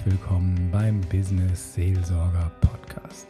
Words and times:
Herzlich 0.00 0.18
willkommen 0.18 0.70
beim 0.72 0.98
Business 1.12 1.74
Seelsorger 1.74 2.50
Podcast. 2.62 3.28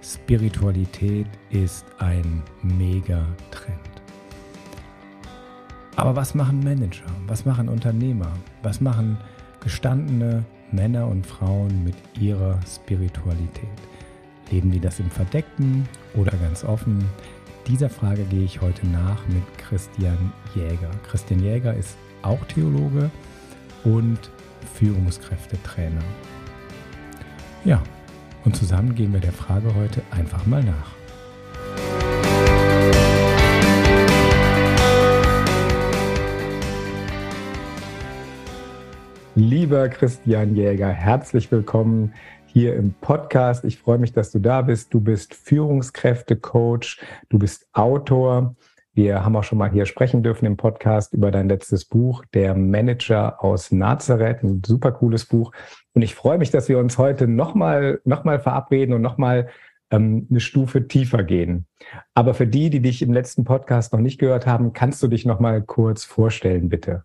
Spiritualität 0.00 1.26
ist 1.50 1.84
ein 1.98 2.44
Mega-Trend. 2.62 3.74
Aber 5.96 6.14
was 6.14 6.36
machen 6.36 6.62
Manager? 6.62 7.06
Was 7.26 7.44
machen 7.44 7.68
Unternehmer? 7.68 8.30
Was 8.62 8.80
machen 8.80 9.18
gestandene 9.60 10.44
Männer 10.70 11.08
und 11.08 11.26
Frauen 11.26 11.82
mit 11.82 11.96
ihrer 12.20 12.60
Spiritualität? 12.72 13.68
Leben 14.52 14.70
die 14.70 14.80
das 14.80 15.00
im 15.00 15.10
Verdeckten 15.10 15.88
oder 16.14 16.36
ganz 16.36 16.62
offen? 16.62 17.04
Dieser 17.66 17.90
Frage 17.90 18.22
gehe 18.24 18.44
ich 18.44 18.60
heute 18.60 18.86
nach 18.86 19.26
mit 19.26 19.42
Christian 19.58 20.32
Jäger. 20.54 20.90
Christian 21.08 21.42
Jäger 21.42 21.74
ist 21.74 21.96
auch 22.22 22.44
Theologe 22.44 23.10
und 23.82 24.30
Führungskräftetrainer. 24.74 26.02
Ja, 27.64 27.82
und 28.44 28.56
zusammen 28.56 28.94
gehen 28.94 29.12
wir 29.12 29.20
der 29.20 29.32
Frage 29.32 29.74
heute 29.74 30.02
einfach 30.10 30.46
mal 30.46 30.62
nach. 30.62 30.92
Lieber 39.34 39.88
Christian 39.88 40.56
Jäger, 40.56 40.88
herzlich 40.88 41.50
willkommen 41.52 42.12
hier 42.46 42.74
im 42.74 42.94
Podcast. 43.00 43.64
Ich 43.64 43.78
freue 43.78 43.98
mich, 43.98 44.12
dass 44.12 44.32
du 44.32 44.38
da 44.40 44.62
bist. 44.62 44.92
Du 44.92 45.00
bist 45.00 45.34
Führungskräftecoach, 45.34 46.98
du 47.28 47.38
bist 47.38 47.68
Autor 47.72 48.56
wir 48.92 49.24
haben 49.24 49.36
auch 49.36 49.44
schon 49.44 49.58
mal 49.58 49.70
hier 49.70 49.86
sprechen 49.86 50.22
dürfen 50.22 50.46
im 50.46 50.56
Podcast 50.56 51.14
über 51.14 51.30
dein 51.30 51.48
letztes 51.48 51.84
Buch, 51.84 52.24
Der 52.34 52.54
Manager 52.54 53.42
aus 53.42 53.70
Nazareth. 53.70 54.42
Ein 54.42 54.62
super 54.66 54.90
cooles 54.92 55.26
Buch. 55.26 55.52
Und 55.94 56.02
ich 56.02 56.14
freue 56.14 56.38
mich, 56.38 56.50
dass 56.50 56.68
wir 56.68 56.78
uns 56.78 56.98
heute 56.98 57.28
nochmal 57.28 58.00
noch 58.04 58.24
mal 58.24 58.40
verabreden 58.40 58.94
und 58.94 59.02
nochmal 59.02 59.48
ähm, 59.90 60.26
eine 60.30 60.40
Stufe 60.40 60.88
tiefer 60.88 61.22
gehen. 61.22 61.66
Aber 62.14 62.34
für 62.34 62.46
die, 62.46 62.70
die 62.70 62.80
dich 62.80 63.02
im 63.02 63.12
letzten 63.12 63.44
Podcast 63.44 63.92
noch 63.92 64.00
nicht 64.00 64.18
gehört 64.18 64.46
haben, 64.46 64.72
kannst 64.72 65.02
du 65.02 65.08
dich 65.08 65.24
nochmal 65.24 65.62
kurz 65.62 66.04
vorstellen, 66.04 66.68
bitte. 66.68 67.04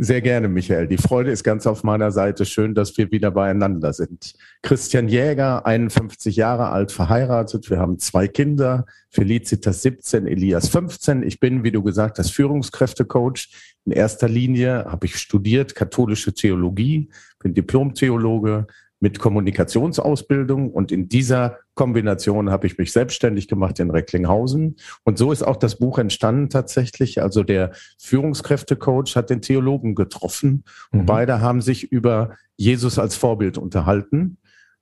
Sehr 0.00 0.20
gerne, 0.20 0.46
Michael. 0.46 0.86
Die 0.86 0.96
Freude 0.96 1.32
ist 1.32 1.42
ganz 1.42 1.66
auf 1.66 1.82
meiner 1.82 2.12
Seite. 2.12 2.44
Schön, 2.44 2.72
dass 2.72 2.96
wir 2.96 3.10
wieder 3.10 3.32
beieinander 3.32 3.92
sind. 3.92 4.34
Christian 4.62 5.08
Jäger, 5.08 5.66
51 5.66 6.36
Jahre 6.36 6.68
alt, 6.68 6.92
verheiratet. 6.92 7.68
Wir 7.68 7.80
haben 7.80 7.98
zwei 7.98 8.28
Kinder. 8.28 8.86
Felicitas 9.10 9.82
17, 9.82 10.28
Elias 10.28 10.68
15. 10.68 11.24
Ich 11.24 11.40
bin, 11.40 11.64
wie 11.64 11.72
du 11.72 11.82
gesagt 11.82 12.20
hast, 12.20 12.30
Führungskräftecoach. 12.30 13.48
In 13.86 13.90
erster 13.90 14.28
Linie 14.28 14.84
habe 14.84 15.06
ich 15.06 15.16
studiert 15.16 15.74
katholische 15.74 16.32
Theologie, 16.32 17.10
bin 17.40 17.54
Diplom-Theologe, 17.54 18.68
mit 19.00 19.18
Kommunikationsausbildung 19.18 20.70
und 20.70 20.90
in 20.90 21.08
dieser 21.08 21.58
Kombination 21.74 22.50
habe 22.50 22.66
ich 22.66 22.78
mich 22.78 22.92
selbstständig 22.92 23.46
gemacht 23.46 23.78
in 23.78 23.90
Recklinghausen 23.90 24.76
und 25.04 25.18
so 25.18 25.30
ist 25.30 25.42
auch 25.42 25.56
das 25.56 25.78
Buch 25.78 25.98
entstanden 25.98 26.48
tatsächlich. 26.50 27.22
Also 27.22 27.44
der 27.44 27.72
Führungskräftecoach 27.98 29.14
hat 29.14 29.30
den 29.30 29.42
Theologen 29.42 29.94
getroffen 29.94 30.64
und 30.90 31.02
mhm. 31.02 31.06
beide 31.06 31.40
haben 31.40 31.60
sich 31.60 31.92
über 31.92 32.36
Jesus 32.56 32.98
als 32.98 33.14
Vorbild 33.14 33.56
unterhalten 33.56 34.38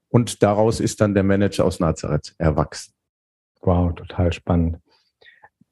und 0.09 0.41
daraus 0.41 0.79
ist 0.79 1.01
dann 1.01 1.13
der 1.13 1.23
Manager 1.23 1.65
aus 1.65 1.79
Nazareth 1.79 2.33
erwachsen. 2.37 2.93
Wow, 3.61 3.93
total 3.93 4.33
spannend. 4.33 4.79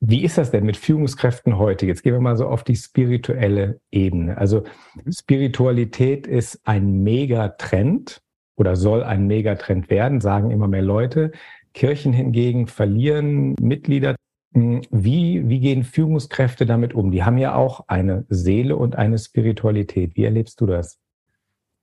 Wie 0.01 0.23
ist 0.23 0.37
das 0.37 0.51
denn 0.51 0.65
mit 0.65 0.77
Führungskräften 0.77 1.57
heute? 1.57 1.85
Jetzt 1.87 2.03
gehen 2.03 2.13
wir 2.13 2.21
mal 2.21 2.37
so 2.37 2.47
auf 2.47 2.63
die 2.63 2.75
spirituelle 2.75 3.79
Ebene. 3.91 4.37
Also 4.37 4.63
mhm. 5.03 5.11
Spiritualität 5.11 6.27
ist 6.27 6.59
ein 6.63 7.01
Megatrend 7.01 8.21
oder 8.55 8.75
soll 8.75 9.03
ein 9.03 9.27
Megatrend 9.27 9.89
werden, 9.89 10.21
sagen 10.21 10.51
immer 10.51 10.67
mehr 10.67 10.81
Leute. 10.81 11.31
Kirchen 11.73 12.13
hingegen 12.13 12.67
verlieren 12.67 13.55
Mitglieder. 13.59 14.15
Hm, 14.53 14.81
wie, 14.89 15.47
wie 15.47 15.59
gehen 15.59 15.83
Führungskräfte 15.83 16.65
damit 16.65 16.93
um? 16.93 17.11
Die 17.11 17.23
haben 17.23 17.37
ja 17.37 17.55
auch 17.55 17.87
eine 17.87 18.25
Seele 18.29 18.77
und 18.77 18.95
eine 18.95 19.17
Spiritualität. 19.17 20.15
Wie 20.15 20.23
erlebst 20.23 20.61
du 20.61 20.65
das? 20.65 20.97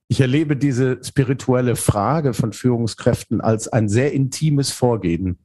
Ich 0.07 0.21
erlebe 0.21 0.55
diese 0.55 1.03
spirituelle 1.03 1.75
Frage 1.75 2.33
von 2.33 2.53
Führungskräften 2.53 3.41
als 3.41 3.67
ein 3.67 3.89
sehr 3.89 4.11
intimes 4.13 4.71
Vorgehen. 4.71 5.39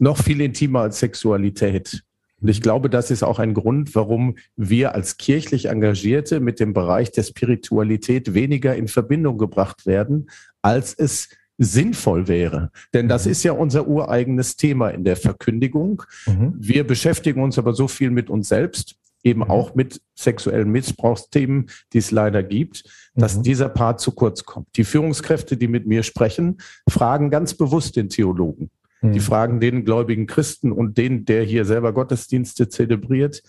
Noch 0.00 0.18
viel 0.18 0.40
intimer 0.40 0.80
als 0.80 1.00
Sexualität. 1.00 2.02
Und 2.40 2.48
ich 2.48 2.62
glaube, 2.62 2.88
das 2.88 3.10
ist 3.10 3.22
auch 3.22 3.38
ein 3.38 3.54
Grund, 3.54 3.94
warum 3.94 4.36
wir 4.56 4.94
als 4.94 5.16
kirchlich 5.16 5.66
Engagierte 5.66 6.40
mit 6.40 6.60
dem 6.60 6.72
Bereich 6.72 7.10
der 7.10 7.24
Spiritualität 7.24 8.34
weniger 8.34 8.76
in 8.76 8.88
Verbindung 8.88 9.38
gebracht 9.38 9.86
werden, 9.86 10.30
als 10.62 10.94
es 10.94 11.28
sinnvoll 11.58 12.28
wäre. 12.28 12.70
Denn 12.94 13.08
das 13.08 13.26
mhm. 13.26 13.32
ist 13.32 13.42
ja 13.42 13.52
unser 13.52 13.88
ureigenes 13.88 14.56
Thema 14.56 14.90
in 14.90 15.04
der 15.04 15.16
Verkündigung. 15.16 16.02
Mhm. 16.26 16.54
Wir 16.56 16.86
beschäftigen 16.86 17.42
uns 17.42 17.58
aber 17.58 17.74
so 17.74 17.88
viel 17.88 18.10
mit 18.10 18.30
uns 18.30 18.48
selbst, 18.48 18.94
eben 19.24 19.40
mhm. 19.40 19.50
auch 19.50 19.74
mit 19.74 20.00
sexuellen 20.14 20.70
Missbrauchsthemen, 20.70 21.66
die 21.92 21.98
es 21.98 22.12
leider 22.12 22.44
gibt, 22.44 22.84
dass 23.14 23.36
mhm. 23.36 23.42
dieser 23.42 23.68
Part 23.68 24.00
zu 24.00 24.12
kurz 24.12 24.44
kommt. 24.44 24.68
Die 24.76 24.84
Führungskräfte, 24.84 25.56
die 25.56 25.68
mit 25.68 25.86
mir 25.86 26.04
sprechen, 26.04 26.58
fragen 26.88 27.30
ganz 27.30 27.54
bewusst 27.54 27.96
den 27.96 28.08
Theologen. 28.08 28.70
Die 29.02 29.06
mhm. 29.06 29.20
fragen 29.20 29.60
den 29.60 29.84
gläubigen 29.84 30.26
Christen 30.26 30.72
und 30.72 30.98
den, 30.98 31.24
der 31.24 31.44
hier 31.44 31.64
selber 31.64 31.92
Gottesdienste 31.92 32.68
zelebriert, 32.68 33.42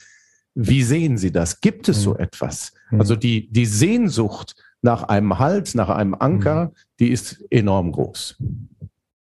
wie 0.53 0.83
sehen 0.83 1.17
Sie 1.17 1.31
das? 1.31 1.61
Gibt 1.61 1.89
es 1.89 2.01
so 2.01 2.11
mhm. 2.13 2.19
etwas? 2.19 2.73
Mhm. 2.91 2.99
Also 2.99 3.15
die, 3.15 3.49
die 3.51 3.65
Sehnsucht 3.65 4.55
nach 4.81 5.03
einem 5.03 5.39
Halt, 5.39 5.75
nach 5.75 5.89
einem 5.89 6.15
Anker, 6.15 6.71
die 6.99 7.09
ist 7.09 7.43
enorm 7.49 7.91
groß. 7.91 8.37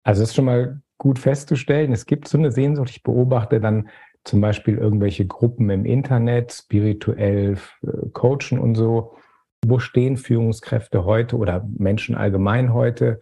Also 0.03 0.23
es 0.23 0.29
ist 0.29 0.35
schon 0.35 0.45
mal 0.45 0.81
gut 0.97 1.19
festzustellen, 1.19 1.91
es 1.91 2.05
gibt 2.05 2.27
so 2.27 2.37
eine 2.37 2.51
Sehnsucht. 2.51 2.89
Ich 2.89 3.03
beobachte 3.03 3.59
dann 3.59 3.89
zum 4.23 4.41
Beispiel 4.41 4.77
irgendwelche 4.77 5.25
Gruppen 5.25 5.69
im 5.69 5.85
Internet, 5.85 6.51
spirituell 6.51 7.57
äh, 7.83 8.09
coachen 8.13 8.59
und 8.59 8.75
so. 8.75 9.15
Wo 9.65 9.79
stehen 9.79 10.17
Führungskräfte 10.17 11.05
heute 11.05 11.37
oder 11.37 11.67
Menschen 11.77 12.15
allgemein 12.15 12.73
heute 12.73 13.19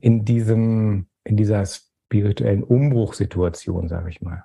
in 0.00 0.24
diesem, 0.24 1.06
in 1.24 1.36
dieser 1.36 1.64
spirituellen 2.08 2.62
Umbruchssituation, 2.62 3.88
sage 3.88 4.08
ich 4.08 4.22
mal. 4.22 4.44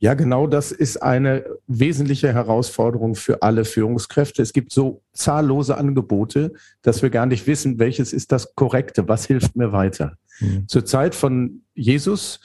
Ja, 0.00 0.14
genau 0.14 0.46
das 0.46 0.70
ist 0.70 0.98
eine 0.98 1.44
wesentliche 1.66 2.32
Herausforderung 2.32 3.16
für 3.16 3.42
alle 3.42 3.64
Führungskräfte. 3.64 4.42
Es 4.42 4.52
gibt 4.52 4.70
so 4.70 5.02
zahllose 5.12 5.76
Angebote, 5.76 6.52
dass 6.82 7.02
wir 7.02 7.10
gar 7.10 7.26
nicht 7.26 7.48
wissen, 7.48 7.80
welches 7.80 8.12
ist 8.12 8.30
das 8.30 8.54
Korrekte, 8.54 9.08
was 9.08 9.24
hilft 9.24 9.56
mir 9.56 9.72
weiter. 9.72 10.16
Mhm. 10.40 10.68
Zur 10.68 10.84
Zeit 10.84 11.16
von 11.16 11.62
Jesus 11.74 12.38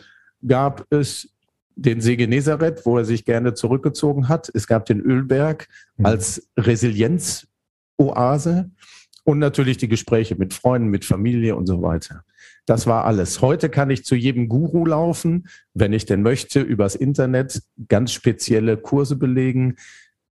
gab 0.47 0.87
es 0.89 1.29
den 1.75 2.01
See 2.01 2.15
Genezareth, 2.15 2.83
wo 2.85 2.97
er 2.97 3.05
sich 3.05 3.23
gerne 3.25 3.53
zurückgezogen 3.53 4.29
hat. 4.29 4.49
Es 4.53 4.65
gab 4.65 4.85
den 4.85 5.01
Ölberg 5.01 5.67
mhm. 5.97 6.05
als 6.05 6.49
Resilienzoase 6.57 8.71
und 9.23 9.39
natürlich 9.39 9.77
die 9.77 9.87
Gespräche 9.87 10.35
mit 10.35 10.53
Freunden, 10.53 10.89
mit 10.89 11.05
Familie 11.05 11.55
und 11.55 11.67
so 11.67 11.81
weiter. 11.81 12.23
Das 12.65 12.87
war 12.87 13.05
alles. 13.05 13.41
Heute 13.41 13.69
kann 13.69 13.89
ich 13.89 14.05
zu 14.05 14.15
jedem 14.15 14.47
Guru 14.49 14.85
laufen, 14.85 15.47
wenn 15.73 15.93
ich 15.93 16.05
denn 16.05 16.21
möchte, 16.21 16.61
übers 16.61 16.95
Internet 16.95 17.61
ganz 17.87 18.11
spezielle 18.11 18.77
Kurse 18.77 19.15
belegen. 19.15 19.75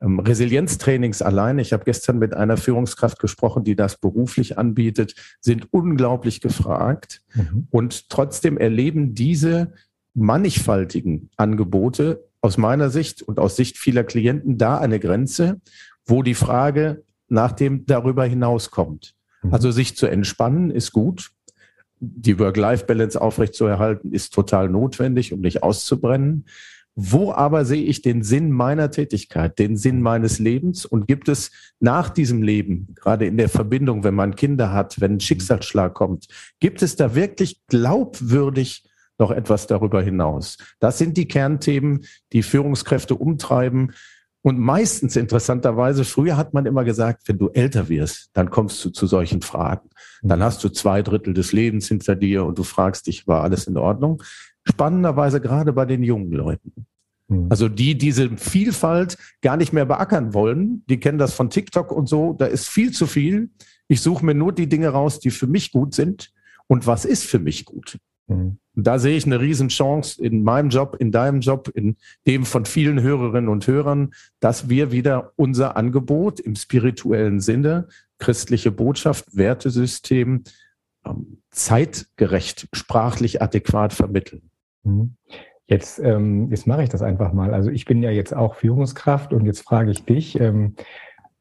Ähm, 0.02 0.20
Resilienztrainings 0.20 1.22
allein, 1.22 1.60
ich 1.60 1.74
habe 1.74 1.84
gestern 1.84 2.20
mit 2.20 2.34
einer 2.34 2.58
Führungskraft 2.58 3.20
gesprochen, 3.20 3.64
die 3.64 3.76
das 3.76 3.98
beruflich 3.98 4.58
anbietet, 4.58 5.16
sind 5.40 5.68
unglaublich 5.72 6.42
gefragt. 6.42 7.22
Mhm. 7.34 7.68
Und 7.70 8.10
trotzdem 8.10 8.58
erleben 8.58 9.14
diese 9.14 9.74
mannigfaltigen 10.14 11.30
Angebote 11.38 12.28
aus 12.42 12.58
meiner 12.58 12.90
Sicht 12.90 13.22
und 13.22 13.40
aus 13.40 13.56
Sicht 13.56 13.78
vieler 13.78 14.04
Klienten 14.04 14.58
da 14.58 14.78
eine 14.80 15.00
Grenze, 15.00 15.62
wo 16.06 16.24
die 16.24 16.34
Frage 16.34 17.04
nach 17.32 17.54
dem 17.54 17.86
darüber 17.86 18.26
hinauskommt. 18.26 19.16
Mhm. 19.42 19.54
Also 19.54 19.72
sich 19.72 19.96
zu 19.96 20.08
entspannen 20.08 20.70
ist 20.70 20.92
gut. 20.92 21.32
Die 22.00 22.40
Work-Life-Balance 22.40 23.22
aufrechtzuerhalten 23.22 24.12
ist 24.12 24.34
total 24.34 24.70
notwendig, 24.70 25.34
um 25.34 25.42
nicht 25.42 25.64
auszubrennen. 25.64 26.46
Wo 26.96 27.32
aber 27.32 27.64
sehe 27.64 27.84
ich 27.84 28.02
den 28.02 28.22
Sinn 28.22 28.52
meiner 28.52 28.92
Tätigkeit, 28.92 29.58
den 29.60 29.78
Sinn 29.78 30.02
meines 30.02 30.40
Lebens? 30.40 30.86
Und 30.86 31.08
gibt 31.08 31.30
es 31.30 31.52
nach 31.80 32.10
diesem 32.10 32.44
Leben, 32.44 32.90
gerade 32.96 33.26
in 33.26 33.38
der 33.38 33.48
Verbindung, 33.48 34.04
wenn 34.04 34.14
man 34.14 34.36
Kinder 34.36 34.74
hat, 34.74 35.00
wenn 35.00 35.14
ein 35.14 35.20
Schicksalsschlag 35.22 35.94
kommt, 35.94 36.28
gibt 36.60 36.82
es 36.82 36.98
da 36.98 37.16
wirklich 37.16 37.62
glaubwürdig 37.68 38.84
noch 39.18 39.32
etwas 39.32 39.68
darüber 39.68 40.02
hinaus? 40.02 40.58
Das 40.80 40.98
sind 40.98 41.16
die 41.16 41.30
Kernthemen, 41.30 42.06
die 42.34 42.44
Führungskräfte 42.44 43.16
umtreiben. 43.16 43.94
Und 44.44 44.58
meistens 44.58 45.16
interessanterweise, 45.16 46.04
früher 46.04 46.36
hat 46.36 46.54
man 46.54 46.66
immer 46.66 46.84
gesagt, 46.84 47.28
wenn 47.28 47.38
du 47.38 47.50
älter 47.50 47.90
wirst, 47.90 48.32
dann 48.34 48.50
kommst 48.50 48.84
du 48.84 48.90
zu 48.90 49.06
solchen 49.06 49.42
Fragen. 49.42 49.90
Dann 50.24 50.40
mhm. 50.40 50.44
hast 50.44 50.64
du 50.64 50.70
zwei 50.70 51.04
Drittel 51.04 51.34
des 51.34 51.52
Lebens 51.52 51.88
hinter 51.88 52.16
dir 52.16 52.46
und 52.46 52.58
du 52.58 52.64
fragst 52.64 53.08
dich, 53.08 53.28
war 53.28 53.44
alles 53.44 53.68
in 53.68 53.78
Ordnung? 53.78 54.24
Spannenderweise 54.64 55.42
gerade 55.42 55.74
bei 55.74 55.86
den 55.86 56.04
jungen 56.04 56.32
Leuten. 56.32 56.88
Hm. 57.32 57.48
Also 57.50 57.70
die 57.70 57.98
diese 57.98 58.38
Vielfalt 58.38 59.18
gar 59.42 59.58
nicht 59.58 59.74
mehr 59.74 59.86
beackern 59.86 60.34
wollen, 60.34 60.84
die 60.88 61.00
kennen 61.00 61.18
das 61.18 61.34
von 61.34 61.50
TikTok 61.50 61.92
und 61.92 62.08
so, 62.08 62.34
da 62.34 62.46
ist 62.46 62.68
viel 62.68 62.92
zu 62.92 63.08
viel. 63.08 63.50
Ich 63.88 64.02
suche 64.02 64.26
mir 64.26 64.36
nur 64.36 64.52
die 64.52 64.68
Dinge 64.68 64.90
raus, 64.90 65.20
die 65.20 65.32
für 65.32 65.48
mich 65.48 65.72
gut 65.72 65.96
sind. 65.96 66.32
Und 66.68 66.88
was 66.88 67.06
ist 67.06 67.26
für 67.26 67.40
mich 67.40 67.66
gut? 67.66 67.98
Mhm. 68.28 68.58
Da 68.74 69.00
sehe 69.00 69.18
ich 69.18 69.26
eine 69.26 69.42
Riesenchance 69.42 70.24
in 70.24 70.44
meinem 70.44 70.70
Job, 70.70 70.96
in 70.98 71.12
deinem 71.12 71.42
Job, 71.42 71.70
in 71.74 71.98
dem 72.26 72.46
von 72.46 72.66
vielen 72.66 73.02
Hörerinnen 73.02 73.50
und 73.50 73.68
Hörern, 73.68 74.14
dass 74.40 74.70
wir 74.70 74.92
wieder 74.92 75.34
unser 75.36 75.76
Angebot 75.76 76.40
im 76.40 76.56
spirituellen 76.56 77.42
Sinne, 77.42 77.90
christliche 78.18 78.72
Botschaft, 78.72 79.36
Wertesystem, 79.36 80.44
ähm, 81.06 81.42
zeitgerecht, 81.50 82.70
sprachlich 82.72 83.42
adäquat 83.42 83.94
vermitteln. 83.94 84.50
Mhm. 84.84 85.16
Jetzt, 85.68 86.00
ähm, 86.00 86.50
jetzt 86.50 86.68
mache 86.68 86.84
ich 86.84 86.90
das 86.90 87.02
einfach 87.02 87.34
mal. 87.34 87.54
Also 87.54 87.70
ich 87.70 87.86
bin 87.86 88.04
ja 88.04 88.10
jetzt 88.10 88.36
auch 88.36 88.56
Führungskraft 88.56 89.34
und 89.34 89.46
jetzt 89.46 89.62
frage 89.62 89.92
ich 89.92 90.04
dich, 90.04 90.40
ähm, 90.40 90.76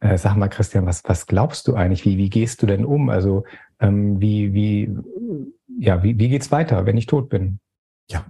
äh, 0.00 0.16
sag 0.16 0.36
mal, 0.36 0.48
Christian, 0.48 0.86
was, 0.86 1.02
was 1.04 1.26
glaubst 1.26 1.68
du 1.68 1.74
eigentlich? 1.74 2.04
Wie, 2.04 2.16
wie 2.16 2.30
gehst 2.30 2.62
du 2.62 2.66
denn 2.66 2.84
um? 2.84 3.08
Also 3.08 3.44
ähm, 3.80 4.20
wie, 4.20 4.52
wie, 4.52 4.94
ja, 5.78 6.02
wie, 6.02 6.18
wie 6.18 6.28
geht's 6.28 6.52
weiter, 6.52 6.86
wenn 6.86 6.96
ich 6.96 7.06
tot 7.06 7.28
bin? 7.28 7.60
Ja, 8.08 8.26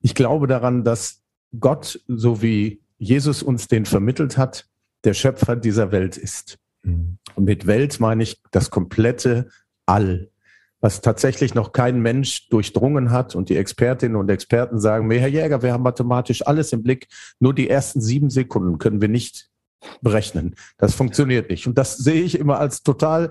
ich 0.00 0.14
glaube 0.14 0.46
daran, 0.46 0.84
dass 0.84 1.22
Gott, 1.58 2.00
so 2.06 2.42
wie 2.42 2.82
Jesus 2.98 3.42
uns 3.42 3.68
den 3.68 3.86
vermittelt 3.86 4.38
hat, 4.38 4.68
der 5.04 5.14
Schöpfer 5.14 5.56
dieser 5.56 5.92
Welt 5.92 6.16
ist. 6.16 6.58
Mhm. 6.82 7.18
Und 7.34 7.44
mit 7.44 7.66
Welt 7.66 8.00
meine 8.00 8.22
ich 8.22 8.42
das 8.50 8.70
komplette 8.70 9.48
All 9.86 10.30
was 10.80 11.02
tatsächlich 11.02 11.54
noch 11.54 11.72
kein 11.72 12.00
Mensch 12.00 12.48
durchdrungen 12.48 13.10
hat. 13.10 13.34
Und 13.34 13.48
die 13.48 13.56
Expertinnen 13.56 14.16
und 14.16 14.30
Experten 14.30 14.80
sagen 14.80 15.06
mir, 15.06 15.20
Herr 15.20 15.28
Jäger, 15.28 15.62
wir 15.62 15.72
haben 15.72 15.82
mathematisch 15.82 16.46
alles 16.46 16.72
im 16.72 16.82
Blick. 16.82 17.08
Nur 17.38 17.54
die 17.54 17.68
ersten 17.68 18.00
sieben 18.00 18.30
Sekunden 18.30 18.78
können 18.78 19.00
wir 19.00 19.08
nicht 19.08 19.50
berechnen. 20.00 20.54
Das 20.78 20.94
funktioniert 20.94 21.50
nicht. 21.50 21.66
Und 21.66 21.76
das 21.78 21.96
sehe 21.96 22.22
ich 22.22 22.38
immer 22.38 22.58
als 22.58 22.82
total 22.82 23.30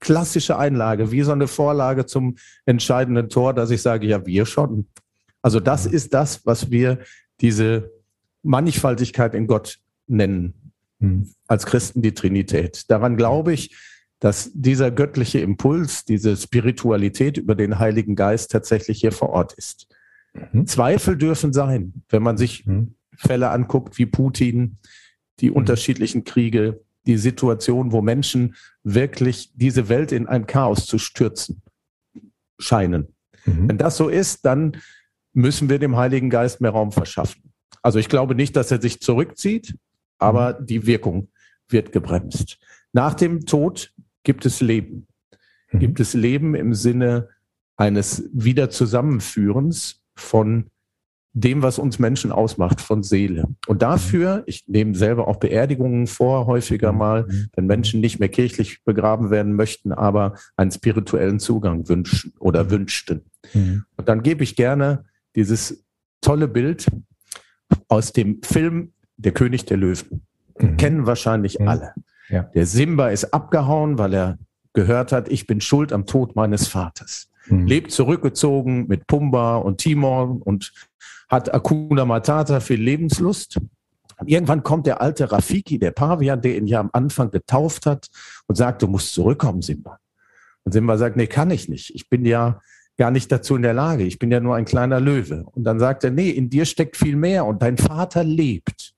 klassische 0.00 0.58
Einlage, 0.58 1.12
wie 1.12 1.22
so 1.22 1.32
eine 1.32 1.46
Vorlage 1.46 2.06
zum 2.06 2.36
entscheidenden 2.66 3.28
Tor, 3.28 3.54
dass 3.54 3.70
ich 3.70 3.82
sage, 3.82 4.06
ja, 4.06 4.26
wir 4.26 4.46
schon. 4.46 4.86
Also 5.42 5.60
das 5.60 5.86
ist 5.86 6.14
das, 6.14 6.44
was 6.46 6.70
wir 6.70 6.98
diese 7.40 7.90
Mannigfaltigkeit 8.42 9.34
in 9.34 9.46
Gott 9.46 9.78
nennen. 10.06 10.72
Mhm. 10.98 11.30
Als 11.46 11.66
Christen 11.66 12.02
die 12.02 12.14
Trinität. 12.14 12.90
Daran 12.90 13.16
glaube 13.16 13.52
ich, 13.52 13.76
dass 14.18 14.50
dieser 14.52 14.90
göttliche 14.90 15.40
Impuls, 15.40 16.04
diese 16.04 16.36
Spiritualität 16.36 17.38
über 17.38 17.54
den 17.54 17.78
Heiligen 17.78 18.16
Geist 18.16 18.50
tatsächlich 18.50 19.00
hier 19.00 19.12
vor 19.12 19.30
Ort 19.30 19.54
ist. 19.54 19.88
Mhm. 20.52 20.66
Zweifel 20.66 21.16
dürfen 21.16 21.52
sein, 21.52 22.02
wenn 22.10 22.22
man 22.22 22.36
sich 22.36 22.66
mhm. 22.66 22.94
Fälle 23.16 23.50
anguckt 23.50 23.98
wie 23.98 24.06
Putin, 24.06 24.76
die 25.40 25.50
mhm. 25.50 25.56
unterschiedlichen 25.56 26.24
Kriege, 26.24 26.80
die 27.06 27.16
Situation, 27.16 27.92
wo 27.92 28.02
Menschen 28.02 28.56
wirklich 28.82 29.52
diese 29.54 29.88
Welt 29.88 30.12
in 30.12 30.26
ein 30.26 30.46
Chaos 30.46 30.86
zu 30.86 30.98
stürzen 30.98 31.62
scheinen. 32.58 33.08
Mhm. 33.44 33.68
Wenn 33.68 33.78
das 33.78 33.96
so 33.96 34.08
ist, 34.08 34.44
dann 34.44 34.76
müssen 35.32 35.68
wir 35.68 35.78
dem 35.78 35.96
Heiligen 35.96 36.30
Geist 36.30 36.60
mehr 36.60 36.72
Raum 36.72 36.92
verschaffen. 36.92 37.52
Also 37.82 37.98
ich 37.98 38.08
glaube 38.08 38.34
nicht, 38.34 38.56
dass 38.56 38.70
er 38.70 38.80
sich 38.80 39.00
zurückzieht, 39.00 39.76
aber 40.18 40.60
mhm. 40.60 40.66
die 40.66 40.86
Wirkung 40.86 41.28
wird 41.68 41.92
gebremst. 41.92 42.58
Nach 42.92 43.14
dem 43.14 43.46
Tod 43.46 43.92
gibt 44.22 44.44
es 44.44 44.60
Leben. 44.60 45.06
Mhm. 45.70 45.78
Gibt 45.78 46.00
es 46.00 46.14
Leben 46.14 46.54
im 46.54 46.74
Sinne 46.74 47.28
eines 47.76 48.28
Wiederzusammenführens 48.32 50.02
von 50.14 50.66
dem, 51.32 51.62
was 51.62 51.78
uns 51.78 51.98
Menschen 51.98 52.32
ausmacht, 52.32 52.80
von 52.80 53.02
Seele. 53.02 53.44
Und 53.68 53.82
dafür, 53.82 54.42
ich 54.46 54.66
nehme 54.66 54.94
selber 54.94 55.28
auch 55.28 55.36
Beerdigungen 55.36 56.06
vor, 56.06 56.46
häufiger 56.46 56.92
mal, 56.92 57.24
mhm. 57.24 57.48
wenn 57.54 57.66
Menschen 57.66 58.00
nicht 58.00 58.18
mehr 58.18 58.28
kirchlich 58.28 58.82
begraben 58.84 59.30
werden 59.30 59.54
möchten, 59.54 59.92
aber 59.92 60.34
einen 60.56 60.72
spirituellen 60.72 61.38
Zugang 61.38 61.88
wünschen 61.88 62.32
oder 62.40 62.64
mhm. 62.64 62.70
wünschten. 62.70 63.22
Mhm. 63.54 63.84
Und 63.96 64.08
dann 64.08 64.22
gebe 64.22 64.42
ich 64.42 64.56
gerne 64.56 65.04
dieses 65.36 65.84
tolle 66.20 66.48
Bild 66.48 66.86
aus 67.88 68.12
dem 68.12 68.42
Film 68.42 68.92
Der 69.16 69.32
König 69.32 69.66
der 69.66 69.76
Löwen. 69.76 70.26
Mhm. 70.58 70.76
Kennen 70.76 71.06
wahrscheinlich 71.06 71.60
mhm. 71.60 71.68
alle. 71.68 71.94
Ja. 72.28 72.42
Der 72.54 72.66
Simba 72.66 73.08
ist 73.08 73.32
abgehauen, 73.32 73.98
weil 73.98 74.14
er 74.14 74.38
gehört 74.72 75.12
hat, 75.12 75.28
ich 75.28 75.46
bin 75.46 75.60
schuld 75.60 75.92
am 75.92 76.06
Tod 76.06 76.36
meines 76.36 76.68
Vaters. 76.68 77.29
Mhm. 77.50 77.66
Lebt 77.66 77.92
zurückgezogen 77.92 78.86
mit 78.88 79.06
Pumba 79.06 79.56
und 79.56 79.78
Timon 79.78 80.42
und 80.42 80.72
hat 81.28 81.52
Akuna 81.52 82.04
Matata 82.04 82.60
viel 82.60 82.80
Lebenslust. 82.80 83.58
irgendwann 84.26 84.62
kommt 84.62 84.86
der 84.86 85.00
alte 85.00 85.32
Rafiki, 85.32 85.78
der 85.78 85.92
Pavian, 85.92 86.42
der 86.42 86.56
ihn 86.56 86.66
ja 86.66 86.80
am 86.80 86.90
Anfang 86.92 87.30
getauft 87.30 87.86
hat 87.86 88.08
und 88.46 88.56
sagt, 88.56 88.82
du 88.82 88.86
musst 88.86 89.14
zurückkommen, 89.14 89.62
Simba. 89.62 89.98
Und 90.64 90.72
Simba 90.72 90.98
sagt, 90.98 91.16
nee, 91.16 91.26
kann 91.26 91.50
ich 91.50 91.68
nicht. 91.68 91.94
Ich 91.94 92.10
bin 92.10 92.26
ja 92.26 92.60
gar 92.98 93.10
nicht 93.10 93.32
dazu 93.32 93.56
in 93.56 93.62
der 93.62 93.72
Lage. 93.72 94.04
Ich 94.04 94.18
bin 94.18 94.30
ja 94.30 94.40
nur 94.40 94.56
ein 94.56 94.66
kleiner 94.66 95.00
Löwe. 95.00 95.44
Und 95.52 95.64
dann 95.64 95.78
sagt 95.78 96.04
er, 96.04 96.10
nee, 96.10 96.28
in 96.28 96.50
dir 96.50 96.66
steckt 96.66 96.98
viel 96.98 97.16
mehr 97.16 97.46
und 97.46 97.62
dein 97.62 97.78
Vater 97.78 98.22
lebt. 98.24 98.94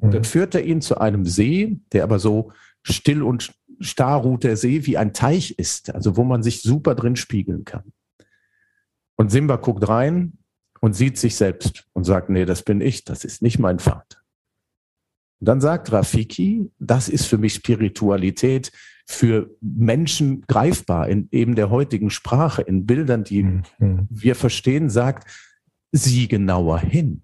Und 0.00 0.14
dann 0.14 0.22
mhm. 0.22 0.26
führt 0.26 0.54
er 0.56 0.64
ihn 0.64 0.80
zu 0.80 0.98
einem 0.98 1.24
See, 1.24 1.78
der 1.92 2.02
aber 2.02 2.18
so 2.18 2.50
still 2.82 3.22
und 3.22 3.52
starr 3.80 4.20
ruht 4.20 4.44
der 4.44 4.56
See 4.56 4.86
wie 4.86 4.96
ein 4.96 5.12
Teich 5.12 5.52
ist, 5.52 5.94
also 5.94 6.16
wo 6.16 6.24
man 6.24 6.42
sich 6.42 6.62
super 6.62 6.94
drin 6.94 7.16
spiegeln 7.16 7.64
kann. 7.64 7.92
Und 9.16 9.30
Simba 9.30 9.56
guckt 9.56 9.88
rein 9.88 10.38
und 10.80 10.94
sieht 10.94 11.18
sich 11.18 11.36
selbst 11.36 11.86
und 11.92 12.04
sagt, 12.04 12.30
nee, 12.30 12.44
das 12.44 12.62
bin 12.62 12.80
ich, 12.80 13.04
das 13.04 13.24
ist 13.24 13.42
nicht 13.42 13.58
mein 13.58 13.78
Vater. 13.78 14.18
Und 15.40 15.48
dann 15.48 15.60
sagt 15.60 15.92
Rafiki, 15.92 16.70
das 16.78 17.08
ist 17.08 17.26
für 17.26 17.38
mich 17.38 17.54
Spiritualität 17.54 18.72
für 19.06 19.56
Menschen 19.60 20.42
greifbar 20.42 21.08
in 21.08 21.28
eben 21.30 21.54
der 21.54 21.70
heutigen 21.70 22.10
Sprache, 22.10 22.62
in 22.62 22.86
Bildern, 22.86 23.24
die 23.24 23.42
mhm. 23.42 24.06
wir 24.10 24.34
verstehen, 24.34 24.90
sagt, 24.90 25.28
sieh 25.92 26.28
genauer 26.28 26.80
hin. 26.80 27.22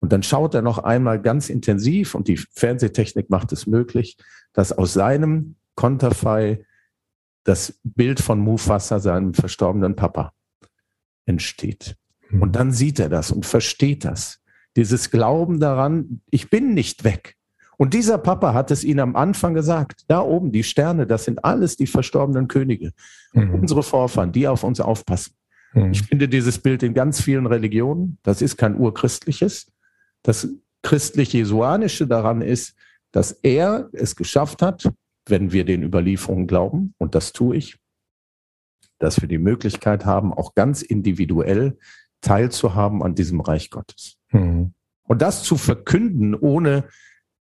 Und 0.00 0.12
dann 0.12 0.22
schaut 0.22 0.54
er 0.54 0.62
noch 0.62 0.78
einmal 0.78 1.20
ganz 1.20 1.50
intensiv, 1.50 2.14
und 2.14 2.28
die 2.28 2.36
Fernsehtechnik 2.36 3.30
macht 3.30 3.52
es 3.52 3.66
möglich, 3.66 4.16
dass 4.52 4.72
aus 4.72 4.92
seinem 4.92 5.56
Konterfei 5.74 6.64
das 7.44 7.80
Bild 7.82 8.20
von 8.20 8.38
Mufasa, 8.40 9.00
seinem 9.00 9.34
verstorbenen 9.34 9.96
Papa, 9.96 10.32
entsteht. 11.24 11.96
Mhm. 12.30 12.42
Und 12.42 12.56
dann 12.56 12.72
sieht 12.72 13.00
er 13.00 13.08
das 13.08 13.30
und 13.30 13.46
versteht 13.46 14.04
das. 14.04 14.40
Dieses 14.76 15.10
Glauben 15.10 15.60
daran, 15.60 16.20
ich 16.30 16.50
bin 16.50 16.74
nicht 16.74 17.04
weg. 17.04 17.36
Und 17.76 17.94
dieser 17.94 18.18
Papa 18.18 18.54
hat 18.54 18.70
es 18.70 18.84
ihnen 18.84 19.00
am 19.00 19.16
Anfang 19.16 19.54
gesagt. 19.54 20.04
Da 20.08 20.20
oben, 20.20 20.50
die 20.50 20.64
Sterne, 20.64 21.06
das 21.06 21.24
sind 21.24 21.44
alles 21.44 21.76
die 21.76 21.86
verstorbenen 21.86 22.48
Könige. 22.48 22.92
Mhm. 23.32 23.54
Unsere 23.54 23.82
Vorfahren, 23.82 24.32
die 24.32 24.48
auf 24.48 24.64
uns 24.64 24.80
aufpassen. 24.80 25.34
Mhm. 25.72 25.92
Ich 25.92 26.02
finde 26.02 26.28
dieses 26.28 26.58
Bild 26.58 26.82
in 26.82 26.92
ganz 26.92 27.20
vielen 27.20 27.46
Religionen. 27.46 28.18
Das 28.24 28.42
ist 28.42 28.56
kein 28.56 28.76
urchristliches. 28.76 29.70
Das 30.22 30.48
christlich-jesuanische 30.82 32.06
daran 32.06 32.42
ist, 32.42 32.74
dass 33.12 33.32
er 33.32 33.88
es 33.92 34.16
geschafft 34.16 34.62
hat, 34.62 34.90
wenn 35.26 35.52
wir 35.52 35.64
den 35.64 35.82
Überlieferungen 35.82 36.46
glauben, 36.46 36.94
und 36.98 37.14
das 37.14 37.32
tue 37.32 37.56
ich, 37.56 37.78
dass 38.98 39.20
wir 39.20 39.28
die 39.28 39.38
Möglichkeit 39.38 40.04
haben, 40.04 40.32
auch 40.32 40.54
ganz 40.54 40.82
individuell 40.82 41.78
teilzuhaben 42.20 43.02
an 43.02 43.14
diesem 43.14 43.40
Reich 43.40 43.70
Gottes. 43.70 44.16
Mhm. 44.32 44.72
Und 45.04 45.22
das 45.22 45.42
zu 45.42 45.56
verkünden, 45.56 46.34
ohne 46.34 46.84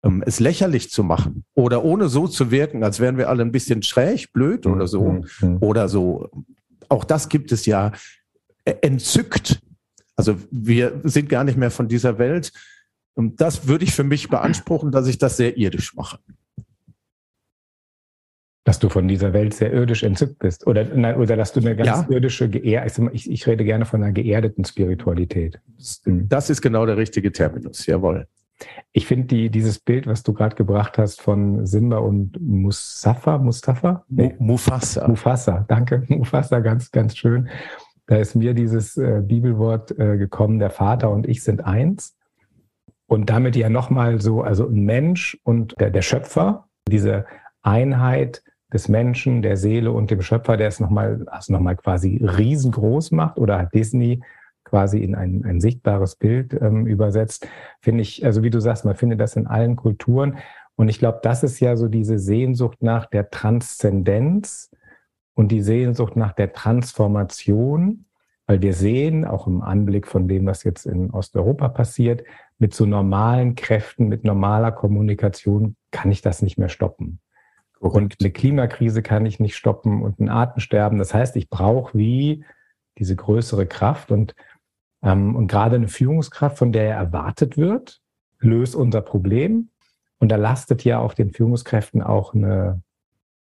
ähm, 0.02 0.22
es 0.24 0.38
lächerlich 0.38 0.90
zu 0.90 1.02
machen 1.02 1.44
oder 1.54 1.84
ohne 1.84 2.08
so 2.08 2.28
zu 2.28 2.50
wirken, 2.50 2.84
als 2.84 3.00
wären 3.00 3.16
wir 3.16 3.28
alle 3.28 3.42
ein 3.42 3.52
bisschen 3.52 3.82
schräg, 3.82 4.32
blöd 4.32 4.66
oder 4.66 4.86
so, 4.86 5.02
mhm. 5.02 5.26
mhm. 5.40 5.58
oder 5.60 5.88
so. 5.88 6.30
Auch 6.88 7.04
das 7.04 7.28
gibt 7.28 7.52
es 7.52 7.66
ja 7.66 7.92
entzückt 8.64 9.60
also 10.16 10.36
wir 10.50 11.00
sind 11.04 11.28
gar 11.28 11.44
nicht 11.44 11.58
mehr 11.58 11.70
von 11.70 11.88
dieser 11.88 12.18
Welt. 12.18 12.52
Und 13.14 13.40
das 13.40 13.68
würde 13.68 13.84
ich 13.84 13.92
für 13.92 14.04
mich 14.04 14.28
beanspruchen, 14.28 14.90
dass 14.90 15.06
ich 15.06 15.18
das 15.18 15.36
sehr 15.36 15.56
irdisch 15.56 15.94
mache. 15.94 16.18
Dass 18.64 18.78
du 18.78 18.88
von 18.88 19.06
dieser 19.06 19.32
Welt 19.32 19.54
sehr 19.54 19.72
irdisch 19.72 20.02
entzückt 20.02 20.38
bist. 20.38 20.66
Oder, 20.66 20.84
nein, 20.84 21.16
oder 21.16 21.36
dass 21.36 21.52
du 21.52 21.60
eine 21.60 21.76
ganz 21.76 21.88
ja. 21.88 22.06
irdische, 22.08 22.46
ich, 22.46 23.30
ich 23.30 23.46
rede 23.46 23.64
gerne 23.64 23.84
von 23.84 24.02
einer 24.02 24.12
geerdeten 24.12 24.64
Spiritualität. 24.64 25.60
Das 26.06 26.50
ist 26.50 26.62
genau 26.62 26.84
der 26.84 26.96
richtige 26.96 27.30
Terminus, 27.30 27.86
jawohl. 27.86 28.26
Ich 28.92 29.06
finde 29.06 29.26
die, 29.26 29.50
dieses 29.50 29.78
Bild, 29.78 30.06
was 30.06 30.22
du 30.22 30.32
gerade 30.32 30.56
gebracht 30.56 30.96
hast 30.96 31.20
von 31.20 31.66
Simba 31.66 31.98
und 31.98 32.40
Mustafa, 32.40 33.36
Mustafa? 33.36 34.04
Nee. 34.08 34.34
Mufasa. 34.38 35.06
Mufasa, 35.06 35.64
danke. 35.68 36.04
Mufasa, 36.08 36.60
ganz, 36.60 36.90
ganz 36.90 37.16
schön 37.16 37.48
da 38.06 38.16
ist 38.16 38.34
mir 38.34 38.54
dieses 38.54 38.96
äh, 38.96 39.20
Bibelwort 39.24 39.98
äh, 39.98 40.16
gekommen, 40.16 40.58
der 40.58 40.70
Vater 40.70 41.10
und 41.10 41.28
ich 41.28 41.42
sind 41.42 41.64
eins. 41.64 42.16
Und 43.08 43.30
damit 43.30 43.54
ja 43.56 43.68
nochmal 43.68 44.20
so, 44.20 44.42
also 44.42 44.66
ein 44.66 44.84
Mensch 44.84 45.38
und 45.44 45.74
der, 45.78 45.90
der 45.90 46.02
Schöpfer, 46.02 46.68
diese 46.88 47.24
Einheit 47.62 48.42
des 48.72 48.88
Menschen, 48.88 49.42
der 49.42 49.56
Seele 49.56 49.92
und 49.92 50.10
dem 50.10 50.22
Schöpfer, 50.22 50.56
der 50.56 50.68
es 50.68 50.80
nochmal, 50.80 51.24
also 51.28 51.52
nochmal 51.52 51.76
quasi 51.76 52.20
riesengroß 52.22 53.12
macht 53.12 53.38
oder 53.38 53.58
hat 53.58 53.74
Disney 53.74 54.22
quasi 54.64 54.98
in 54.98 55.14
ein, 55.14 55.44
ein 55.44 55.60
sichtbares 55.60 56.16
Bild 56.16 56.52
ähm, 56.60 56.86
übersetzt, 56.86 57.46
finde 57.80 58.02
ich, 58.02 58.24
also 58.24 58.42
wie 58.42 58.50
du 58.50 58.60
sagst, 58.60 58.84
man 58.84 58.96
findet 58.96 59.20
das 59.20 59.36
in 59.36 59.46
allen 59.46 59.76
Kulturen. 59.76 60.38
Und 60.74 60.88
ich 60.88 60.98
glaube, 60.98 61.20
das 61.22 61.44
ist 61.44 61.60
ja 61.60 61.76
so 61.76 61.86
diese 61.86 62.18
Sehnsucht 62.18 62.82
nach 62.82 63.06
der 63.06 63.30
Transzendenz 63.30 64.70
und 65.36 65.52
die 65.52 65.60
Sehnsucht 65.60 66.16
nach 66.16 66.32
der 66.32 66.52
Transformation, 66.52 68.06
weil 68.46 68.62
wir 68.62 68.72
sehen, 68.72 69.24
auch 69.24 69.46
im 69.46 69.60
Anblick 69.60 70.08
von 70.08 70.28
dem, 70.28 70.46
was 70.46 70.64
jetzt 70.64 70.86
in 70.86 71.10
Osteuropa 71.10 71.68
passiert, 71.68 72.24
mit 72.58 72.74
so 72.74 72.86
normalen 72.86 73.54
Kräften, 73.54 74.08
mit 74.08 74.24
normaler 74.24 74.72
Kommunikation 74.72 75.76
kann 75.90 76.10
ich 76.10 76.22
das 76.22 76.40
nicht 76.40 76.58
mehr 76.58 76.70
stoppen. 76.70 77.20
Korrekt. 77.74 77.96
Und 77.96 78.16
eine 78.20 78.30
Klimakrise 78.30 79.02
kann 79.02 79.26
ich 79.26 79.38
nicht 79.38 79.56
stoppen 79.56 80.02
und 80.02 80.18
ein 80.20 80.30
Artensterben. 80.30 80.98
Das 80.98 81.12
heißt, 81.12 81.36
ich 81.36 81.50
brauche 81.50 81.96
wie 81.96 82.44
diese 82.96 83.14
größere 83.14 83.66
Kraft 83.66 84.10
und, 84.10 84.34
ähm, 85.02 85.36
und 85.36 85.48
gerade 85.48 85.76
eine 85.76 85.88
Führungskraft, 85.88 86.56
von 86.56 86.72
der 86.72 86.94
erwartet 86.94 87.58
wird, 87.58 88.00
löst 88.38 88.74
unser 88.74 89.02
Problem. 89.02 89.68
Und 90.18 90.30
da 90.30 90.36
lastet 90.36 90.82
ja 90.82 90.98
auf 90.98 91.14
den 91.14 91.30
Führungskräften 91.30 92.00
auch 92.00 92.32
eine, 92.32 92.82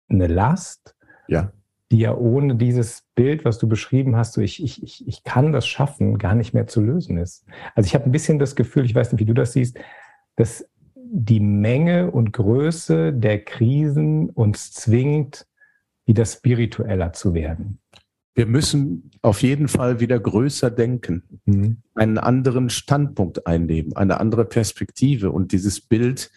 eine 0.09 0.27
Last, 0.27 0.97
ja. 1.29 1.53
Die 1.93 1.99
ja 1.99 2.17
ohne 2.17 2.57
dieses 2.57 3.05
Bild, 3.15 3.45
was 3.45 3.59
du 3.59 3.69
beschrieben 3.69 4.17
hast, 4.17 4.33
so 4.33 4.41
ich, 4.41 4.63
ich, 4.63 5.07
ich, 5.07 5.25
kann 5.25 5.53
das 5.53 5.67
schaffen, 5.67 6.17
gar 6.17 6.35
nicht 6.35 6.55
mehr 6.55 6.67
zu 6.67 6.81
lösen 6.81 7.19
ist. 7.19 7.45
Also 7.75 7.87
ich 7.87 7.95
habe 7.95 8.07
ein 8.07 8.13
bisschen 8.13 8.39
das 8.39 8.57
Gefühl, 8.57 8.87
ich 8.87 8.95
weiß 8.95 9.13
nicht, 9.13 9.21
wie 9.21 9.27
du 9.27 9.35
das 9.35 9.53
siehst, 9.53 9.79
dass 10.37 10.67
die 10.97 11.41
Menge 11.41 12.11
und 12.11 12.33
Größe 12.33 13.13
der 13.13 13.45
Krisen 13.45 14.31
uns 14.31 14.73
zwingt, 14.73 15.47
wieder 16.07 16.25
spiritueller 16.25 17.13
zu 17.13 17.35
werden. 17.35 17.79
Wir 18.35 18.47
müssen 18.47 19.11
auf 19.21 19.43
jeden 19.43 19.69
Fall 19.69 20.01
wieder 20.01 20.19
größer 20.19 20.71
denken, 20.71 21.41
mhm. 21.45 21.83
einen 21.95 22.17
anderen 22.17 22.71
Standpunkt 22.71 23.47
einnehmen, 23.47 23.95
eine 23.95 24.19
andere 24.19 24.47
Perspektive 24.47 25.31
und 25.31 25.53
dieses 25.53 25.83
Bild 25.83 26.31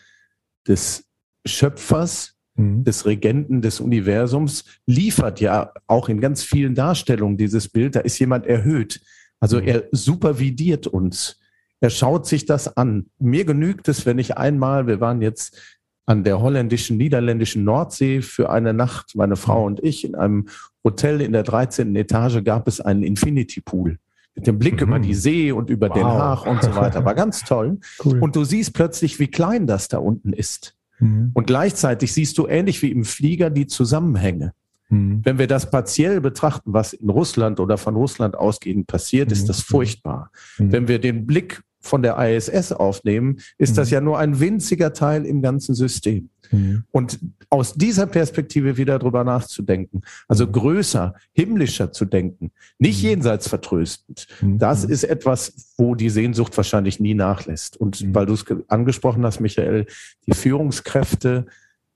des 0.67 1.09
Schöpfers, 1.45 2.34
mhm. 2.55 2.83
des 2.83 3.05
Regenten 3.05 3.61
des 3.61 3.79
Universums 3.79 4.65
liefert 4.85 5.39
ja 5.39 5.71
auch 5.87 6.09
in 6.09 6.21
ganz 6.21 6.43
vielen 6.43 6.75
Darstellungen 6.75 7.37
dieses 7.37 7.67
Bild. 7.67 7.95
Da 7.95 8.01
ist 8.01 8.19
jemand 8.19 8.45
erhöht. 8.45 9.01
Also 9.39 9.61
mhm. 9.61 9.67
er 9.67 9.83
supervidiert 9.91 10.87
uns. 10.87 11.39
Er 11.81 11.89
schaut 11.89 12.25
sich 12.25 12.45
das 12.45 12.77
an. 12.77 13.07
Mir 13.19 13.45
genügt 13.45 13.87
es, 13.87 14.05
wenn 14.05 14.17
ich 14.17 14.37
einmal, 14.37 14.87
wir 14.87 15.01
waren 15.01 15.21
jetzt 15.21 15.77
an 16.05 16.23
der 16.23 16.39
holländischen, 16.39 16.97
niederländischen 16.97 17.63
Nordsee 17.63 18.21
für 18.21 18.49
eine 18.49 18.73
Nacht, 18.73 19.15
meine 19.15 19.35
Frau 19.35 19.65
und 19.65 19.83
ich, 19.83 20.05
in 20.05 20.15
einem 20.15 20.47
Hotel 20.83 21.19
in 21.21 21.33
der 21.33 21.43
13. 21.43 21.95
Etage 21.95 22.43
gab 22.43 22.67
es 22.67 22.79
einen 22.79 23.03
Infinity 23.03 23.61
Pool. 23.61 23.97
Mit 24.35 24.47
dem 24.47 24.59
Blick 24.59 24.75
mhm. 24.75 24.87
über 24.87 24.99
die 24.99 25.13
See 25.13 25.51
und 25.51 25.69
über 25.69 25.89
wow. 25.89 25.95
Den 25.95 26.05
Haag 26.05 26.45
und 26.45 26.61
so 26.61 26.75
weiter. 26.75 27.05
War 27.05 27.15
ganz 27.15 27.43
toll. 27.43 27.79
Cool. 28.03 28.19
Und 28.19 28.35
du 28.35 28.43
siehst 28.43 28.73
plötzlich, 28.73 29.19
wie 29.19 29.27
klein 29.27 29.65
das 29.65 29.87
da 29.87 29.97
unten 29.97 30.33
ist. 30.33 30.75
Mhm. 30.99 31.31
Und 31.33 31.47
gleichzeitig 31.47 32.13
siehst 32.13 32.37
du 32.37 32.47
ähnlich 32.47 32.81
wie 32.81 32.91
im 32.91 33.03
Flieger 33.03 33.49
die 33.49 33.67
Zusammenhänge. 33.67 34.53
Mhm. 34.89 35.21
Wenn 35.23 35.37
wir 35.37 35.47
das 35.47 35.69
partiell 35.69 36.21
betrachten, 36.21 36.73
was 36.73 36.93
in 36.93 37.09
Russland 37.09 37.59
oder 37.59 37.77
von 37.77 37.95
Russland 37.95 38.35
ausgehend 38.35 38.87
passiert, 38.87 39.31
ist 39.31 39.43
mhm. 39.43 39.47
das 39.47 39.61
furchtbar. 39.61 40.31
Mhm. 40.57 40.71
Wenn 40.71 40.87
wir 40.87 40.99
den 40.99 41.25
Blick 41.25 41.63
von 41.79 42.01
der 42.01 42.17
ISS 42.17 42.71
aufnehmen, 42.71 43.39
ist 43.57 43.71
mhm. 43.71 43.75
das 43.75 43.89
ja 43.91 44.01
nur 44.01 44.19
ein 44.19 44.39
winziger 44.39 44.93
Teil 44.93 45.25
im 45.25 45.41
ganzen 45.41 45.75
System. 45.75 46.29
Mhm. 46.51 46.83
Und 46.91 47.19
aus 47.49 47.73
dieser 47.73 48.05
Perspektive 48.05 48.77
wieder 48.77 48.99
drüber 48.99 49.23
nachzudenken, 49.23 50.01
also 50.27 50.47
mhm. 50.47 50.51
größer, 50.51 51.15
himmlischer 51.33 51.91
zu 51.91 52.05
denken, 52.05 52.51
nicht 52.79 53.01
mhm. 53.03 53.09
jenseits 53.09 53.47
vertröstend, 53.47 54.27
mhm. 54.41 54.59
das 54.59 54.83
ist 54.83 55.03
etwas, 55.03 55.73
wo 55.77 55.95
die 55.95 56.09
Sehnsucht 56.09 56.55
wahrscheinlich 56.57 56.99
nie 56.99 57.13
nachlässt. 57.13 57.77
Und 57.77 58.01
mhm. 58.01 58.15
weil 58.15 58.25
du 58.25 58.33
es 58.33 58.45
angesprochen 58.67 59.25
hast, 59.25 59.39
Michael, 59.39 59.85
die 60.27 60.33
Führungskräfte 60.33 61.45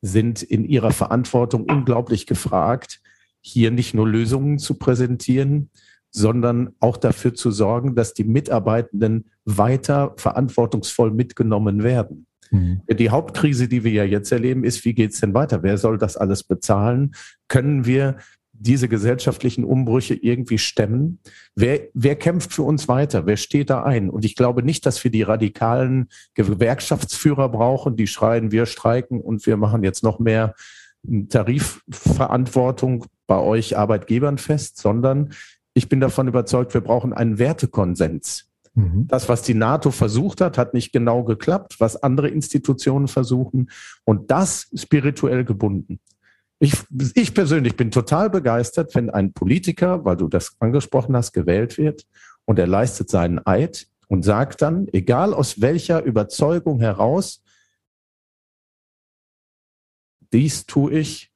sind 0.01 0.43
in 0.43 0.63
ihrer 0.65 0.91
Verantwortung 0.91 1.63
unglaublich 1.63 2.25
gefragt, 2.25 3.01
hier 3.41 3.71
nicht 3.71 3.93
nur 3.93 4.07
Lösungen 4.07 4.59
zu 4.59 4.75
präsentieren, 4.75 5.69
sondern 6.11 6.75
auch 6.79 6.97
dafür 6.97 7.33
zu 7.33 7.51
sorgen, 7.51 7.95
dass 7.95 8.13
die 8.13 8.23
Mitarbeitenden 8.23 9.29
weiter 9.45 10.13
verantwortungsvoll 10.17 11.11
mitgenommen 11.11 11.83
werden. 11.83 12.25
Mhm. 12.51 12.81
Die 12.89 13.09
Hauptkrise, 13.09 13.67
die 13.67 13.83
wir 13.83 13.91
ja 13.91 14.03
jetzt 14.03 14.31
erleben, 14.31 14.63
ist, 14.63 14.85
wie 14.85 14.93
geht 14.93 15.11
es 15.11 15.19
denn 15.19 15.33
weiter? 15.33 15.63
Wer 15.63 15.77
soll 15.77 15.97
das 15.97 16.17
alles 16.17 16.43
bezahlen? 16.43 17.15
Können 17.47 17.85
wir 17.85 18.17
diese 18.59 18.89
gesellschaftlichen 18.89 19.63
Umbrüche 19.63 20.15
irgendwie 20.15 20.57
stemmen? 20.57 21.19
Wer, 21.55 21.87
wer 21.93 22.15
kämpft 22.15 22.53
für 22.53 22.63
uns 22.63 22.87
weiter? 22.87 23.25
Wer 23.25 23.37
steht 23.37 23.69
da 23.69 23.83
ein? 23.83 24.09
Und 24.09 24.25
ich 24.25 24.35
glaube 24.35 24.63
nicht, 24.63 24.85
dass 24.85 25.03
wir 25.03 25.11
die 25.11 25.23
radikalen 25.23 26.09
Gewerkschaftsführer 26.33 27.49
brauchen, 27.49 27.95
die 27.95 28.07
schreien, 28.07 28.51
wir 28.51 28.65
streiken 28.65 29.21
und 29.21 29.45
wir 29.45 29.55
machen 29.55 29.83
jetzt 29.83 30.03
noch 30.03 30.19
mehr 30.19 30.55
Tarifverantwortung 31.29 33.05
bei 33.27 33.37
euch 33.37 33.77
Arbeitgebern 33.77 34.37
fest, 34.37 34.77
sondern 34.77 35.31
ich 35.73 35.87
bin 35.87 36.01
davon 36.01 36.27
überzeugt, 36.27 36.73
wir 36.73 36.81
brauchen 36.81 37.13
einen 37.13 37.39
Wertekonsens. 37.39 38.48
Mhm. 38.73 39.07
Das, 39.07 39.29
was 39.29 39.41
die 39.41 39.53
NATO 39.53 39.91
versucht 39.91 40.41
hat, 40.41 40.57
hat 40.57 40.73
nicht 40.73 40.91
genau 40.91 41.23
geklappt, 41.23 41.75
was 41.79 42.01
andere 42.01 42.29
Institutionen 42.29 43.07
versuchen 43.07 43.69
und 44.05 44.31
das 44.31 44.69
spirituell 44.73 45.45
gebunden. 45.45 45.99
Ich, 46.59 46.73
ich 47.15 47.33
persönlich 47.33 47.77
bin 47.77 47.89
total 47.89 48.29
begeistert, 48.29 48.93
wenn 48.93 49.09
ein 49.09 49.31
Politiker, 49.31 50.03
weil 50.03 50.17
du 50.17 50.27
das 50.27 50.57
angesprochen 50.59 51.15
hast, 51.15 51.31
gewählt 51.31 51.77
wird 51.77 52.05
und 52.45 52.59
er 52.59 52.67
leistet 52.67 53.09
seinen 53.09 53.45
Eid 53.45 53.87
und 54.07 54.23
sagt 54.23 54.61
dann, 54.61 54.87
egal 54.91 55.33
aus 55.33 55.61
welcher 55.61 56.03
Überzeugung 56.03 56.79
heraus, 56.79 57.41
dies 60.33 60.65
tue 60.65 60.99
ich 60.99 61.31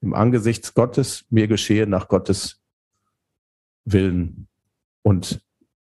im 0.00 0.14
Angesicht 0.14 0.74
Gottes, 0.74 1.24
mir 1.28 1.48
geschehe 1.48 1.86
nach 1.86 2.08
Gottes 2.08 2.62
Willen. 3.84 4.48
Und 5.02 5.40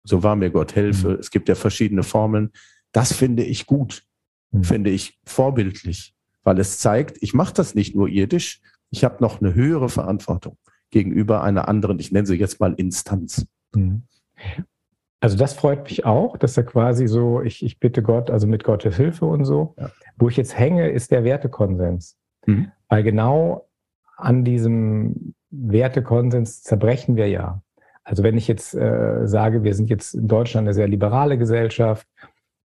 so 0.06 0.24
war 0.24 0.36
mir 0.36 0.52
Gott 0.52 0.76
helfe. 0.76 1.10
Mhm. 1.10 1.18
Es 1.20 1.32
gibt 1.32 1.50
ja 1.50 1.56
verschiedene 1.56 2.04
Formeln. 2.04 2.52
Das 2.92 3.12
finde 3.12 3.44
ich 3.44 3.66
gut, 3.66 4.04
mhm. 4.52 4.64
finde 4.64 4.90
ich 4.92 5.20
vorbildlich, 5.26 6.16
weil 6.44 6.60
es 6.60 6.80
zeigt, 6.80 7.18
ich 7.22 7.34
mache 7.34 7.54
das 7.54 7.76
nicht 7.76 7.96
nur 7.96 8.08
irdisch, 8.08 8.62
ich 8.92 9.04
habe 9.04 9.18
noch 9.20 9.42
eine 9.42 9.54
höhere 9.54 9.90
Verantwortung 9.90 10.58
gegenüber 10.92 11.44
einer 11.44 11.68
anderen, 11.68 12.00
ich 12.00 12.12
nenne 12.12 12.26
sie 12.26 12.36
jetzt 12.36 12.62
mal 12.62 12.74
Instanz. 12.76 13.46
Mhm. 13.74 14.04
Also 15.20 15.38
das 15.38 15.54
freut 15.54 15.86
mich 15.86 16.06
auch, 16.06 16.38
dass 16.38 16.56
er 16.56 16.64
quasi 16.64 17.08
so, 17.08 17.42
ich, 17.42 17.66
ich 17.66 17.80
bitte 17.80 18.04
Gott, 18.04 18.30
also 18.30 18.48
mit 18.48 18.64
Gottes 18.64 18.96
Hilfe 18.96 19.26
und 19.26 19.44
so. 19.44 19.74
Ja. 19.78 19.90
Wo 20.18 20.30
ich 20.30 20.38
jetzt 20.38 20.58
hänge, 20.58 20.90
ist 20.90 21.12
der 21.12 21.24
Wertekonsens. 21.24 22.18
Mhm. 22.46 22.72
Weil 22.90 23.04
genau 23.04 23.68
an 24.18 24.44
diesem 24.44 25.34
Wertekonsens 25.50 26.62
zerbrechen 26.62 27.16
wir 27.16 27.28
ja. 27.28 27.62
Also 28.06 28.24
wenn 28.24 28.38
ich 28.38 28.48
jetzt 28.48 28.74
äh, 28.76 29.28
sage, 29.28 29.64
wir 29.64 29.74
sind 29.74 29.90
jetzt 29.90 30.14
in 30.14 30.28
Deutschland 30.28 30.68
eine 30.68 30.74
sehr 30.74 30.88
liberale 30.88 31.38
Gesellschaft, 31.38 32.08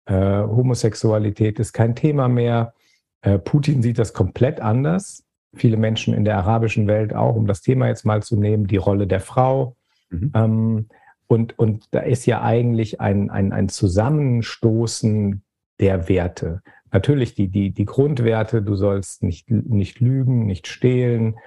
äh, 0.06 0.14
Homosexualität 0.14 1.60
ist 1.60 1.74
kein 1.74 1.96
Thema 1.96 2.28
mehr, 2.28 2.74
äh, 3.22 3.40
Putin 3.40 3.82
sieht 3.82 4.00
das 4.00 4.14
komplett 4.14 4.60
anders. 4.60 5.24
Viele 5.56 5.78
Menschen 5.78 6.14
in 6.14 6.26
der 6.26 6.38
arabischen 6.38 6.88
Welt 6.88 7.16
auch, 7.16 7.36
um 7.36 7.48
das 7.48 7.62
Thema 7.62 7.88
jetzt 7.88 8.06
mal 8.06 8.22
zu 8.22 8.36
nehmen, 8.36 8.68
die 8.68 8.78
Rolle 8.78 9.08
der 9.08 9.22
Frau. 9.22 9.76
Mhm. 10.10 10.32
Ähm, 10.36 10.88
und, 11.28 11.58
und 11.58 11.86
da 11.92 12.02
ist 12.02 12.26
ja 12.26 12.42
eigentlich 12.42 13.00
ein, 13.00 13.30
ein, 13.30 13.54
ein 13.54 13.70
Zusammenstoßen 13.70 15.44
der 15.80 16.10
Werte. 16.10 16.62
Natürlich 16.92 17.36
die, 17.36 17.48
die, 17.48 17.72
die 17.72 17.86
Grundwerte, 17.86 18.62
du 18.62 18.76
sollst 18.76 19.24
nicht, 19.24 19.50
nicht 19.50 20.00
lügen, 20.00 20.46
nicht 20.46 20.68
stehlen, 20.68 21.38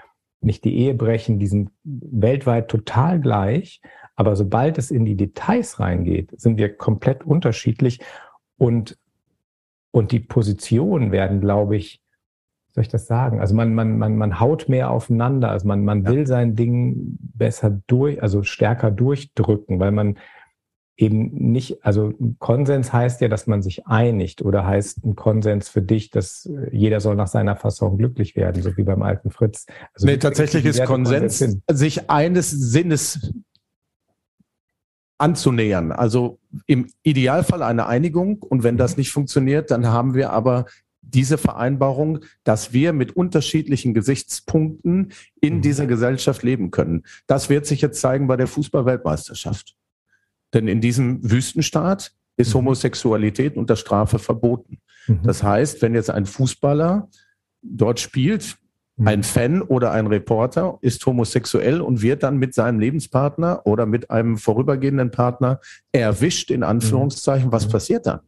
nicht 0.45 0.65
die 0.65 0.77
Ehe 0.77 0.95
brechen, 0.95 1.39
die 1.39 1.47
sind 1.47 1.71
weltweit 1.85 2.69
total 2.69 3.21
gleich. 3.21 3.81
Aber 4.15 4.37
sobald 4.37 4.79
es 4.79 4.91
in 4.91 5.05
die 5.05 5.17
Details 5.17 5.81
reingeht, 5.81 6.39
sind 6.41 6.59
wir 6.59 6.77
komplett 6.77 7.25
unterschiedlich. 7.25 8.01
Und, 8.59 8.99
und 9.91 10.13
die 10.13 10.21
Positionen 10.21 11.13
werden, 11.13 11.41
glaube 11.41 11.77
ich, 11.77 12.03
soll 12.73 12.83
ich 12.83 12.89
das 12.89 13.07
sagen? 13.07 13.41
Also 13.41 13.55
man, 13.55 13.75
man, 13.75 13.99
man, 13.99 14.17
man 14.17 14.41
haut 14.41 14.69
mehr 14.69 14.91
aufeinander, 14.91 15.51
also 15.51 15.69
man, 15.69 15.85
man 15.85 16.07
will 16.07 16.27
sein 16.27 16.57
Ding 16.57 17.19
besser 17.21 17.83
durch, 17.87 18.23
also 18.23 18.43
stärker 18.43 18.91
durchdrücken, 18.91 19.79
weil 19.79 19.93
man 19.93 20.19
eben 20.97 21.53
nicht, 21.53 21.85
also 21.85 22.13
Konsens 22.39 22.93
heißt 22.93 23.21
ja, 23.21 23.29
dass 23.29 23.47
man 23.47 23.63
sich 23.63 23.87
einigt 23.87 24.43
oder 24.43 24.67
heißt 24.67 25.05
ein 25.05 25.17
Konsens 25.17 25.69
für 25.69 25.83
dich, 25.83 26.11
dass 26.11 26.49
jeder 26.71 27.01
soll 27.01 27.17
nach 27.17 27.29
seiner 27.29 27.57
Fassung 27.57 27.97
glücklich 27.97 28.37
werden, 28.37 28.63
so 28.63 28.77
wie 28.77 28.83
beim 28.83 29.03
alten 29.03 29.31
Fritz. 29.31 29.67
Also 29.95 30.07
nee, 30.07 30.19
tatsächlich 30.19 30.65
ist 30.65 30.85
Konsens, 30.85 31.39
Konsens 31.39 31.63
sich 31.71 32.11
eines 32.11 32.51
Sinnes 32.51 33.33
anzunähern. 35.19 35.93
Also 35.93 36.39
im 36.67 36.89
Idealfall 37.03 37.63
eine 37.63 37.87
Einigung 37.87 38.43
und 38.43 38.63
wenn 38.63 38.77
das 38.77 38.97
mhm. 38.97 39.01
nicht 39.01 39.13
funktioniert, 39.13 39.71
dann 39.71 39.87
haben 39.87 40.15
wir 40.15 40.31
aber 40.31 40.67
diese 41.01 41.39
Vereinbarung, 41.39 42.21
dass 42.45 42.73
wir 42.73 42.93
mit 42.93 43.17
unterschiedlichen 43.17 43.95
Gesichtspunkten 43.95 45.13
in 45.41 45.57
mhm. 45.57 45.63
dieser 45.63 45.87
Gesellschaft 45.87 46.43
leben 46.43 46.71
können. 46.71 47.05
Das 47.27 47.49
wird 47.49 47.67
sich 47.67 47.81
jetzt 47.81 48.01
zeigen 48.01 48.27
bei 48.27 48.37
der 48.37 48.47
Fußballweltmeisterschaft. 48.47 49.77
Denn 50.55 50.69
in 50.69 50.81
diesem 50.81 51.19
Wüstenstaat 51.29 52.13
ist 52.37 52.51
mhm. 52.51 52.59
Homosexualität 52.59 53.57
unter 53.57 53.77
Strafe 53.77 54.19
verboten. 54.19 54.79
Mhm. 55.07 55.21
Das 55.25 55.43
heißt, 55.43 55.83
wenn 55.83 55.95
jetzt 55.95 56.11
ein 56.11 56.27
Fußballer 56.27 57.09
dort 57.63 58.01
spielt, 58.01 58.57
mhm. 58.97 59.09
ein 59.09 59.23
Fan 59.23 59.63
oder 59.63 59.93
ein 59.93 60.07
Reporter 60.07 60.79
ist 60.81 61.05
homosexuell 61.07 61.81
und 61.81 62.03
wird 62.03 62.23
dann 62.23 62.37
mit 62.37 62.55
seinem 62.55 62.81
Lebenspartner 62.81 63.67
oder 63.67 63.87
mit 63.87 64.11
einem 64.11 64.37
vorübergehenden 64.37 65.11
Partner 65.11 65.61
erwischt, 65.93 66.51
in 66.51 66.63
Anführungszeichen, 66.63 67.53
was 67.53 67.69
passiert 67.69 68.07
dann? 68.07 68.21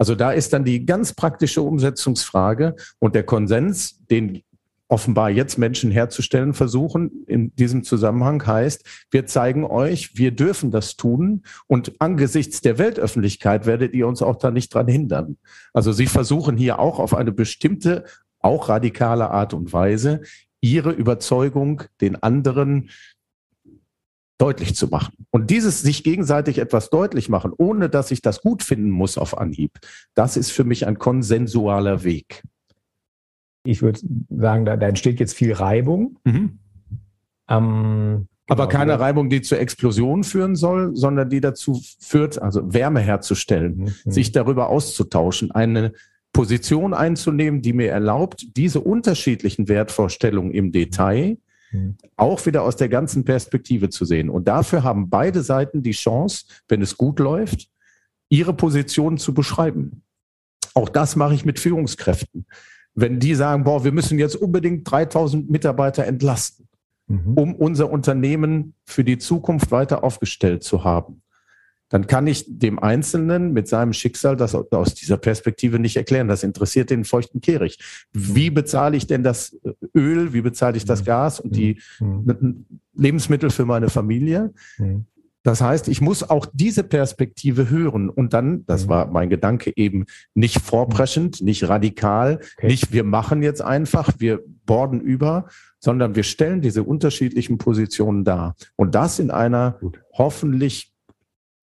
Also 0.00 0.14
da 0.14 0.30
ist 0.30 0.52
dann 0.52 0.64
die 0.64 0.86
ganz 0.86 1.12
praktische 1.12 1.60
Umsetzungsfrage 1.60 2.76
und 3.00 3.16
der 3.16 3.24
Konsens, 3.24 3.98
den 4.06 4.42
offenbar 4.88 5.30
jetzt 5.30 5.58
Menschen 5.58 5.90
herzustellen 5.90 6.54
versuchen 6.54 7.24
in 7.26 7.54
diesem 7.54 7.84
Zusammenhang 7.84 8.44
heißt, 8.44 8.84
wir 9.10 9.26
zeigen 9.26 9.64
euch, 9.64 10.16
wir 10.16 10.32
dürfen 10.32 10.70
das 10.70 10.96
tun 10.96 11.42
und 11.66 12.00
angesichts 12.00 12.62
der 12.62 12.78
Weltöffentlichkeit 12.78 13.66
werdet 13.66 13.94
ihr 13.94 14.08
uns 14.08 14.22
auch 14.22 14.36
da 14.36 14.50
nicht 14.50 14.72
dran 14.72 14.88
hindern. 14.88 15.36
Also 15.74 15.92
sie 15.92 16.06
versuchen 16.06 16.56
hier 16.56 16.78
auch 16.78 16.98
auf 16.98 17.14
eine 17.14 17.32
bestimmte, 17.32 18.04
auch 18.40 18.68
radikale 18.68 19.30
Art 19.30 19.52
und 19.52 19.72
Weise 19.72 20.22
ihre 20.60 20.90
Überzeugung 20.90 21.82
den 22.00 22.22
anderen 22.22 22.90
deutlich 24.38 24.74
zu 24.74 24.86
machen. 24.86 25.26
Und 25.30 25.50
dieses 25.50 25.82
sich 25.82 26.04
gegenseitig 26.04 26.58
etwas 26.58 26.90
deutlich 26.90 27.28
machen, 27.28 27.52
ohne 27.56 27.90
dass 27.90 28.10
ich 28.10 28.22
das 28.22 28.40
gut 28.40 28.62
finden 28.62 28.90
muss 28.90 29.18
auf 29.18 29.36
Anhieb, 29.36 29.78
das 30.14 30.36
ist 30.36 30.50
für 30.50 30.64
mich 30.64 30.86
ein 30.86 30.98
konsensualer 30.98 32.04
Weg 32.04 32.42
ich 33.68 33.82
würde 33.82 34.00
sagen, 34.30 34.64
da, 34.64 34.76
da, 34.76 34.88
entsteht 34.88 35.20
jetzt 35.20 35.34
viel 35.34 35.52
Reibung. 35.52 36.18
Mhm. 36.24 36.58
Ähm, 37.50 38.28
aber 38.46 38.66
genau, 38.66 38.78
keine 38.78 38.98
Reibung, 38.98 39.28
die 39.28 39.42
zur 39.42 39.60
Explosion 39.60 40.24
führen 40.24 40.56
soll, 40.56 40.96
sondern 40.96 41.28
die 41.28 41.40
dazu 41.40 41.82
führt, 42.00 42.40
also 42.40 42.72
Wärme 42.72 43.00
herzustellen, 43.00 43.92
mhm. 44.04 44.10
sich 44.10 44.32
darüber 44.32 44.70
auszutauschen, 44.70 45.50
eine 45.50 45.92
Position 46.32 46.94
einzunehmen, 46.94 47.60
die 47.60 47.74
mir 47.74 47.90
erlaubt, 47.90 48.56
diese 48.56 48.80
unterschiedlichen 48.80 49.68
Wertvorstellungen 49.68 50.52
im 50.52 50.72
Detail 50.72 51.36
mhm. 51.70 51.96
auch 52.16 52.46
wieder 52.46 52.62
aus 52.62 52.76
der 52.76 52.88
ganzen 52.88 53.24
Perspektive 53.24 53.90
zu 53.90 54.06
sehen. 54.06 54.30
Und 54.30 54.48
dafür 54.48 54.82
haben 54.82 55.10
beide 55.10 55.42
Seiten 55.42 55.82
die 55.82 55.92
Chance, 55.92 56.46
wenn 56.68 56.80
es 56.80 56.96
gut 56.96 57.18
läuft, 57.18 57.68
ihre 58.30 58.54
Position 58.54 59.18
zu 59.18 59.34
beschreiben. 59.34 60.02
Auch 60.72 60.88
das 60.88 61.16
mache 61.16 61.34
ich 61.34 61.44
mit 61.44 61.58
Führungskräften 61.58 62.46
wenn 63.00 63.20
die 63.20 63.34
sagen, 63.34 63.64
boah, 63.64 63.84
wir 63.84 63.92
müssen 63.92 64.18
jetzt 64.18 64.34
unbedingt 64.34 64.90
3000 64.90 65.48
Mitarbeiter 65.48 66.04
entlasten, 66.04 66.68
mhm. 67.06 67.34
um 67.34 67.54
unser 67.54 67.90
Unternehmen 67.90 68.74
für 68.84 69.04
die 69.04 69.18
Zukunft 69.18 69.70
weiter 69.70 70.02
aufgestellt 70.02 70.64
zu 70.64 70.82
haben, 70.82 71.22
dann 71.90 72.06
kann 72.06 72.26
ich 72.26 72.44
dem 72.48 72.78
Einzelnen 72.78 73.52
mit 73.52 73.68
seinem 73.68 73.92
Schicksal 73.92 74.36
das 74.36 74.54
aus 74.54 74.94
dieser 74.94 75.16
Perspektive 75.16 75.78
nicht 75.78 75.96
erklären. 75.96 76.28
Das 76.28 76.42
interessiert 76.42 76.90
den 76.90 77.04
feuchten 77.04 77.40
Kehricht. 77.40 78.08
Wie 78.12 78.50
bezahle 78.50 78.96
ich 78.96 79.06
denn 79.06 79.22
das 79.22 79.56
Öl? 79.96 80.32
Wie 80.32 80.42
bezahle 80.42 80.76
ich 80.76 80.84
das 80.84 81.02
mhm. 81.02 81.06
Gas 81.06 81.40
und 81.40 81.56
die 81.56 81.80
mhm. 82.00 82.66
Lebensmittel 82.94 83.50
für 83.50 83.64
meine 83.64 83.88
Familie? 83.88 84.52
Mhm. 85.48 85.50
Das 85.50 85.60
heißt, 85.60 85.88
ich 85.88 86.00
muss 86.00 86.28
auch 86.28 86.46
diese 86.52 86.84
Perspektive 86.84 87.70
hören 87.70 88.08
und 88.08 88.32
dann, 88.32 88.64
das 88.66 88.84
mhm. 88.84 88.90
war 88.90 89.06
mein 89.06 89.30
Gedanke 89.30 89.72
eben, 89.76 90.06
nicht 90.34 90.60
vorpreschend, 90.60 91.40
nicht 91.40 91.68
radikal, 91.68 92.40
okay. 92.56 92.66
nicht 92.66 92.92
wir 92.92 93.04
machen 93.04 93.42
jetzt 93.42 93.62
einfach, 93.62 94.12
wir 94.18 94.40
borden 94.66 95.00
über, 95.00 95.46
sondern 95.80 96.14
wir 96.14 96.24
stellen 96.24 96.60
diese 96.60 96.82
unterschiedlichen 96.82 97.58
Positionen 97.58 98.24
dar. 98.24 98.56
Und 98.76 98.94
das 98.94 99.18
in 99.18 99.30
einer 99.30 99.76
gut. 99.80 100.00
hoffentlich 100.12 100.92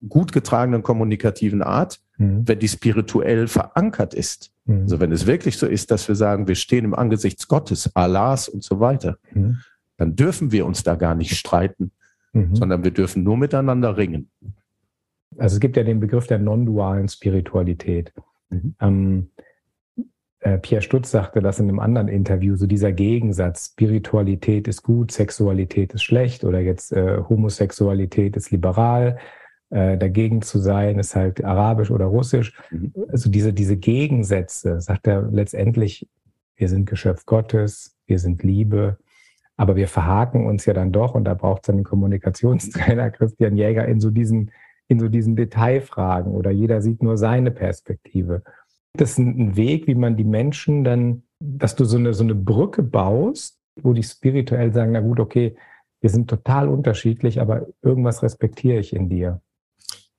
gut 0.08 0.32
getragenen 0.32 0.82
kommunikativen 0.82 1.62
Art, 1.62 2.00
mhm. 2.18 2.46
wenn 2.46 2.58
die 2.58 2.68
spirituell 2.68 3.48
verankert 3.48 4.14
ist. 4.14 4.50
Mhm. 4.64 4.82
Also 4.82 5.00
wenn 5.00 5.12
es 5.12 5.26
wirklich 5.26 5.58
so 5.58 5.66
ist, 5.66 5.90
dass 5.90 6.08
wir 6.08 6.14
sagen, 6.14 6.48
wir 6.48 6.54
stehen 6.54 6.84
im 6.84 6.94
Angesichts 6.94 7.48
Gottes, 7.48 7.90
Allahs 7.94 8.48
und 8.48 8.62
so 8.62 8.80
weiter, 8.80 9.18
mhm. 9.32 9.58
dann 9.96 10.16
dürfen 10.16 10.52
wir 10.52 10.66
uns 10.66 10.82
da 10.82 10.96
gar 10.96 11.14
nicht 11.14 11.36
streiten 11.36 11.92
mhm. 12.36 12.56
sondern 12.56 12.84
wir 12.84 12.90
dürfen 12.90 13.22
nur 13.22 13.36
miteinander 13.36 13.96
ringen. 13.96 14.30
Also 15.38 15.56
es 15.56 15.60
gibt 15.60 15.76
ja 15.76 15.84
den 15.84 16.00
Begriff 16.00 16.26
der 16.26 16.38
non-dualen 16.38 17.08
Spiritualität. 17.08 18.12
Mhm. 18.50 18.74
Ähm, 18.80 19.30
äh, 20.40 20.58
Pierre 20.58 20.82
Stutz 20.82 21.10
sagte 21.10 21.40
das 21.40 21.58
in 21.58 21.68
einem 21.68 21.80
anderen 21.80 22.08
Interview, 22.08 22.56
so 22.56 22.66
dieser 22.66 22.92
Gegensatz, 22.92 23.72
Spiritualität 23.72 24.68
ist 24.68 24.82
gut, 24.82 25.10
Sexualität 25.10 25.94
ist 25.94 26.04
schlecht 26.04 26.44
oder 26.44 26.60
jetzt 26.60 26.92
äh, 26.92 27.18
Homosexualität 27.28 28.36
ist 28.36 28.50
liberal, 28.50 29.18
äh, 29.70 29.98
dagegen 29.98 30.42
zu 30.42 30.58
sein 30.58 30.98
ist 30.98 31.16
halt 31.16 31.44
arabisch 31.44 31.90
oder 31.90 32.06
russisch. 32.06 32.52
Mhm. 32.70 32.92
Also 33.08 33.30
diese, 33.30 33.52
diese 33.52 33.76
Gegensätze, 33.76 34.80
sagt 34.80 35.06
er 35.06 35.22
letztendlich, 35.22 36.08
wir 36.56 36.68
sind 36.68 36.86
Geschöpf 36.86 37.26
Gottes, 37.26 37.96
wir 38.06 38.18
sind 38.18 38.42
Liebe, 38.42 38.98
aber 39.56 39.76
wir 39.76 39.88
verhaken 39.88 40.46
uns 40.46 40.66
ja 40.66 40.74
dann 40.74 40.92
doch, 40.92 41.14
und 41.14 41.24
da 41.24 41.34
braucht 41.34 41.62
es 41.66 41.74
den 41.74 41.84
Kommunikationstrainer 41.84 43.10
Christian 43.12 43.56
Jäger 43.56 43.86
in 43.86 44.00
so 44.00 44.10
diesen, 44.10 44.50
in 44.88 45.00
so 45.00 45.08
diesen 45.08 45.36
Detailfragen 45.36 46.32
oder 46.32 46.50
jeder 46.50 46.82
sieht 46.82 47.02
nur 47.02 47.16
seine 47.16 47.50
Perspektive. 47.50 48.42
Das 48.94 49.12
ist 49.12 49.18
ein 49.18 49.56
Weg, 49.56 49.86
wie 49.86 49.94
man 49.94 50.16
die 50.16 50.24
Menschen 50.24 50.84
dann, 50.84 51.22
dass 51.40 51.74
du 51.74 51.84
so 51.84 51.96
eine, 51.96 52.14
so 52.14 52.24
eine 52.24 52.34
Brücke 52.34 52.82
baust, 52.82 53.58
wo 53.82 53.92
die 53.92 54.02
spirituell 54.02 54.72
sagen, 54.72 54.92
na 54.92 55.00
gut, 55.00 55.20
okay, 55.20 55.56
wir 56.00 56.10
sind 56.10 56.28
total 56.28 56.68
unterschiedlich, 56.68 57.40
aber 57.40 57.66
irgendwas 57.82 58.22
respektiere 58.22 58.78
ich 58.78 58.94
in 58.94 59.08
dir. 59.08 59.40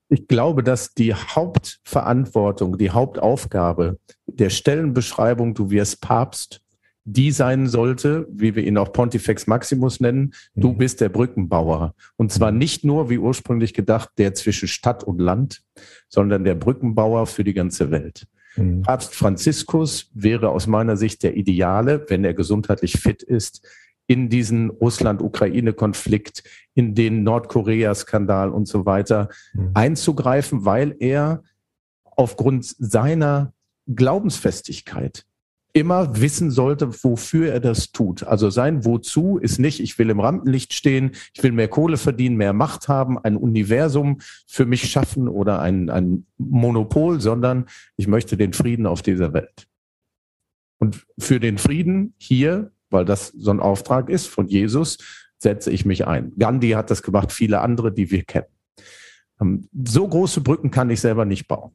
Ich 0.09 0.27
glaube, 0.27 0.63
dass 0.63 0.93
die 0.93 1.13
Hauptverantwortung, 1.13 2.77
die 2.77 2.91
Hauptaufgabe 2.91 3.99
der 4.25 4.49
Stellenbeschreibung, 4.49 5.53
du 5.53 5.69
wirst 5.69 6.01
Papst, 6.01 6.61
die 7.09 7.31
sein 7.31 7.67
sollte, 7.67 8.27
wie 8.29 8.53
wir 8.55 8.65
ihn 8.65 8.77
auch 8.77 8.91
Pontifex 8.91 9.47
Maximus 9.47 10.01
nennen, 10.01 10.33
du 10.55 10.73
mhm. 10.73 10.77
bist 10.77 10.99
der 10.99 11.07
Brückenbauer. 11.07 11.95
Und 12.17 12.33
zwar 12.33 12.51
mhm. 12.51 12.57
nicht 12.57 12.83
nur, 12.83 13.09
wie 13.09 13.17
ursprünglich 13.17 13.73
gedacht, 13.73 14.09
der 14.17 14.33
zwischen 14.33 14.67
Stadt 14.67 15.05
und 15.05 15.19
Land, 15.19 15.63
sondern 16.09 16.43
der 16.43 16.55
Brückenbauer 16.55 17.25
für 17.25 17.45
die 17.45 17.53
ganze 17.53 17.91
Welt. 17.91 18.27
Mhm. 18.57 18.81
Papst 18.81 19.15
Franziskus 19.15 20.11
wäre 20.13 20.49
aus 20.49 20.67
meiner 20.67 20.97
Sicht 20.97 21.23
der 21.23 21.37
Ideale, 21.37 22.05
wenn 22.09 22.25
er 22.25 22.33
gesundheitlich 22.33 22.99
fit 22.99 23.23
ist, 23.23 23.65
in 24.05 24.27
diesen 24.27 24.69
Russland-Ukraine-Konflikt, 24.69 26.43
in 26.73 26.93
den 26.93 27.23
Nordkorea-Skandal 27.23 28.49
und 28.49 28.67
so 28.67 28.85
weiter 28.85 29.29
mhm. 29.53 29.71
einzugreifen, 29.73 30.65
weil 30.65 30.93
er 30.99 31.41
aufgrund 32.17 32.65
seiner 32.65 33.53
Glaubensfestigkeit 33.87 35.25
immer 35.77 36.19
wissen 36.19 36.49
sollte, 36.49 37.03
wofür 37.03 37.51
er 37.51 37.59
das 37.59 37.91
tut. 37.91 38.23
Also 38.23 38.49
sein 38.49 38.83
Wozu 38.83 39.37
ist 39.37 39.59
nicht, 39.59 39.79
ich 39.79 39.97
will 39.99 40.09
im 40.09 40.19
Rampenlicht 40.19 40.73
stehen, 40.73 41.11
ich 41.33 41.43
will 41.43 41.51
mehr 41.51 41.67
Kohle 41.67 41.97
verdienen, 41.97 42.35
mehr 42.35 42.53
Macht 42.53 42.87
haben, 42.87 43.19
ein 43.19 43.37
Universum 43.37 44.19
für 44.47 44.65
mich 44.65 44.89
schaffen 44.89 45.27
oder 45.27 45.59
ein, 45.59 45.89
ein 45.89 46.25
Monopol, 46.37 47.21
sondern 47.21 47.65
ich 47.95 48.07
möchte 48.07 48.37
den 48.37 48.53
Frieden 48.53 48.87
auf 48.87 49.01
dieser 49.01 49.33
Welt. 49.33 49.67
Und 50.79 51.05
für 51.17 51.39
den 51.39 51.57
Frieden 51.57 52.13
hier, 52.17 52.71
weil 52.89 53.05
das 53.05 53.27
so 53.27 53.51
ein 53.51 53.59
Auftrag 53.59 54.09
ist 54.09 54.27
von 54.27 54.47
Jesus, 54.47 54.97
setze 55.37 55.71
ich 55.71 55.85
mich 55.85 56.07
ein. 56.07 56.33
Gandhi 56.37 56.71
hat 56.71 56.89
das 56.89 57.03
gemacht, 57.03 57.31
viele 57.31 57.61
andere, 57.61 57.93
die 57.93 58.09
wir 58.09 58.23
kennen. 58.23 58.47
Ähm, 59.39 59.69
so 59.85 60.07
große 60.07 60.41
Brücken 60.41 60.71
kann 60.71 60.89
ich 60.89 61.01
selber 61.01 61.25
nicht 61.25 61.47
bauen. 61.47 61.71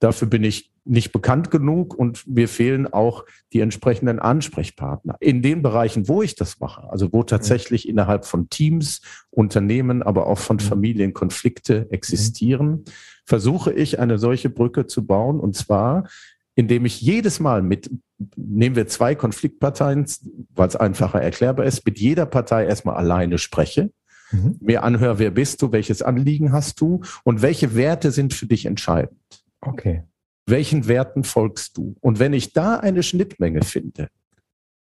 Dafür 0.00 0.28
bin 0.28 0.44
ich 0.44 0.72
nicht 0.88 1.12
bekannt 1.12 1.50
genug 1.50 1.94
und 1.94 2.26
mir 2.26 2.48
fehlen 2.48 2.92
auch 2.92 3.24
die 3.52 3.60
entsprechenden 3.60 4.18
Ansprechpartner. 4.18 5.16
In 5.20 5.42
den 5.42 5.62
Bereichen, 5.62 6.08
wo 6.08 6.22
ich 6.22 6.34
das 6.34 6.60
mache, 6.60 6.90
also 6.90 7.12
wo 7.12 7.22
tatsächlich 7.22 7.84
mhm. 7.84 7.90
innerhalb 7.90 8.24
von 8.24 8.48
Teams, 8.48 9.02
Unternehmen, 9.30 10.02
aber 10.02 10.26
auch 10.26 10.38
von 10.38 10.56
mhm. 10.56 10.60
Familien 10.60 11.12
Konflikte 11.12 11.86
existieren, 11.90 12.68
mhm. 12.68 12.84
versuche 13.24 13.72
ich 13.72 14.00
eine 14.00 14.18
solche 14.18 14.50
Brücke 14.50 14.86
zu 14.86 15.06
bauen 15.06 15.40
und 15.40 15.54
zwar, 15.54 16.08
indem 16.54 16.86
ich 16.86 17.00
jedes 17.00 17.38
Mal 17.38 17.62
mit, 17.62 17.90
nehmen 18.36 18.74
wir 18.74 18.88
zwei 18.88 19.14
Konfliktparteien, 19.14 20.06
weil 20.54 20.68
es 20.68 20.76
einfacher 20.76 21.20
erklärbar 21.20 21.66
ist, 21.66 21.84
mit 21.86 21.98
jeder 21.98 22.26
Partei 22.26 22.64
erstmal 22.66 22.96
alleine 22.96 23.38
spreche, 23.38 23.92
mhm. 24.32 24.56
mir 24.60 24.82
anhöre, 24.82 25.18
wer 25.18 25.30
bist 25.30 25.62
du, 25.62 25.70
welches 25.70 26.02
Anliegen 26.02 26.52
hast 26.52 26.80
du 26.80 27.02
und 27.24 27.42
welche 27.42 27.74
Werte 27.74 28.10
sind 28.10 28.34
für 28.34 28.46
dich 28.46 28.66
entscheidend. 28.66 29.20
Okay. 29.60 30.02
Welchen 30.48 30.88
Werten 30.88 31.24
folgst 31.24 31.76
du? 31.76 31.96
Und 32.00 32.18
wenn 32.18 32.32
ich 32.32 32.54
da 32.54 32.76
eine 32.76 33.02
Schnittmenge 33.02 33.62
finde 33.62 34.08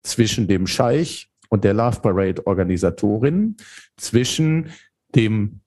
zwischen 0.03 0.47
dem 0.47 0.67
Scheich 0.67 1.29
und 1.49 1.63
der 1.63 1.73
Love 1.73 2.01
Parade 2.01 2.45
Organisatorin, 2.45 3.57
zwischen 3.97 4.69
dem 5.15 5.61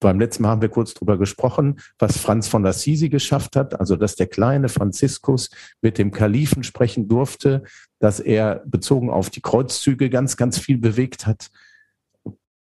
beim 0.00 0.20
letzten 0.20 0.42
Mal 0.42 0.50
haben 0.50 0.60
wir 0.60 0.68
kurz 0.68 0.92
drüber 0.92 1.16
gesprochen, 1.16 1.80
was 1.98 2.18
Franz 2.18 2.48
von 2.48 2.66
Assisi 2.66 3.08
geschafft 3.08 3.56
hat, 3.56 3.80
also 3.80 3.96
dass 3.96 4.14
der 4.14 4.26
kleine 4.26 4.68
Franziskus 4.68 5.48
mit 5.80 5.96
dem 5.96 6.10
Kalifen 6.10 6.62
sprechen 6.62 7.08
durfte, 7.08 7.62
dass 7.98 8.20
er 8.20 8.62
bezogen 8.66 9.08
auf 9.08 9.30
die 9.30 9.40
Kreuzzüge 9.40 10.10
ganz, 10.10 10.36
ganz 10.36 10.58
viel 10.58 10.76
bewegt 10.76 11.26
hat, 11.26 11.48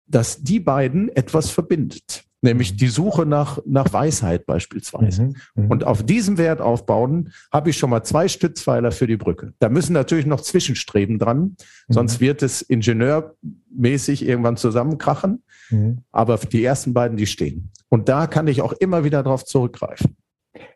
dass 0.05 0.41
die 0.41 0.61
beiden 0.61 1.09
etwas 1.09 1.49
verbindet 1.49 2.26
nämlich 2.47 2.75
die 2.75 2.87
Suche 2.87 3.25
nach, 3.25 3.59
nach 3.65 3.91
Weisheit 3.93 4.45
beispielsweise. 4.45 5.23
Mhm, 5.23 5.35
mh. 5.55 5.67
Und 5.69 5.83
auf 5.83 6.03
diesem 6.03 6.37
Wert 6.37 6.61
aufbauen, 6.61 7.31
habe 7.51 7.69
ich 7.69 7.77
schon 7.77 7.89
mal 7.89 8.03
zwei 8.03 8.27
Stützpfeiler 8.27 8.91
für 8.91 9.07
die 9.07 9.17
Brücke. 9.17 9.53
Da 9.59 9.69
müssen 9.69 9.93
natürlich 9.93 10.25
noch 10.25 10.41
Zwischenstreben 10.41 11.19
dran, 11.19 11.39
mhm. 11.39 11.55
sonst 11.89 12.19
wird 12.19 12.41
es 12.41 12.61
ingenieurmäßig 12.61 14.27
irgendwann 14.27 14.57
zusammenkrachen. 14.57 15.43
Mhm. 15.69 15.99
Aber 16.11 16.37
die 16.37 16.63
ersten 16.63 16.93
beiden, 16.93 17.17
die 17.17 17.27
stehen. 17.27 17.71
Und 17.89 18.09
da 18.09 18.27
kann 18.27 18.47
ich 18.47 18.61
auch 18.61 18.73
immer 18.73 19.03
wieder 19.03 19.23
darauf 19.23 19.45
zurückgreifen. 19.45 20.15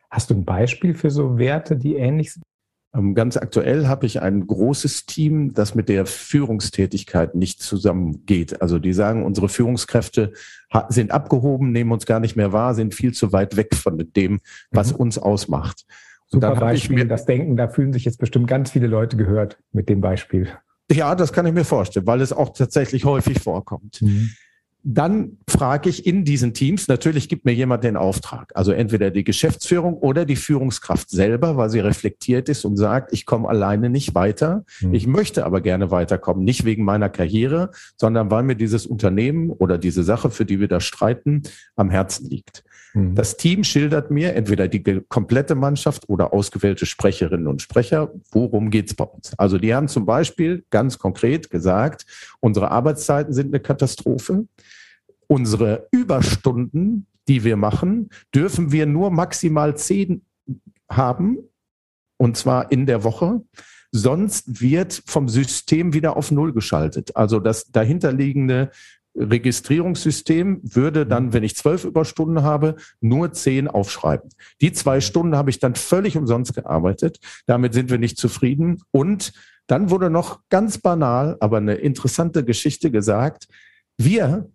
Hast 0.10 0.30
du 0.30 0.36
ein 0.36 0.46
Beispiel 0.46 0.94
für 0.94 1.10
so 1.10 1.38
Werte, 1.38 1.78
die 1.78 1.96
ähnlich 1.96 2.34
sind? 2.34 2.44
Ähm, 2.94 3.16
ganz 3.16 3.38
aktuell 3.38 3.88
habe 3.88 4.06
ich 4.06 4.22
ein 4.22 4.46
großes 4.46 5.06
Team, 5.06 5.54
das 5.54 5.76
mit 5.76 5.88
der 5.88 6.06
Führungstätigkeit 6.06 7.36
nicht 7.36 7.62
zusammengeht. 7.62 8.62
Also 8.62 8.80
die 8.80 8.94
sagen, 8.94 9.24
unsere 9.24 9.50
Führungskräfte 9.50 10.34
sind 10.90 11.12
abgehoben, 11.12 11.72
nehmen 11.72 11.92
uns 11.92 12.06
gar 12.06 12.20
nicht 12.20 12.36
mehr 12.36 12.52
wahr, 12.52 12.74
sind 12.74 12.94
viel 12.94 13.14
zu 13.14 13.32
weit 13.32 13.56
weg 13.56 13.76
von 13.76 13.98
dem, 14.16 14.42
was 14.72 14.92
mhm. 14.94 15.00
uns 15.00 15.18
ausmacht. 15.18 15.86
Super 16.28 16.52
dann 16.52 16.60
Beispiel, 16.60 16.98
ich 16.98 17.04
mir 17.04 17.10
das 17.10 17.26
Denken, 17.26 17.58
da 17.58 17.68
fühlen 17.68 17.94
sich 17.94 18.06
jetzt 18.06 18.18
bestimmt 18.18 18.48
ganz 18.48 18.72
viele 18.72 18.88
Leute 18.88 19.18
gehört 19.18 19.58
mit 19.72 19.90
dem 19.90 20.02
Beispiel. 20.02 20.50
Ja, 20.92 21.16
das 21.16 21.32
kann 21.32 21.46
ich 21.46 21.54
mir 21.54 21.66
vorstellen, 21.66 22.08
weil 22.08 22.22
es 22.22 22.34
auch 22.34 22.50
tatsächlich 22.54 23.06
häufig 23.06 23.40
vorkommt. 23.40 24.02
Mhm 24.02 24.32
dann 24.84 25.38
frage 25.48 25.90
ich 25.90 26.08
in 26.08 26.26
diesen 26.26 26.54
Teams, 26.54 26.88
natürlich 26.88 27.30
gibt 27.30 27.46
mir 27.46 27.54
jemand 27.54 27.84
den 27.84 27.96
Auftrag, 27.96 28.52
also 28.56 28.72
entweder 28.72 29.12
die 29.12 29.24
Geschäftsführung 29.24 29.94
oder 29.94 30.26
die 30.26 30.36
Führungskraft 30.36 31.10
selber, 31.10 31.56
weil 31.56 31.70
sie 31.70 31.80
reflektiert 31.80 32.50
ist 32.50 32.66
und 32.66 32.78
sagt, 32.78 33.14
ich 33.14 33.26
komme 33.26 33.48
alleine 33.48 33.90
nicht 33.90 34.16
weiter, 34.16 34.66
mhm. 34.80 34.94
ich 34.94 35.06
möchte 35.06 35.46
aber 35.46 35.62
gerne 35.62 35.92
weiterkommen, 35.92 36.44
nicht 36.44 36.66
wegen 36.66 36.84
meiner 36.84 37.10
Karriere, 37.10 37.72
sondern 37.96 38.32
weil 38.32 38.44
mir 38.44 38.56
dieses 38.56 38.88
Unternehmen 38.88 39.52
oder 39.52 39.78
diese 39.78 40.04
Sache, 40.04 40.32
für 40.32 40.46
die 40.46 40.60
wir 40.60 40.68
da 40.68 40.80
streiten, 40.80 41.44
am 41.76 41.92
Herzen 41.92 42.28
liegt. 42.30 42.64
Mhm. 42.94 43.16
Das 43.16 43.38
Team 43.38 43.64
schildert 43.64 44.12
mir, 44.12 44.36
entweder 44.36 44.68
die 44.68 45.02
komplette 45.08 45.56
Mannschaft 45.56 46.10
oder 46.10 46.34
ausgewählte 46.34 46.86
Sprecherinnen 46.86 47.48
und 47.48 47.62
Sprecher, 47.62 48.12
worum 48.32 48.70
geht's 48.70 48.94
bei 48.94 49.06
uns. 49.06 49.38
Also 49.38 49.58
die 49.58 49.74
haben 49.74 49.88
zum 49.88 50.06
Beispiel 50.06 50.66
ganz 50.70 50.98
konkret 50.98 51.50
gesagt, 51.50 52.06
unsere 52.40 52.72
Arbeitszeiten 52.72 53.34
sind 53.34 53.48
eine 53.48 53.60
Katastrophe. 53.60 54.46
Unsere 55.28 55.88
Überstunden, 55.92 57.08
die 57.28 57.44
wir 57.44 57.56
machen, 57.56 58.10
dürfen 58.36 58.72
wir 58.72 58.86
nur 58.86 59.12
maximal 59.12 59.78
zehn 59.78 60.26
haben, 60.90 61.38
und 62.18 62.36
zwar 62.36 62.72
in 62.72 62.86
der 62.86 63.04
Woche. 63.04 63.42
Sonst 63.94 64.62
wird 64.62 65.04
vom 65.06 65.28
System 65.28 65.94
wieder 65.94 66.16
auf 66.16 66.32
Null 66.32 66.54
geschaltet. 66.54 67.16
Also 67.16 67.40
das 67.40 67.72
dahinterliegende 67.72 68.72
Registrierungssystem 69.16 70.62
würde 70.64 71.06
dann, 71.06 71.34
wenn 71.34 71.44
ich 71.44 71.56
zwölf 71.56 71.84
Überstunden 71.84 72.44
habe, 72.44 72.76
nur 73.02 73.34
zehn 73.34 73.68
aufschreiben. 73.68 74.30
Die 74.62 74.72
zwei. 74.72 75.02
Stunden 75.02 75.36
habe 75.36 75.50
ich 75.50 75.60
dann 75.60 75.76
völlig 75.76 76.16
umsonst 76.16 76.54
gearbeitet. 76.54 77.20
Damit 77.46 77.74
sind 77.74 77.90
wir 77.90 77.98
nicht 77.98 78.18
zufrieden. 78.18 78.82
Und 78.92 79.34
dann 79.68 79.90
wurde 79.90 80.10
noch 80.10 80.42
ganz 80.50 80.78
banal, 80.78 81.38
aber 81.40 81.58
eine 81.58 81.76
interessante 81.76 82.44
Geschichte 82.44 82.92
gesagt. 82.92 83.48
Wir, 83.98 84.50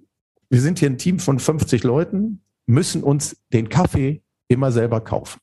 wir 0.49 0.61
sind 0.61 0.79
hier 0.79 0.91
ein 0.91 0.99
Team 0.99 1.19
von 1.19 1.39
50 1.39 1.85
Leuten, 1.85 2.43
müssen 2.67 3.03
uns 3.03 3.37
den 3.53 3.69
Kaffee 3.69 4.23
immer 4.49 4.73
selber 4.73 5.01
kaufen. 5.01 5.41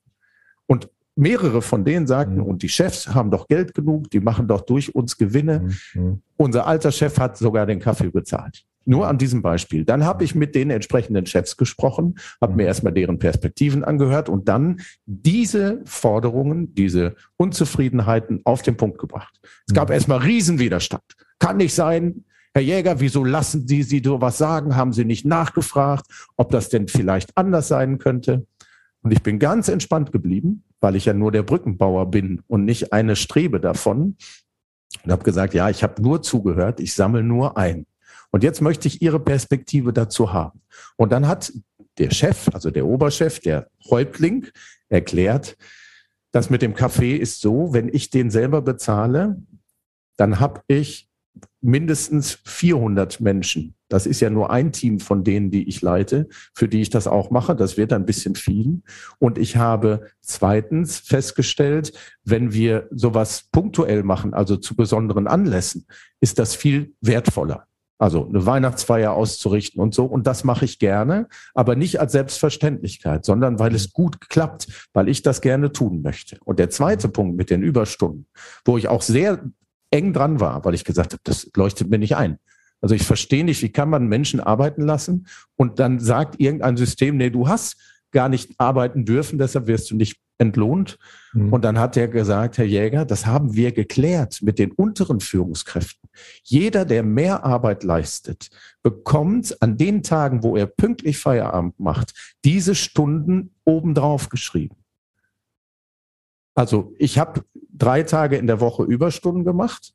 Und 0.67 0.89
mehrere 1.15 1.61
von 1.61 1.85
denen 1.85 2.07
sagten, 2.07 2.37
mhm. 2.37 2.43
und 2.43 2.63
die 2.63 2.69
Chefs 2.69 3.13
haben 3.13 3.31
doch 3.31 3.47
Geld 3.47 3.73
genug, 3.73 4.09
die 4.09 4.19
machen 4.19 4.47
doch 4.47 4.61
durch 4.61 4.93
uns 4.95 5.17
Gewinne. 5.17 5.69
Mhm. 5.93 6.21
Unser 6.37 6.65
alter 6.65 6.91
Chef 6.91 7.17
hat 7.19 7.37
sogar 7.37 7.65
den 7.65 7.79
Kaffee 7.79 8.09
bezahlt. 8.09 8.65
Nur 8.85 9.07
an 9.07 9.17
diesem 9.17 9.41
Beispiel. 9.41 9.85
Dann 9.85 10.03
habe 10.03 10.23
ich 10.23 10.35
mit 10.35 10.55
den 10.55 10.69
entsprechenden 10.69 11.25
Chefs 11.25 11.57
gesprochen, 11.57 12.15
habe 12.41 12.55
mir 12.55 12.65
erstmal 12.65 12.93
deren 12.93 13.19
Perspektiven 13.19 13.83
angehört 13.83 14.29
und 14.29 14.49
dann 14.49 14.81
diese 15.05 15.81
Forderungen, 15.85 16.75
diese 16.75 17.15
Unzufriedenheiten 17.37 18.41
auf 18.43 18.61
den 18.61 18.75
Punkt 18.77 18.99
gebracht. 18.99 19.39
Es 19.67 19.73
gab 19.73 19.89
mhm. 19.89 19.93
erstmal 19.95 20.19
Riesenwiderstand. 20.19 21.03
Kann 21.39 21.57
nicht 21.57 21.73
sein. 21.73 22.25
Herr 22.53 22.61
Jäger, 22.61 22.99
wieso 22.99 23.23
lassen 23.23 23.67
Sie 23.67 23.83
Sie 23.83 24.01
sowas 24.03 24.37
sagen? 24.37 24.75
Haben 24.75 24.93
Sie 24.93 25.05
nicht 25.05 25.25
nachgefragt, 25.25 26.05
ob 26.37 26.51
das 26.51 26.69
denn 26.69 26.87
vielleicht 26.87 27.35
anders 27.35 27.67
sein 27.67 27.97
könnte? 27.97 28.45
Und 29.01 29.11
ich 29.11 29.23
bin 29.23 29.39
ganz 29.39 29.67
entspannt 29.67 30.11
geblieben, 30.11 30.63
weil 30.79 30.95
ich 30.95 31.05
ja 31.05 31.13
nur 31.13 31.31
der 31.31 31.43
Brückenbauer 31.43 32.11
bin 32.11 32.41
und 32.47 32.65
nicht 32.65 32.93
eine 32.93 33.15
Strebe 33.15 33.59
davon. 33.59 34.17
Und 35.03 35.11
habe 35.11 35.23
gesagt, 35.23 35.53
ja, 35.53 35.69
ich 35.69 35.83
habe 35.83 36.01
nur 36.01 36.21
zugehört, 36.21 36.79
ich 36.79 36.93
sammle 36.93 37.23
nur 37.23 37.57
ein. 37.57 37.85
Und 38.33 38.43
jetzt 38.43 38.61
möchte 38.61 38.87
ich 38.87 39.03
Ihre 39.03 39.19
Perspektive 39.19 39.93
dazu 39.93 40.33
haben. 40.33 40.61
Und 40.97 41.11
dann 41.11 41.27
hat 41.27 41.53
der 41.99 42.09
Chef, 42.09 42.49
also 42.51 42.71
der 42.71 42.87
Oberchef, 42.87 43.39
der 43.39 43.67
Häuptling, 43.91 44.47
erklärt, 44.89 45.55
das 46.31 46.49
mit 46.49 46.63
dem 46.63 46.73
Kaffee 46.73 47.15
ist 47.15 47.41
so, 47.41 47.73
wenn 47.73 47.89
ich 47.93 48.09
den 48.09 48.31
selber 48.31 48.63
bezahle, 48.63 49.37
dann 50.17 50.39
habe 50.39 50.61
ich 50.67 51.07
mindestens 51.61 52.39
400 52.43 53.19
Menschen. 53.19 53.75
Das 53.87 54.07
ist 54.07 54.19
ja 54.19 54.31
nur 54.31 54.49
ein 54.49 54.71
Team 54.71 54.99
von 54.99 55.23
denen, 55.23 55.51
die 55.51 55.69
ich 55.69 55.83
leite, 55.83 56.27
für 56.55 56.67
die 56.67 56.81
ich 56.81 56.89
das 56.89 57.05
auch 57.05 57.29
mache. 57.29 57.55
Das 57.55 57.77
wird 57.77 57.93
ein 57.93 58.07
bisschen 58.07 58.33
viel. 58.33 58.81
Und 59.19 59.37
ich 59.37 59.57
habe 59.57 60.07
zweitens 60.21 60.97
festgestellt, 60.97 61.93
wenn 62.23 62.51
wir 62.51 62.87
sowas 62.89 63.47
punktuell 63.51 64.01
machen, 64.01 64.33
also 64.33 64.57
zu 64.57 64.75
besonderen 64.75 65.27
Anlässen, 65.27 65.85
ist 66.19 66.39
das 66.39 66.55
viel 66.55 66.95
wertvoller. 67.01 67.67
Also 67.97 68.27
eine 68.27 68.45
Weihnachtsfeier 68.45 69.13
auszurichten 69.13 69.81
und 69.81 69.93
so. 69.93 70.05
Und 70.05 70.27
das 70.27 70.43
mache 70.43 70.65
ich 70.65 70.79
gerne, 70.79 71.27
aber 71.53 71.75
nicht 71.75 71.99
als 71.99 72.11
Selbstverständlichkeit, 72.11 73.23
sondern 73.23 73.59
weil 73.59 73.73
es 73.75 73.93
gut 73.93 74.29
klappt, 74.29 74.89
weil 74.93 75.07
ich 75.07 75.21
das 75.21 75.41
gerne 75.41 75.71
tun 75.71 76.01
möchte. 76.01 76.37
Und 76.43 76.59
der 76.59 76.69
zweite 76.69 77.07
Punkt 77.07 77.37
mit 77.37 77.49
den 77.49 77.61
Überstunden, 77.61 78.27
wo 78.65 78.77
ich 78.77 78.87
auch 78.87 79.01
sehr 79.01 79.43
eng 79.91 80.11
dran 80.11 80.39
war, 80.39 80.65
weil 80.65 80.73
ich 80.73 80.83
gesagt 80.83 81.13
habe, 81.13 81.21
das 81.23 81.49
leuchtet 81.55 81.89
mir 81.89 81.99
nicht 81.99 82.15
ein. 82.15 82.39
Also 82.81 82.95
ich 82.95 83.03
verstehe 83.03 83.45
nicht, 83.45 83.61
wie 83.61 83.71
kann 83.71 83.89
man 83.89 84.07
Menschen 84.07 84.41
arbeiten 84.41 84.81
lassen 84.81 85.27
und 85.55 85.79
dann 85.79 86.01
sagt 86.01 86.39
irgendein 86.41 86.75
System, 86.75 87.15
nee, 87.15 87.29
du 87.29 87.47
hast 87.47 87.77
gar 88.11 88.27
nicht 88.27 88.51
arbeiten 88.57 89.05
dürfen, 89.05 89.39
deshalb 89.39 89.67
wirst 89.67 89.89
du 89.91 89.95
nicht 89.95 90.19
entlohnt. 90.37 90.97
Mhm. 91.33 91.53
Und 91.53 91.63
dann 91.63 91.79
hat 91.79 91.95
er 91.95 92.07
gesagt, 92.07 92.57
Herr 92.57 92.65
Jäger, 92.65 93.05
das 93.05 93.25
haben 93.25 93.55
wir 93.55 93.71
geklärt 93.71 94.41
mit 94.41 94.59
den 94.59 94.71
unteren 94.71 95.19
Führungskräften. 95.19 96.02
Jeder, 96.43 96.85
der 96.85 97.03
mehr 97.03 97.43
Arbeit 97.43 97.83
leistet, 97.83 98.49
bekommt 98.81 99.61
an 99.61 99.77
den 99.77 100.03
Tagen, 100.03 100.43
wo 100.43 100.55
er 100.55 100.65
pünktlich 100.65 101.17
Feierabend 101.17 101.79
macht, 101.79 102.35
diese 102.43 102.75
Stunden 102.75 103.55
obendrauf 103.65 104.29
geschrieben. 104.29 104.77
Also 106.55 106.93
ich 106.99 107.17
habe 107.17 107.43
drei 107.71 108.03
Tage 108.03 108.37
in 108.37 108.47
der 108.47 108.59
Woche 108.59 108.83
Überstunden 108.83 109.43
gemacht, 109.43 109.93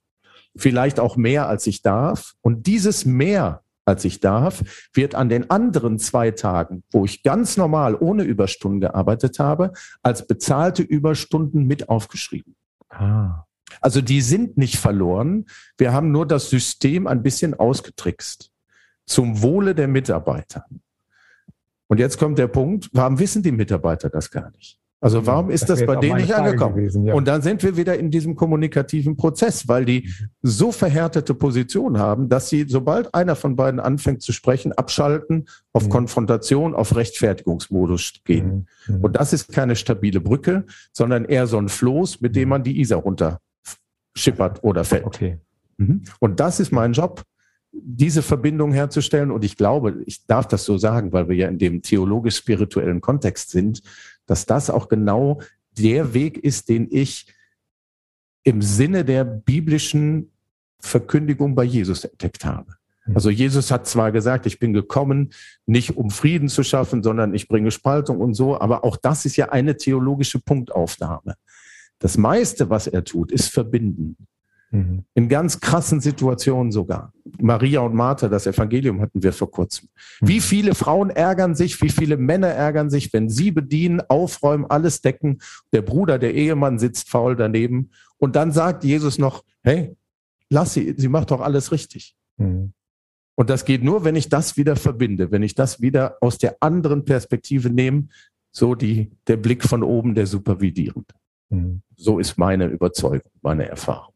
vielleicht 0.56 0.98
auch 1.00 1.16
mehr, 1.16 1.48
als 1.48 1.66
ich 1.66 1.82
darf. 1.82 2.34
Und 2.40 2.66
dieses 2.66 3.04
mehr 3.04 3.62
als 3.88 4.04
ich 4.04 4.20
darf, 4.20 4.62
wird 4.92 5.14
an 5.14 5.30
den 5.30 5.50
anderen 5.50 5.98
zwei 5.98 6.30
Tagen, 6.30 6.84
wo 6.90 7.06
ich 7.06 7.22
ganz 7.22 7.56
normal 7.56 7.94
ohne 7.94 8.22
Überstunden 8.22 8.80
gearbeitet 8.80 9.38
habe, 9.38 9.72
als 10.02 10.26
bezahlte 10.26 10.82
Überstunden 10.82 11.66
mit 11.66 11.88
aufgeschrieben. 11.88 12.54
Ah. 12.90 13.47
Also 13.80 14.00
die 14.00 14.20
sind 14.20 14.56
nicht 14.56 14.76
verloren. 14.76 15.46
Wir 15.76 15.92
haben 15.92 16.10
nur 16.10 16.26
das 16.26 16.50
System 16.50 17.06
ein 17.06 17.22
bisschen 17.22 17.54
ausgetrickst. 17.54 18.50
Zum 19.06 19.42
Wohle 19.42 19.74
der 19.74 19.88
Mitarbeiter. 19.88 20.64
Und 21.86 21.98
jetzt 21.98 22.18
kommt 22.18 22.38
der 22.38 22.48
Punkt, 22.48 22.90
warum 22.92 23.18
wissen 23.18 23.42
die 23.42 23.52
Mitarbeiter 23.52 24.10
das 24.10 24.30
gar 24.30 24.50
nicht? 24.50 24.78
Also 25.00 25.26
warum 25.26 25.48
ist 25.48 25.70
das, 25.70 25.78
das 25.78 25.86
bei 25.86 25.94
denen 25.94 26.16
nicht 26.16 26.32
Frage 26.32 26.50
angekommen? 26.50 26.74
Gewesen, 26.74 27.04
ja. 27.04 27.14
Und 27.14 27.28
dann 27.28 27.40
sind 27.40 27.62
wir 27.62 27.76
wieder 27.76 27.96
in 27.96 28.10
diesem 28.10 28.34
kommunikativen 28.34 29.16
Prozess, 29.16 29.68
weil 29.68 29.84
die 29.84 30.12
so 30.42 30.72
verhärtete 30.72 31.34
Position 31.34 31.98
haben, 31.98 32.28
dass 32.28 32.48
sie, 32.48 32.66
sobald 32.68 33.14
einer 33.14 33.36
von 33.36 33.54
beiden 33.54 33.78
anfängt 33.78 34.22
zu 34.22 34.32
sprechen, 34.32 34.72
abschalten, 34.72 35.46
auf 35.72 35.84
mhm. 35.84 35.90
Konfrontation, 35.90 36.74
auf 36.74 36.96
Rechtfertigungsmodus 36.96 38.14
gehen. 38.24 38.66
Mhm. 38.88 38.96
mhm. 38.96 39.04
Und 39.04 39.16
das 39.16 39.32
ist 39.32 39.52
keine 39.52 39.76
stabile 39.76 40.20
Brücke, 40.20 40.64
sondern 40.92 41.24
eher 41.24 41.46
so 41.46 41.58
ein 41.58 41.68
Floß, 41.68 42.20
mit 42.20 42.34
dem 42.34 42.48
mhm. 42.48 42.50
man 42.50 42.62
die 42.64 42.80
Isar 42.80 42.98
runter 42.98 43.40
schippert 44.18 44.62
oder 44.62 44.84
fällt. 44.84 45.04
Okay. 45.04 45.38
Mhm. 45.76 46.04
Und 46.20 46.40
das 46.40 46.60
ist 46.60 46.72
mein 46.72 46.92
Job, 46.92 47.22
diese 47.72 48.22
Verbindung 48.22 48.72
herzustellen. 48.72 49.30
Und 49.30 49.44
ich 49.44 49.56
glaube, 49.56 50.02
ich 50.06 50.26
darf 50.26 50.46
das 50.48 50.64
so 50.64 50.78
sagen, 50.78 51.12
weil 51.12 51.28
wir 51.28 51.36
ja 51.36 51.48
in 51.48 51.58
dem 51.58 51.82
theologisch-spirituellen 51.82 53.00
Kontext 53.00 53.50
sind, 53.50 53.82
dass 54.26 54.46
das 54.46 54.70
auch 54.70 54.88
genau 54.88 55.40
der 55.72 56.14
Weg 56.14 56.38
ist, 56.38 56.68
den 56.68 56.88
ich 56.90 57.32
im 58.42 58.62
Sinne 58.62 59.04
der 59.04 59.24
biblischen 59.24 60.32
Verkündigung 60.80 61.54
bei 61.54 61.64
Jesus 61.64 62.04
entdeckt 62.04 62.44
habe. 62.44 62.72
Mhm. 63.06 63.14
Also 63.14 63.30
Jesus 63.30 63.70
hat 63.70 63.86
zwar 63.86 64.12
gesagt, 64.12 64.46
ich 64.46 64.58
bin 64.58 64.72
gekommen, 64.72 65.30
nicht 65.66 65.96
um 65.96 66.10
Frieden 66.10 66.48
zu 66.48 66.62
schaffen, 66.62 67.02
sondern 67.02 67.34
ich 67.34 67.48
bringe 67.48 67.70
Spaltung 67.70 68.20
und 68.20 68.34
so, 68.34 68.58
aber 68.60 68.84
auch 68.84 68.96
das 68.96 69.24
ist 69.24 69.36
ja 69.36 69.50
eine 69.50 69.76
theologische 69.76 70.38
Punktaufnahme. 70.38 71.36
Das 71.98 72.16
meiste, 72.16 72.70
was 72.70 72.86
er 72.86 73.04
tut, 73.04 73.32
ist 73.32 73.48
verbinden. 73.48 74.16
Mhm. 74.70 75.04
In 75.14 75.28
ganz 75.28 75.60
krassen 75.60 76.00
Situationen 76.00 76.72
sogar. 76.72 77.12
Maria 77.40 77.80
und 77.80 77.94
Martha, 77.94 78.28
das 78.28 78.46
Evangelium 78.46 79.00
hatten 79.00 79.22
wir 79.22 79.32
vor 79.32 79.50
kurzem. 79.50 79.88
Wie 80.20 80.36
mhm. 80.36 80.42
viele 80.42 80.74
Frauen 80.74 81.10
ärgern 81.10 81.54
sich, 81.54 81.80
wie 81.80 81.88
viele 81.88 82.16
Männer 82.16 82.48
ärgern 82.48 82.90
sich, 82.90 83.12
wenn 83.12 83.28
sie 83.28 83.50
bedienen, 83.50 84.00
aufräumen, 84.08 84.66
alles 84.68 85.00
decken. 85.00 85.38
Der 85.72 85.82
Bruder, 85.82 86.18
der 86.18 86.34
Ehemann 86.34 86.78
sitzt 86.78 87.08
faul 87.08 87.36
daneben. 87.36 87.90
Und 88.18 88.36
dann 88.36 88.52
sagt 88.52 88.84
Jesus 88.84 89.18
noch, 89.18 89.44
hey, 89.62 89.96
lass 90.50 90.74
sie, 90.74 90.94
sie 90.96 91.08
macht 91.08 91.30
doch 91.30 91.40
alles 91.40 91.72
richtig. 91.72 92.14
Mhm. 92.36 92.72
Und 93.36 93.50
das 93.50 93.64
geht 93.64 93.84
nur, 93.84 94.04
wenn 94.04 94.16
ich 94.16 94.28
das 94.28 94.56
wieder 94.56 94.74
verbinde, 94.74 95.30
wenn 95.30 95.44
ich 95.44 95.54
das 95.54 95.80
wieder 95.80 96.16
aus 96.20 96.38
der 96.38 96.56
anderen 96.60 97.04
Perspektive 97.04 97.70
nehme, 97.70 98.08
so 98.50 98.74
die, 98.74 99.12
der 99.28 99.36
Blick 99.36 99.62
von 99.62 99.84
oben, 99.84 100.14
der 100.14 100.26
supervidierend. 100.26 101.12
Mhm. 101.50 101.82
So 101.96 102.18
ist 102.18 102.38
meine 102.38 102.66
Überzeugung, 102.66 103.30
meine 103.42 103.68
Erfahrung. 103.68 104.12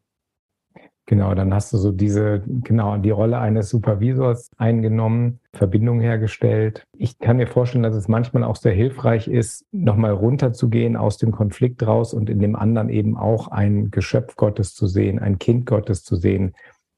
Genau, 1.07 1.35
dann 1.35 1.53
hast 1.53 1.73
du 1.73 1.79
so 1.79 1.91
diese, 1.91 2.43
genau, 2.47 2.97
die 2.97 3.11
Rolle 3.11 3.39
eines 3.39 3.69
Supervisors 3.71 4.51
eingenommen, 4.57 5.41
Verbindung 5.53 6.01
hergestellt. 6.01 6.87
Ich 6.97 7.19
kann 7.19 7.39
mir 7.39 7.49
vorstellen, 7.49 7.83
dass 7.83 7.97
es 7.97 8.07
manchmal 8.07 8.45
auch 8.45 8.55
sehr 8.55 8.73
hilfreich 8.73 9.27
ist, 9.27 9.67
nochmal 9.73 10.13
runterzugehen 10.13 10.97
aus 10.97 11.19
dem 11.19 11.33
Konflikt 11.33 11.85
raus 11.85 12.15
und 12.15 12.31
in 12.31 12.39
dem 12.39 12.55
anderen 12.55 12.89
eben 12.89 13.17
auch 13.17 13.49
ein 13.49 13.91
Geschöpf 13.91 14.37
Gottes 14.37 14.75
zu 14.75 14.87
sehen, 14.87 15.19
ein 15.19 15.41
Kind 15.41 15.67
Gottes 15.67 16.05
zu 16.05 16.15
sehen. 16.15 16.55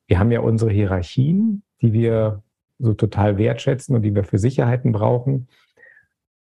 Wir 0.07 0.19
haben 0.19 0.31
ja 0.31 0.41
unsere 0.41 0.71
Hierarchien, 0.71 1.63
die 1.81 1.95
wir 1.95 2.43
so 2.79 2.93
total 2.93 3.39
wertschätzen 3.39 3.97
und 3.97 4.03
die 4.03 4.15
wir 4.15 4.25
für 4.25 4.39
Sicherheiten 4.39 4.93
brauchen. 4.93 5.49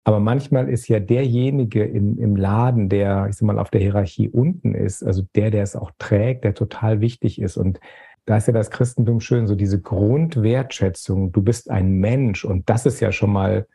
Aber 0.04 0.18
manchmal 0.18 0.68
ist 0.68 0.88
ja 0.88 0.98
derjenige 0.98 1.84
im, 1.84 2.18
im 2.18 2.34
Laden, 2.34 2.88
der, 2.88 3.28
ich 3.28 3.36
sag 3.36 3.46
mal, 3.46 3.58
auf 3.58 3.70
der 3.70 3.80
Hierarchie 3.80 4.28
unten 4.28 4.74
ist, 4.74 5.04
also 5.04 5.22
der, 5.36 5.50
der 5.50 5.62
es 5.62 5.76
auch 5.76 5.92
trägt, 5.98 6.44
der 6.44 6.54
total 6.54 7.00
wichtig 7.00 7.40
ist. 7.40 7.56
Und 7.56 7.78
da 8.24 8.36
ist 8.36 8.46
ja 8.48 8.52
das 8.52 8.70
Christentum 8.70 9.20
schön, 9.20 9.46
so 9.46 9.54
diese 9.54 9.80
Grundwertschätzung, 9.80 11.30
du 11.30 11.42
bist 11.42 11.70
ein 11.70 11.92
Mensch 11.92 12.44
und 12.44 12.68
das 12.68 12.86
ist 12.86 13.00
ja 13.00 13.12
schon 13.12 13.32
mal, 13.32 13.66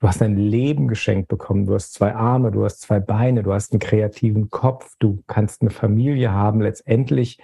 du 0.00 0.08
hast 0.08 0.20
ein 0.22 0.36
Leben 0.36 0.88
geschenkt 0.88 1.28
bekommen, 1.28 1.66
du 1.66 1.74
hast 1.74 1.94
zwei 1.94 2.14
Arme, 2.14 2.50
du 2.50 2.64
hast 2.64 2.80
zwei 2.80 2.98
Beine, 2.98 3.44
du 3.44 3.52
hast 3.52 3.72
einen 3.72 3.80
kreativen 3.80 4.50
Kopf, 4.50 4.94
du 4.98 5.22
kannst 5.28 5.62
eine 5.62 5.70
Familie 5.70 6.32
haben. 6.32 6.60
Letztendlich 6.60 7.38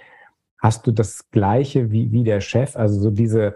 hast 0.61 0.87
du 0.87 0.91
das 0.91 1.29
Gleiche 1.31 1.91
wie, 1.91 2.11
wie 2.11 2.23
der 2.23 2.41
Chef, 2.41 2.75
also 2.75 2.99
so 2.99 3.11
diese 3.11 3.55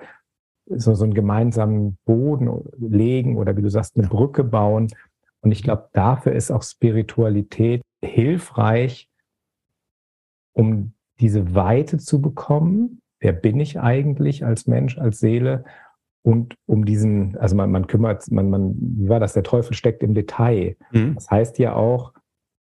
so, 0.69 0.93
so 0.93 1.03
einen 1.03 1.13
gemeinsamen 1.13 1.97
Boden 2.05 2.49
legen 2.77 3.37
oder 3.37 3.57
wie 3.57 3.61
du 3.61 3.69
sagst, 3.69 3.97
eine 3.97 4.07
Brücke 4.07 4.43
bauen. 4.43 4.87
Und 5.41 5.51
ich 5.51 5.63
glaube, 5.63 5.89
dafür 5.93 6.33
ist 6.33 6.51
auch 6.51 6.63
Spiritualität 6.63 7.81
hilfreich, 8.03 9.09
um 10.53 10.93
diese 11.19 11.55
Weite 11.55 11.97
zu 11.97 12.21
bekommen. 12.21 13.01
Wer 13.19 13.33
bin 13.33 13.59
ich 13.59 13.79
eigentlich 13.79 14.45
als 14.45 14.67
Mensch, 14.67 14.97
als 14.97 15.19
Seele? 15.19 15.65
Und 16.21 16.55
um 16.65 16.85
diesen, 16.85 17.37
also 17.37 17.55
man, 17.55 17.71
man 17.71 17.87
kümmert, 17.87 18.29
man, 18.31 18.49
man, 18.49 18.75
wie 18.77 19.09
war 19.09 19.19
das? 19.19 19.33
Der 19.33 19.43
Teufel 19.43 19.73
steckt 19.73 20.03
im 20.03 20.13
Detail. 20.13 20.75
Mhm. 20.91 21.15
Das 21.15 21.29
heißt 21.29 21.59
ja 21.59 21.73
auch, 21.73 22.13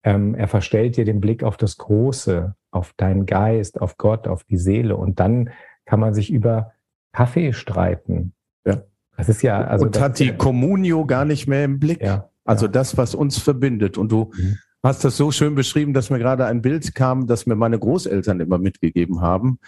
ähm, 0.04 0.36
er 0.36 0.48
verstellt 0.48 0.98
dir 0.98 1.06
den 1.06 1.22
Blick 1.22 1.44
auf 1.44 1.58
das 1.58 1.78
Große, 1.78 2.56
auf 2.72 2.94
deinen 2.98 3.26
Geist, 3.26 3.82
auf 3.82 3.98
Gott, 3.98 4.28
auf 4.28 4.44
die 4.44 4.58
Seele. 4.58 4.96
Und 4.96 5.20
dann 5.20 5.50
kann 5.86 6.00
man 6.00 6.14
sich 6.14 6.32
über 6.32 6.72
Kaffee 7.12 7.54
streiten. 7.54 8.34
Ja. 8.66 8.84
Das 9.18 9.30
ist 9.30 9.42
ja, 9.42 9.62
also. 9.62 9.86
Und 9.86 10.00
hat 10.00 10.20
die 10.20 10.34
Communio 10.34 11.06
gar 11.06 11.26
nicht 11.26 11.48
mehr 11.48 11.66
im 11.66 11.80
Blick. 11.80 12.02
Ja. 12.02 12.30
Also 12.46 12.66
ja. 12.66 12.72
das, 12.72 12.98
was 12.98 13.16
uns 13.16 13.38
verbindet. 13.38 13.98
Und 13.98 14.12
du 14.12 14.32
mhm. 14.36 14.58
hast 14.84 15.04
das 15.04 15.18
so 15.18 15.32
schön 15.32 15.56
beschrieben, 15.56 15.94
dass 15.94 16.10
mir 16.10 16.20
gerade 16.20 16.46
ein 16.46 16.62
Bild 16.62 16.96
kam, 16.96 17.28
das 17.28 17.46
mir 17.46 17.56
meine 17.56 17.80
Großeltern 17.80 18.40
immer 18.40 18.58
mitgegeben 18.58 19.22
haben. 19.22 19.60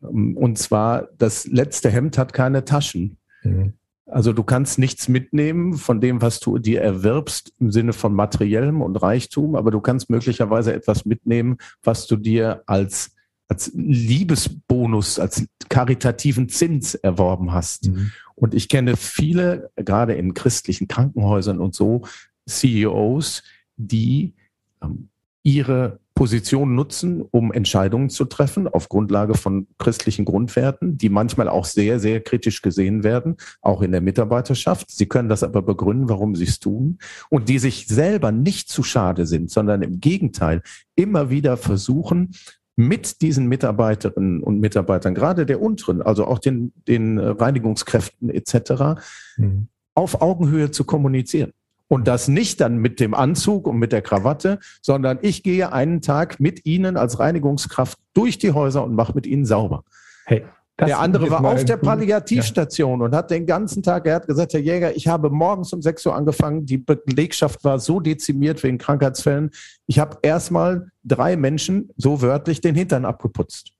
Und 0.00 0.58
zwar, 0.58 1.08
das 1.18 1.46
letzte 1.46 1.90
Hemd 1.90 2.18
hat 2.18 2.32
keine 2.32 2.64
Taschen. 2.64 3.18
Mhm. 3.42 3.74
Also 4.10 4.32
du 4.32 4.42
kannst 4.42 4.78
nichts 4.78 5.08
mitnehmen 5.08 5.74
von 5.74 6.00
dem, 6.00 6.22
was 6.22 6.40
du 6.40 6.58
dir 6.58 6.80
erwirbst 6.80 7.52
im 7.60 7.70
Sinne 7.70 7.92
von 7.92 8.14
materiellem 8.14 8.80
und 8.80 8.96
Reichtum, 8.96 9.54
aber 9.54 9.70
du 9.70 9.80
kannst 9.80 10.08
möglicherweise 10.08 10.72
etwas 10.72 11.04
mitnehmen, 11.04 11.58
was 11.82 12.06
du 12.06 12.16
dir 12.16 12.62
als 12.66 13.14
als 13.48 13.72
Liebesbonus, 13.74 15.18
als 15.18 15.46
karitativen 15.68 16.48
Zins 16.48 16.94
erworben 16.94 17.52
hast. 17.52 17.88
Mhm. 17.88 18.12
Und 18.34 18.54
ich 18.54 18.68
kenne 18.68 18.96
viele, 18.96 19.70
gerade 19.76 20.14
in 20.14 20.34
christlichen 20.34 20.86
Krankenhäusern 20.86 21.58
und 21.58 21.74
so, 21.74 22.02
CEOs, 22.46 23.42
die 23.76 24.34
ähm, 24.82 25.08
ihre 25.42 25.98
Position 26.18 26.74
nutzen, 26.74 27.22
um 27.22 27.52
Entscheidungen 27.52 28.10
zu 28.10 28.24
treffen 28.24 28.66
auf 28.66 28.88
Grundlage 28.88 29.34
von 29.34 29.68
christlichen 29.78 30.24
Grundwerten, 30.24 30.98
die 30.98 31.10
manchmal 31.10 31.48
auch 31.48 31.64
sehr, 31.64 32.00
sehr 32.00 32.20
kritisch 32.20 32.60
gesehen 32.60 33.04
werden, 33.04 33.36
auch 33.62 33.82
in 33.82 33.92
der 33.92 34.00
Mitarbeiterschaft. 34.00 34.90
Sie 34.90 35.06
können 35.06 35.28
das 35.28 35.44
aber 35.44 35.62
begründen, 35.62 36.08
warum 36.08 36.34
sie 36.34 36.42
es 36.44 36.58
tun 36.58 36.98
und 37.30 37.48
die 37.48 37.60
sich 37.60 37.86
selber 37.86 38.32
nicht 38.32 38.68
zu 38.68 38.82
schade 38.82 39.26
sind, 39.26 39.48
sondern 39.48 39.80
im 39.82 40.00
Gegenteil 40.00 40.62
immer 40.96 41.30
wieder 41.30 41.56
versuchen, 41.56 42.32
mit 42.78 43.22
diesen 43.22 43.48
Mitarbeiterinnen 43.48 44.40
und 44.40 44.60
Mitarbeitern, 44.60 45.12
gerade 45.12 45.46
der 45.46 45.60
unteren, 45.60 46.00
also 46.00 46.24
auch 46.26 46.38
den, 46.38 46.72
den 46.86 47.18
äh, 47.18 47.26
Reinigungskräften 47.26 48.30
etc., 48.30 49.02
mhm. 49.36 49.66
auf 49.94 50.22
Augenhöhe 50.22 50.70
zu 50.70 50.84
kommunizieren. 50.84 51.52
Und 51.88 52.06
das 52.06 52.28
nicht 52.28 52.60
dann 52.60 52.76
mit 52.76 53.00
dem 53.00 53.14
Anzug 53.14 53.66
und 53.66 53.78
mit 53.78 53.90
der 53.90 54.00
Krawatte, 54.00 54.60
sondern 54.80 55.18
ich 55.22 55.42
gehe 55.42 55.72
einen 55.72 56.02
Tag 56.02 56.38
mit 56.38 56.66
Ihnen 56.66 56.96
als 56.96 57.18
Reinigungskraft 57.18 57.98
durch 58.14 58.38
die 58.38 58.52
Häuser 58.52 58.84
und 58.84 58.94
mache 58.94 59.12
mit 59.12 59.26
Ihnen 59.26 59.44
sauber. 59.44 59.82
Hey, 60.24 60.44
das 60.78 60.90
der 60.90 61.00
andere 61.00 61.28
war 61.28 61.44
auf 61.44 61.64
der 61.64 61.76
Palliativstation 61.76 63.00
ja. 63.00 63.06
und 63.06 63.14
hat 63.14 63.32
den 63.32 63.46
ganzen 63.46 63.82
Tag, 63.82 64.06
er 64.06 64.14
hat 64.14 64.28
gesagt, 64.28 64.52
Herr 64.52 64.60
Jäger, 64.60 64.94
ich 64.94 65.08
habe 65.08 65.28
morgens 65.28 65.72
um 65.72 65.82
6 65.82 66.06
Uhr 66.06 66.14
angefangen, 66.14 66.66
die 66.66 66.78
Belegschaft 66.78 67.64
war 67.64 67.80
so 67.80 67.98
dezimiert 67.98 68.62
wegen 68.62 68.78
Krankheitsfällen. 68.78 69.50
Ich 69.88 69.98
habe 69.98 70.18
erstmal 70.22 70.92
drei 71.02 71.36
Menschen, 71.36 71.90
so 71.96 72.22
wörtlich, 72.22 72.60
den 72.60 72.76
Hintern 72.76 73.04
abgeputzt. 73.04 73.72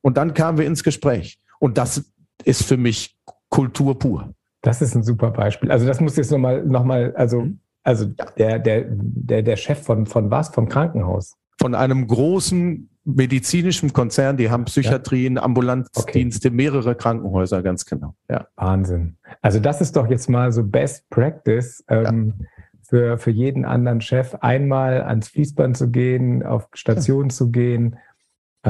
Und 0.00 0.16
dann 0.16 0.32
kamen 0.32 0.56
wir 0.56 0.66
ins 0.66 0.84
Gespräch. 0.84 1.40
Und 1.58 1.76
das 1.76 2.04
ist 2.44 2.62
für 2.62 2.76
mich 2.76 3.16
Kultur 3.48 3.98
pur. 3.98 4.32
Das 4.62 4.80
ist 4.80 4.94
ein 4.94 5.02
super 5.02 5.32
Beispiel. 5.32 5.72
Also 5.72 5.86
das 5.86 6.00
muss 6.00 6.14
jetzt 6.14 6.30
nochmal, 6.30 6.64
noch 6.64 6.84
mal, 6.84 7.12
also, 7.16 7.40
mhm. 7.40 7.58
also 7.82 8.04
der, 8.38 8.60
der, 8.60 8.84
der, 8.88 9.42
der 9.42 9.56
Chef 9.56 9.82
von, 9.82 10.06
von 10.06 10.30
was? 10.30 10.50
Vom 10.50 10.68
Krankenhaus? 10.68 11.34
Von 11.60 11.74
einem 11.74 12.06
großen 12.06 12.88
medizinischen 13.04 13.92
Konzern, 13.92 14.36
die 14.36 14.50
haben 14.50 14.64
Psychiatrien, 14.64 15.36
ja. 15.36 15.42
Ambulanzdienste, 15.42 16.48
okay. 16.48 16.56
mehrere 16.56 16.94
Krankenhäuser, 16.94 17.62
ganz 17.62 17.84
genau. 17.84 18.14
Ja. 18.30 18.46
Wahnsinn. 18.56 19.16
Also 19.42 19.60
das 19.60 19.80
ist 19.80 19.94
doch 19.96 20.08
jetzt 20.08 20.28
mal 20.28 20.52
so 20.52 20.64
Best 20.64 21.08
Practice. 21.10 21.84
Ähm, 21.88 22.34
ja. 22.38 22.46
Für, 22.86 23.18
für 23.18 23.30
jeden 23.30 23.64
anderen 23.64 24.02
Chef 24.02 24.34
einmal 24.42 25.02
ans 25.02 25.28
Fließband 25.28 25.74
zu 25.74 25.90
gehen, 25.90 26.42
auf 26.42 26.68
Station 26.74 27.30
zu 27.30 27.50
gehen 27.50 27.96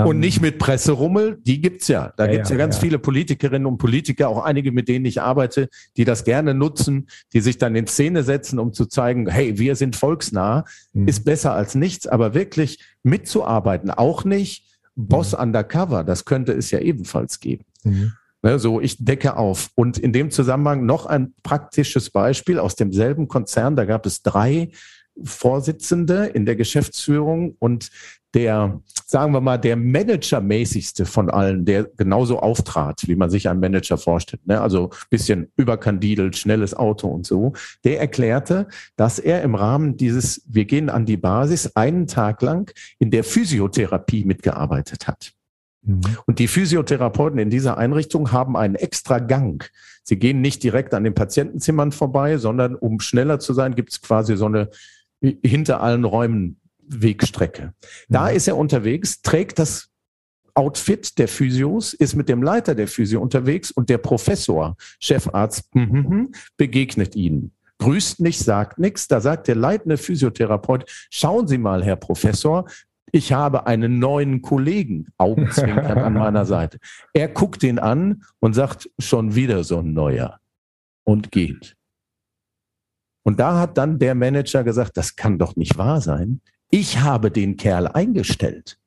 und 0.03 0.19
nicht 0.19 0.41
mit 0.41 0.59
Presserummel, 0.59 1.39
die 1.43 1.61
gibt's 1.61 1.87
ja. 1.89 2.13
Da 2.17 2.27
ja, 2.27 2.33
gibt's 2.33 2.51
ja, 2.51 2.57
ja 2.57 2.59
ganz 2.59 2.77
ja. 2.77 2.81
viele 2.81 2.99
Politikerinnen 2.99 3.67
und 3.67 3.79
Politiker, 3.79 4.29
auch 4.29 4.45
einige, 4.45 4.73
mit 4.73 4.89
denen 4.89 5.05
ich 5.05 5.23
arbeite, 5.23 5.69
die 5.97 6.05
das 6.05 6.25
gerne 6.25 6.53
nutzen, 6.53 7.07
die 7.33 7.41
sich 7.41 7.59
dann 7.59 7.77
in 7.77 7.87
Szene 7.87 8.25
setzen, 8.25 8.59
um 8.59 8.73
zu 8.73 8.87
zeigen, 8.87 9.29
hey, 9.29 9.59
wir 9.59 9.77
sind 9.77 9.95
volksnah, 9.95 10.65
mhm. 10.93 11.07
ist 11.07 11.25
besser 11.25 11.53
als 11.53 11.77
nichts, 11.77 12.07
aber 12.07 12.35
wirklich 12.35 12.81
mitzuarbeiten, 13.05 13.91
auch 13.91 14.25
nicht 14.25 14.65
Boss 14.97 15.33
mhm. 15.33 15.41
undercover, 15.41 16.03
das 16.03 16.25
könnte 16.25 16.53
es 16.53 16.71
ja 16.71 16.81
ebenfalls 16.81 17.39
geben. 17.39 17.65
Mhm. 17.85 18.13
Ne, 18.43 18.59
so, 18.59 18.81
ich 18.81 19.03
decke 19.03 19.37
auf. 19.37 19.71
Und 19.75 19.97
in 19.97 20.13
dem 20.13 20.31
Zusammenhang 20.31 20.85
noch 20.85 21.07
ein 21.07 21.33
praktisches 21.43 22.11
Beispiel 22.11 22.59
aus 22.59 22.77
demselben 22.77 23.27
Konzern, 23.27 23.75
da 23.75 23.87
gab 23.87 24.05
es 24.05 24.23
drei 24.23 24.71
Vorsitzende 25.23 26.27
in 26.27 26.45
der 26.45 26.57
Geschäftsführung 26.57 27.57
und 27.59 27.91
der, 28.35 28.81
sagen 29.07 29.33
wir 29.33 29.41
mal, 29.41 29.59
der 29.59 29.77
Managermäßigste 29.77 31.07
von 31.07 31.31
allen, 31.31 31.65
der 31.65 31.85
genauso 31.85 32.41
auftrat, 32.41 33.07
wie 33.07 33.15
man 33.15 33.31
sich 33.31 33.49
einen 33.49 33.61
Manager 33.61 33.97
vorstellt, 33.97 34.47
ne? 34.47 34.61
also 34.61 34.91
bisschen 35.09 35.53
überkandidelt, 35.57 36.37
schnelles 36.37 36.75
Auto 36.75 37.09
und 37.09 37.27
so, 37.27 37.53
der 37.85 38.01
erklärte, 38.01 38.67
dass 38.97 39.19
er 39.19 39.43
im 39.43 39.55
Rahmen 39.55 39.97
dieses, 39.97 40.43
wir 40.49 40.65
gehen 40.65 40.91
an 40.91 41.07
die 41.07 41.17
Basis, 41.17 41.77
einen 41.77 42.07
Tag 42.07 42.43
lang 42.43 42.73
in 42.99 43.11
der 43.11 43.25
Physiotherapie 43.25 44.25
mitgearbeitet 44.25 45.07
hat. 45.07 45.33
Mhm. 45.83 46.01
Und 46.27 46.39
die 46.41 46.49
Physiotherapeuten 46.49 47.39
in 47.39 47.51
dieser 47.51 47.79
Einrichtung 47.79 48.33
haben 48.33 48.57
einen 48.57 48.75
extra 48.75 49.21
Gang. 49.21 49.71
Sie 50.03 50.17
gehen 50.17 50.41
nicht 50.41 50.63
direkt 50.63 50.93
an 50.93 51.05
den 51.05 51.15
Patientenzimmern 51.15 51.93
vorbei, 51.93 52.39
sondern 52.39 52.75
um 52.75 53.01
schneller 53.01 53.39
zu 53.39 53.55
sein, 53.55 53.75
gibt 53.75 53.93
es 53.93 54.03
quasi 54.03 54.37
so 54.37 54.47
eine 54.47 54.71
hinter 55.43 55.81
allen 55.81 56.05
Räumen 56.05 56.61
Wegstrecke. 56.89 57.73
Da 58.09 58.31
mhm. 58.31 58.37
ist 58.37 58.49
er 58.49 58.57
unterwegs, 58.57 59.23
trägt 59.23 59.59
das 59.59 59.89
Outfit 60.55 61.19
der 61.19 61.29
Physios, 61.29 61.95
ist 61.95 62.15
mit 62.15 62.29
dem 62.29 62.43
Leiter 62.43 62.75
der 62.75 62.87
Physio 62.87 63.21
unterwegs 63.21 63.71
und 63.73 63.91
der 63.91 63.99
Professor, 63.99 64.77
Chefarzt, 65.01 65.75
mm, 65.75 66.27
begegnet 66.57 67.17
ihnen. 67.17 67.53
Grüßt 67.79 68.21
nicht, 68.21 68.39
sagt 68.39 68.79
nichts. 68.79 69.09
Da 69.09 69.21
sagt 69.21 69.49
der 69.49 69.57
leitende 69.57 69.97
Physiotherapeut, 69.97 70.89
schauen 71.11 71.49
Sie 71.49 71.59
mal, 71.59 71.85
Herr 71.85 71.97
Professor, 71.97 72.67
Ich 73.13 73.33
habe 73.33 73.69
einen 73.69 74.01
neuen 74.01 74.43
Kollegen, 74.43 75.07
Augenzwinkern 75.19 75.99
an 75.99 76.15
meiner 76.15 76.45
Seite. 76.47 76.79
Er 77.13 77.29
guckt 77.29 77.63
ihn 77.63 77.79
an 77.79 78.25
und 78.41 78.55
sagt, 78.55 78.91
schon 78.99 79.37
wieder 79.37 79.63
so 79.63 79.79
ein 79.79 79.93
neuer 79.93 80.41
und 81.05 81.31
geht. 81.31 81.77
Und 83.23 83.39
da 83.39 83.61
hat 83.61 83.79
dann 83.79 84.01
der 84.01 84.17
Manager 84.17 84.65
gesagt, 84.65 84.97
das 84.97 85.15
kann 85.15 85.39
doch 85.39 85.55
nicht 85.55 85.79
wahr 85.79 86.01
sein. 86.01 86.41
Ich 86.75 86.99
habe 86.99 87.31
den 87.31 87.57
Kerl 87.57 87.87
eingestellt. 87.87 88.79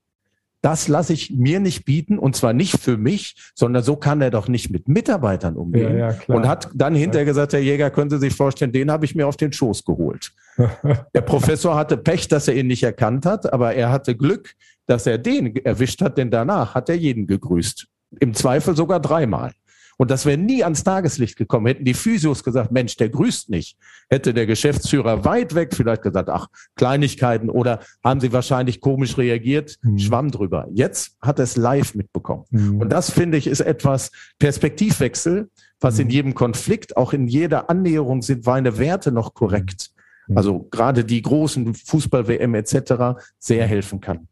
Das 0.61 0.89
lasse 0.89 1.13
ich 1.13 1.31
mir 1.31 1.61
nicht 1.61 1.85
bieten 1.85 2.19
und 2.19 2.35
zwar 2.35 2.51
nicht 2.51 2.77
für 2.77 2.97
mich, 2.97 3.37
sondern 3.55 3.81
so 3.81 3.95
kann 3.95 4.19
er 4.19 4.29
doch 4.29 4.49
nicht 4.49 4.69
mit 4.69 4.89
Mitarbeitern 4.89 5.55
umgehen. 5.55 5.97
Ja, 5.97 6.11
ja, 6.11 6.35
und 6.35 6.49
hat 6.49 6.69
dann 6.73 6.95
hinterher 6.95 7.23
gesagt, 7.23 7.53
Herr 7.53 7.61
Jäger, 7.61 7.89
können 7.89 8.09
Sie 8.09 8.17
sich 8.17 8.33
vorstellen, 8.33 8.73
den 8.73 8.91
habe 8.91 9.05
ich 9.05 9.15
mir 9.15 9.25
auf 9.25 9.37
den 9.37 9.53
Schoß 9.53 9.85
geholt. 9.85 10.33
Der 11.13 11.21
Professor 11.21 11.77
hatte 11.77 11.95
Pech, 11.95 12.27
dass 12.27 12.49
er 12.49 12.55
ihn 12.55 12.67
nicht 12.67 12.83
erkannt 12.83 13.25
hat, 13.25 13.53
aber 13.53 13.73
er 13.73 13.89
hatte 13.89 14.17
Glück, 14.17 14.55
dass 14.85 15.07
er 15.07 15.17
den 15.17 15.55
erwischt 15.55 16.01
hat, 16.01 16.17
denn 16.17 16.29
danach 16.29 16.75
hat 16.75 16.89
er 16.89 16.95
jeden 16.95 17.25
gegrüßt. 17.25 17.87
Im 18.19 18.33
Zweifel 18.33 18.75
sogar 18.75 18.99
dreimal. 18.99 19.53
Und 19.97 20.11
das 20.11 20.25
wäre 20.25 20.37
nie 20.37 20.63
ans 20.63 20.83
Tageslicht 20.83 21.37
gekommen. 21.37 21.65
Hätten 21.65 21.85
die 21.85 21.95
Physios 21.95 22.43
gesagt, 22.43 22.71
Mensch, 22.71 22.95
der 22.97 23.09
grüßt 23.09 23.49
nicht. 23.49 23.77
Hätte 24.09 24.33
der 24.33 24.45
Geschäftsführer 24.45 25.25
weit 25.25 25.55
weg 25.55 25.73
vielleicht 25.73 26.03
gesagt, 26.03 26.29
ach, 26.29 26.47
Kleinigkeiten 26.75 27.49
oder 27.49 27.79
haben 28.03 28.19
sie 28.19 28.31
wahrscheinlich 28.31 28.79
komisch 28.79 29.17
reagiert, 29.17 29.77
mhm. 29.81 29.97
schwamm 29.97 30.31
drüber. 30.31 30.67
Jetzt 30.71 31.17
hat 31.21 31.39
er 31.39 31.43
es 31.43 31.57
live 31.57 31.95
mitbekommen. 31.95 32.45
Mhm. 32.51 32.81
Und 32.81 32.89
das 32.89 33.11
finde 33.11 33.37
ich 33.37 33.47
ist 33.47 33.61
etwas 33.61 34.11
Perspektivwechsel, 34.39 35.49
was 35.79 35.95
mhm. 35.95 36.01
in 36.01 36.09
jedem 36.09 36.33
Konflikt, 36.35 36.95
auch 36.95 37.13
in 37.13 37.27
jeder 37.27 37.69
Annäherung 37.69 38.21
sind 38.21 38.45
meine 38.45 38.77
Werte 38.77 39.11
noch 39.11 39.33
korrekt. 39.33 39.91
Mhm. 40.27 40.37
Also 40.37 40.67
gerade 40.69 41.05
die 41.05 41.21
großen 41.23 41.73
Fußball-WM 41.73 42.53
etc. 42.53 43.19
sehr 43.39 43.65
helfen 43.65 43.99
kann. 43.99 44.27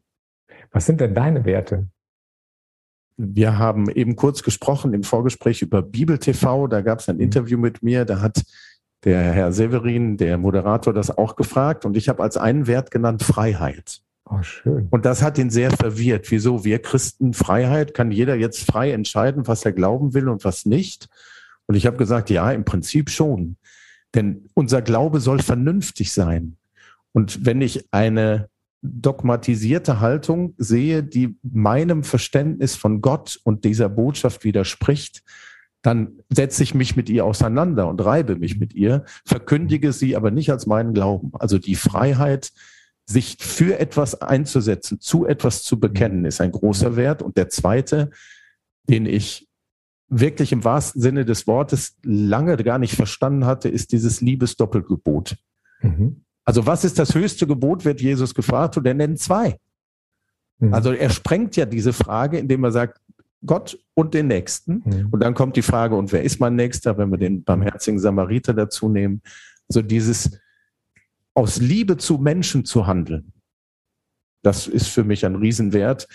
Was 0.72 0.86
sind 0.86 1.02
denn 1.02 1.16
deine 1.16 1.46
Werte? 1.46 1.88
Wir 3.18 3.58
haben 3.58 3.90
eben 3.90 4.16
kurz 4.16 4.44
gesprochen 4.44 4.94
im 4.94 5.04
Vorgespräch 5.04 5.62
über 5.62 5.82
Bibel 5.82 6.18
TV. 6.18 6.68
Da 6.68 6.82
gab 6.82 7.00
es 7.00 7.10
ein 7.10 7.18
mhm. 7.18 7.24
Interview 7.24 7.58
mit 7.58 7.82
mir. 7.82 8.06
Da 8.06 8.22
hat 8.22 8.44
der 9.04 9.22
Herr 9.22 9.52
Severin, 9.52 10.18
der 10.18 10.38
Moderator, 10.38 10.94
das 10.94 11.16
auch 11.16 11.36
gefragt. 11.36 11.86
Und 11.86 11.96
ich 11.96 12.10
habe 12.10 12.24
als 12.24 12.38
einen 12.38 12.68
Wert 12.68 12.92
genannt 12.92 13.24
Freiheit. 13.24 14.02
Oh, 14.30 14.42
schön. 14.42 14.88
Und 14.90 15.06
das 15.06 15.22
hat 15.22 15.38
ihn 15.38 15.52
sehr 15.52 15.72
verwirrt. 15.72 16.32
Wieso? 16.32 16.66
Wir 16.66 16.82
Christen 16.82 17.34
Freiheit? 17.34 17.94
Kann 17.94 18.12
jeder 18.12 18.36
jetzt 18.36 18.66
frei 18.66 18.92
entscheiden, 18.92 19.48
was 19.48 19.64
er 19.64 19.72
glauben 19.72 20.14
will 20.14 20.28
und 20.28 20.44
was 20.44 20.66
nicht? 20.66 21.08
Und 21.68 21.76
ich 21.76 21.86
habe 21.86 21.98
gesagt, 21.98 22.30
ja, 22.30 22.52
im 22.52 22.66
Prinzip 22.66 23.10
schon. 23.10 23.58
Denn 24.16 24.50
unser 24.56 24.82
Glaube 24.82 25.20
soll 25.20 25.40
vernünftig 25.40 26.12
sein. 26.12 26.58
Und 27.14 27.46
wenn 27.46 27.62
ich 27.62 27.86
eine 27.92 28.50
dogmatisierte 28.86 30.00
Haltung 30.00 30.54
sehe, 30.58 31.04
die 31.04 31.38
meinem 31.44 32.04
Verständnis 32.04 32.76
von 32.76 33.02
Gott 33.02 33.40
und 33.44 33.66
dieser 33.66 33.90
Botschaft 33.90 34.44
widerspricht, 34.44 35.24
dann 35.82 36.14
setze 36.30 36.64
ich 36.64 36.74
mich 36.74 36.96
mit 36.96 37.10
ihr 37.10 37.26
auseinander 37.26 37.88
und 37.88 38.04
reibe 38.04 38.36
mich 38.36 38.60
mit 38.60 38.74
ihr, 38.74 39.06
verkündige 39.24 39.94
sie 39.94 40.16
aber 40.16 40.32
nicht 40.32 40.52
als 40.52 40.66
meinen 40.66 40.94
Glauben. 40.94 41.32
Also 41.34 41.60
die 41.60 41.76
Freiheit, 41.76 42.52
sich 43.06 43.38
für 43.40 43.80
etwas 43.80 44.20
einzusetzen, 44.20 45.00
zu 45.00 45.28
etwas 45.28 45.62
zu 45.62 45.80
bekennen, 45.80 46.26
ist 46.26 46.42
ein 46.42 46.52
großer 46.52 46.96
Wert. 46.96 47.22
Und 47.22 47.38
der 47.38 47.50
zweite, 47.50 48.10
den 48.90 49.06
ich 49.06 49.48
wirklich 50.08 50.52
im 50.52 50.64
wahrsten 50.64 51.02
Sinne 51.02 51.24
des 51.24 51.46
Wortes 51.46 51.98
lange 52.04 52.58
gar 52.58 52.80
nicht 52.80 52.96
verstanden 52.96 53.46
hatte, 53.46 53.70
ist 53.70 53.92
dieses 53.92 54.22
Liebesdoppelgebot. 54.22 55.38
Mhm. 55.82 56.25
Also 56.46 56.66
was 56.66 56.86
ist 56.86 57.00
das 57.00 57.16
höchste 57.16 57.48
Gebot, 57.48 57.86
wird 57.86 58.02
Jesus 58.02 58.34
gefragt 58.34 58.78
und 58.78 58.86
er 58.86 58.94
nennt 58.94 59.20
zwei. 59.20 59.58
Mhm. 60.60 60.74
Also 60.74 60.94
er 60.94 61.10
sprengt 61.10 61.56
ja 61.56 61.66
diese 61.66 61.92
Frage, 61.92 62.38
indem 62.38 62.64
er 62.64 62.72
sagt, 62.72 63.02
Gott 63.46 63.78
und 63.94 64.14
den 64.14 64.28
Nächsten. 64.28 64.84
Mhm. 64.86 65.10
Und 65.12 65.20
dann 65.20 65.34
kommt 65.34 65.56
die 65.56 65.62
Frage, 65.62 65.96
und 65.96 66.12
wer 66.12 66.24
ist 66.24 66.40
mein 66.40 66.56
Nächster, 66.56 66.98
wenn 66.98 67.12
wir 67.12 67.18
den 67.18 67.44
barmherzigen 67.44 68.00
Samariter 68.00 68.54
dazu 68.54 68.90
nehmen? 68.90 69.22
Also 69.70 69.82
dieses 69.82 70.40
aus 71.34 71.60
Liebe 71.60 71.98
zu 71.98 72.18
Menschen 72.18 72.66
zu 72.66 72.88
handeln, 72.88 73.34
das 74.42 74.68
ist 74.68 74.88
für 74.88 75.04
mich 75.04 75.26
ein 75.26 75.36
Riesenwert, 75.36 76.08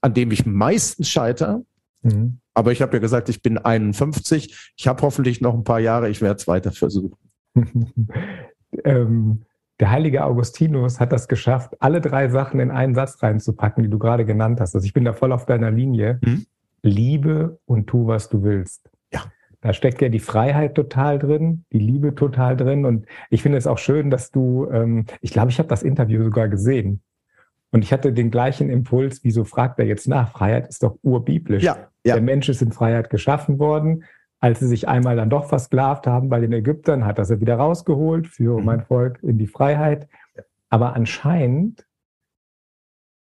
an 0.00 0.12
dem 0.12 0.32
ich 0.32 0.44
meistens 0.44 1.08
scheitere. 1.08 1.64
Mhm. 2.02 2.40
Aber 2.52 2.72
ich 2.72 2.82
habe 2.82 2.94
ja 2.94 2.98
gesagt, 2.98 3.28
ich 3.28 3.42
bin 3.42 3.58
51. 3.58 4.72
Ich 4.76 4.86
habe 4.86 5.02
hoffentlich 5.02 5.40
noch 5.40 5.54
ein 5.54 5.64
paar 5.64 5.80
Jahre. 5.80 6.08
Ich 6.08 6.20
werde 6.20 6.38
es 6.38 6.46
weiter 6.46 6.72
versuchen. 6.72 7.16
ähm, 8.84 9.42
der 9.80 9.90
heilige 9.90 10.24
Augustinus 10.24 11.00
hat 11.00 11.12
das 11.12 11.26
geschafft, 11.28 11.74
alle 11.80 12.00
drei 12.00 12.28
Sachen 12.28 12.60
in 12.60 12.70
einen 12.70 12.94
Satz 12.94 13.22
reinzupacken, 13.22 13.82
die 13.82 13.90
du 13.90 13.98
gerade 13.98 14.24
genannt 14.24 14.60
hast. 14.60 14.74
Also 14.74 14.84
ich 14.84 14.92
bin 14.92 15.04
da 15.04 15.12
voll 15.12 15.32
auf 15.32 15.46
deiner 15.46 15.70
Linie. 15.70 16.20
Mhm. 16.24 16.46
Liebe 16.82 17.58
und 17.64 17.86
tu, 17.86 18.06
was 18.06 18.28
du 18.28 18.42
willst. 18.42 18.90
Ja. 19.12 19.24
Da 19.62 19.72
steckt 19.72 20.02
ja 20.02 20.10
die 20.10 20.20
Freiheit 20.20 20.74
total 20.74 21.18
drin, 21.18 21.64
die 21.72 21.78
Liebe 21.78 22.14
total 22.14 22.56
drin. 22.56 22.84
Und 22.84 23.06
ich 23.30 23.42
finde 23.42 23.58
es 23.58 23.66
auch 23.66 23.78
schön, 23.78 24.10
dass 24.10 24.30
du, 24.30 24.68
ähm, 24.70 25.06
ich 25.22 25.32
glaube, 25.32 25.50
ich 25.50 25.58
habe 25.58 25.68
das 25.68 25.82
Interview 25.82 26.22
sogar 26.22 26.48
gesehen. 26.48 27.00
Und 27.72 27.82
ich 27.82 27.92
hatte 27.92 28.12
den 28.12 28.30
gleichen 28.30 28.70
Impuls, 28.70 29.24
wieso 29.24 29.44
fragt 29.44 29.80
er 29.80 29.86
jetzt 29.86 30.06
nach? 30.06 30.30
Freiheit 30.30 30.68
ist 30.68 30.82
doch 30.82 30.96
urbiblisch. 31.02 31.64
Ja, 31.64 31.88
ja. 32.04 32.14
Der 32.14 32.22
Mensch 32.22 32.48
ist 32.48 32.62
in 32.62 32.70
Freiheit 32.70 33.10
geschaffen 33.10 33.58
worden 33.58 34.04
als 34.44 34.60
sie 34.60 34.66
sich 34.66 34.88
einmal 34.88 35.16
dann 35.16 35.30
doch 35.30 35.46
versklavt 35.46 36.06
haben 36.06 36.28
bei 36.28 36.38
den 36.38 36.52
Ägyptern, 36.52 37.06
hat 37.06 37.16
er 37.16 37.24
sie 37.24 37.40
wieder 37.40 37.56
rausgeholt, 37.56 38.28
führe 38.28 38.58
mhm. 38.58 38.66
mein 38.66 38.80
Volk 38.82 39.22
in 39.22 39.38
die 39.38 39.46
Freiheit. 39.46 40.06
Aber 40.68 40.94
anscheinend 40.94 41.88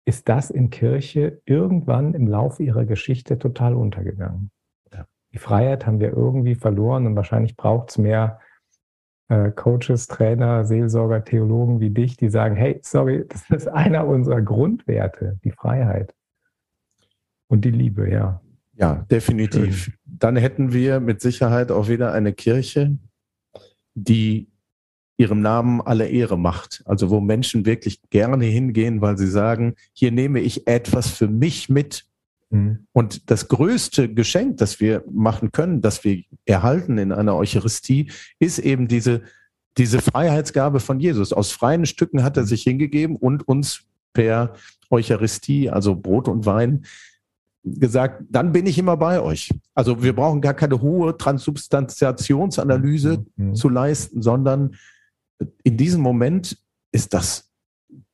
ist 0.04 0.28
das 0.28 0.48
in 0.48 0.70
Kirche 0.70 1.42
irgendwann 1.44 2.14
im 2.14 2.28
Laufe 2.28 2.62
ihrer 2.62 2.84
Geschichte 2.84 3.36
total 3.36 3.74
untergegangen. 3.74 4.52
Ja. 4.92 5.06
Die 5.32 5.38
Freiheit 5.38 5.88
haben 5.88 5.98
wir 5.98 6.12
irgendwie 6.12 6.54
verloren 6.54 7.04
und 7.04 7.16
wahrscheinlich 7.16 7.56
braucht 7.56 7.90
es 7.90 7.98
mehr 7.98 8.38
äh, 9.26 9.50
Coaches, 9.50 10.06
Trainer, 10.06 10.64
Seelsorger, 10.66 11.24
Theologen 11.24 11.80
wie 11.80 11.90
dich, 11.90 12.16
die 12.16 12.28
sagen, 12.28 12.54
hey, 12.54 12.78
sorry, 12.84 13.26
das 13.28 13.50
ist 13.50 13.66
einer 13.66 14.06
unserer 14.06 14.40
Grundwerte, 14.40 15.40
die 15.42 15.50
Freiheit 15.50 16.14
und 17.48 17.64
die 17.64 17.72
Liebe, 17.72 18.08
ja. 18.08 18.40
Ja, 18.78 19.06
definitiv. 19.10 19.84
Schön. 19.84 19.94
Dann 20.04 20.36
hätten 20.36 20.72
wir 20.72 21.00
mit 21.00 21.20
Sicherheit 21.20 21.70
auch 21.72 21.88
wieder 21.88 22.12
eine 22.12 22.32
Kirche, 22.32 22.96
die 23.94 24.48
ihrem 25.16 25.40
Namen 25.40 25.80
alle 25.80 26.08
Ehre 26.08 26.38
macht. 26.38 26.82
Also 26.86 27.10
wo 27.10 27.20
Menschen 27.20 27.66
wirklich 27.66 28.00
gerne 28.10 28.44
hingehen, 28.44 29.00
weil 29.00 29.18
sie 29.18 29.26
sagen, 29.26 29.74
hier 29.92 30.12
nehme 30.12 30.40
ich 30.40 30.68
etwas 30.68 31.10
für 31.10 31.26
mich 31.26 31.68
mit. 31.68 32.06
Mhm. 32.50 32.86
Und 32.92 33.30
das 33.30 33.48
größte 33.48 34.14
Geschenk, 34.14 34.58
das 34.58 34.78
wir 34.78 35.02
machen 35.10 35.50
können, 35.50 35.80
das 35.80 36.04
wir 36.04 36.22
erhalten 36.46 36.98
in 36.98 37.10
einer 37.10 37.34
Eucharistie, 37.34 38.12
ist 38.38 38.60
eben 38.60 38.86
diese, 38.86 39.22
diese 39.76 40.00
Freiheitsgabe 40.00 40.78
von 40.78 41.00
Jesus. 41.00 41.32
Aus 41.32 41.50
freien 41.50 41.84
Stücken 41.84 42.22
hat 42.22 42.36
er 42.36 42.44
sich 42.44 42.62
hingegeben 42.62 43.16
und 43.16 43.46
uns 43.46 43.82
per 44.12 44.54
Eucharistie, 44.88 45.68
also 45.68 45.96
Brot 45.96 46.28
und 46.28 46.46
Wein, 46.46 46.84
gesagt, 47.64 48.22
dann 48.30 48.52
bin 48.52 48.66
ich 48.66 48.78
immer 48.78 48.96
bei 48.96 49.20
euch. 49.20 49.50
Also 49.74 50.02
wir 50.02 50.14
brauchen 50.14 50.40
gar 50.40 50.54
keine 50.54 50.80
hohe 50.80 51.16
Transubstantiationsanalyse 51.16 53.24
mhm. 53.36 53.54
zu 53.54 53.68
leisten, 53.68 54.22
sondern 54.22 54.76
in 55.62 55.76
diesem 55.76 56.00
Moment 56.00 56.58
ist 56.92 57.14
das 57.14 57.44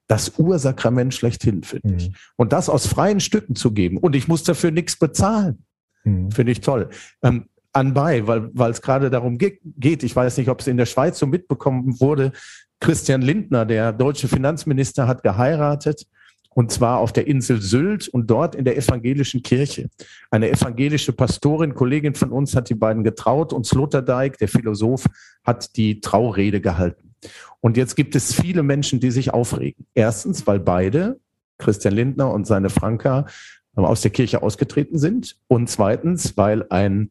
das 0.07 0.39
Ursakrament 0.39 1.15
schlechthin, 1.15 1.63
finde 1.63 1.89
mhm. 1.89 1.97
ich. 1.97 2.13
Und 2.37 2.53
das 2.53 2.69
aus 2.69 2.87
freien 2.87 3.21
Stücken 3.21 3.55
zu 3.55 3.73
geben. 3.73 3.97
Und 3.97 4.15
ich 4.15 4.29
muss 4.29 4.45
dafür 4.45 4.71
nichts 4.71 4.97
bezahlen. 4.97 5.65
Mhm. 6.05 6.31
Finde 6.31 6.53
ich 6.53 6.61
toll. 6.61 6.91
Ähm, 7.23 7.47
anbei, 7.73 8.27
weil 8.27 8.51
weil 8.55 8.71
es 8.71 8.83
gerade 8.83 9.11
darum 9.11 9.39
geht, 9.39 10.03
ich 10.03 10.15
weiß 10.15 10.37
nicht, 10.37 10.49
ob 10.49 10.61
es 10.61 10.67
in 10.67 10.77
der 10.77 10.87
Schweiz 10.87 11.19
so 11.19 11.27
mitbekommen 11.27 11.99
wurde, 12.01 12.33
Christian 12.81 13.23
Lindner, 13.23 13.65
der 13.65 13.93
deutsche 13.93 14.29
Finanzminister, 14.29 15.07
hat 15.07 15.23
geheiratet 15.23 16.07
und 16.55 16.71
zwar 16.71 16.99
auf 16.99 17.13
der 17.13 17.27
Insel 17.27 17.61
Sylt 17.61 18.09
und 18.09 18.31
dort 18.31 18.55
in 18.55 18.65
der 18.65 18.77
evangelischen 18.77 19.43
Kirche. 19.43 19.89
Eine 20.31 20.51
evangelische 20.51 21.13
Pastorin, 21.13 21.75
Kollegin 21.75 22.15
von 22.15 22.31
uns, 22.31 22.55
hat 22.55 22.71
die 22.71 22.75
beiden 22.75 23.05
getraut 23.05 23.53
und 23.53 23.67
Sloterdijk, 23.67 24.39
der 24.39 24.49
Philosoph, 24.49 25.07
hat 25.45 25.77
die 25.77 26.01
Traurede 26.01 26.61
gehalten. 26.61 27.15
Und 27.61 27.77
jetzt 27.77 27.97
gibt 27.97 28.15
es 28.15 28.35
viele 28.35 28.63
Menschen, 28.63 29.01
die 29.01 29.11
sich 29.11 29.33
aufregen. 29.33 29.87
Erstens, 29.95 30.47
weil 30.47 30.61
beide, 30.61 31.19
Christian 31.59 31.95
Lindner 31.95 32.33
und 32.33 32.47
seine 32.47 32.71
Franka, 32.71 33.27
aus 33.75 34.03
der 34.03 34.11
Kirche 34.11 34.43
ausgetreten 34.43 34.99
sind. 34.99 35.37
Und 35.49 35.69
zweitens, 35.69 36.37
weil 36.37 36.67
ein 36.71 37.11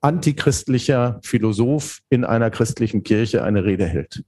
antichristlicher 0.00 1.20
Philosoph 1.22 2.00
in 2.08 2.24
einer 2.24 2.50
christlichen 2.50 3.02
Kirche 3.02 3.44
eine 3.44 3.64
Rede 3.64 3.86
hält. 3.86 4.24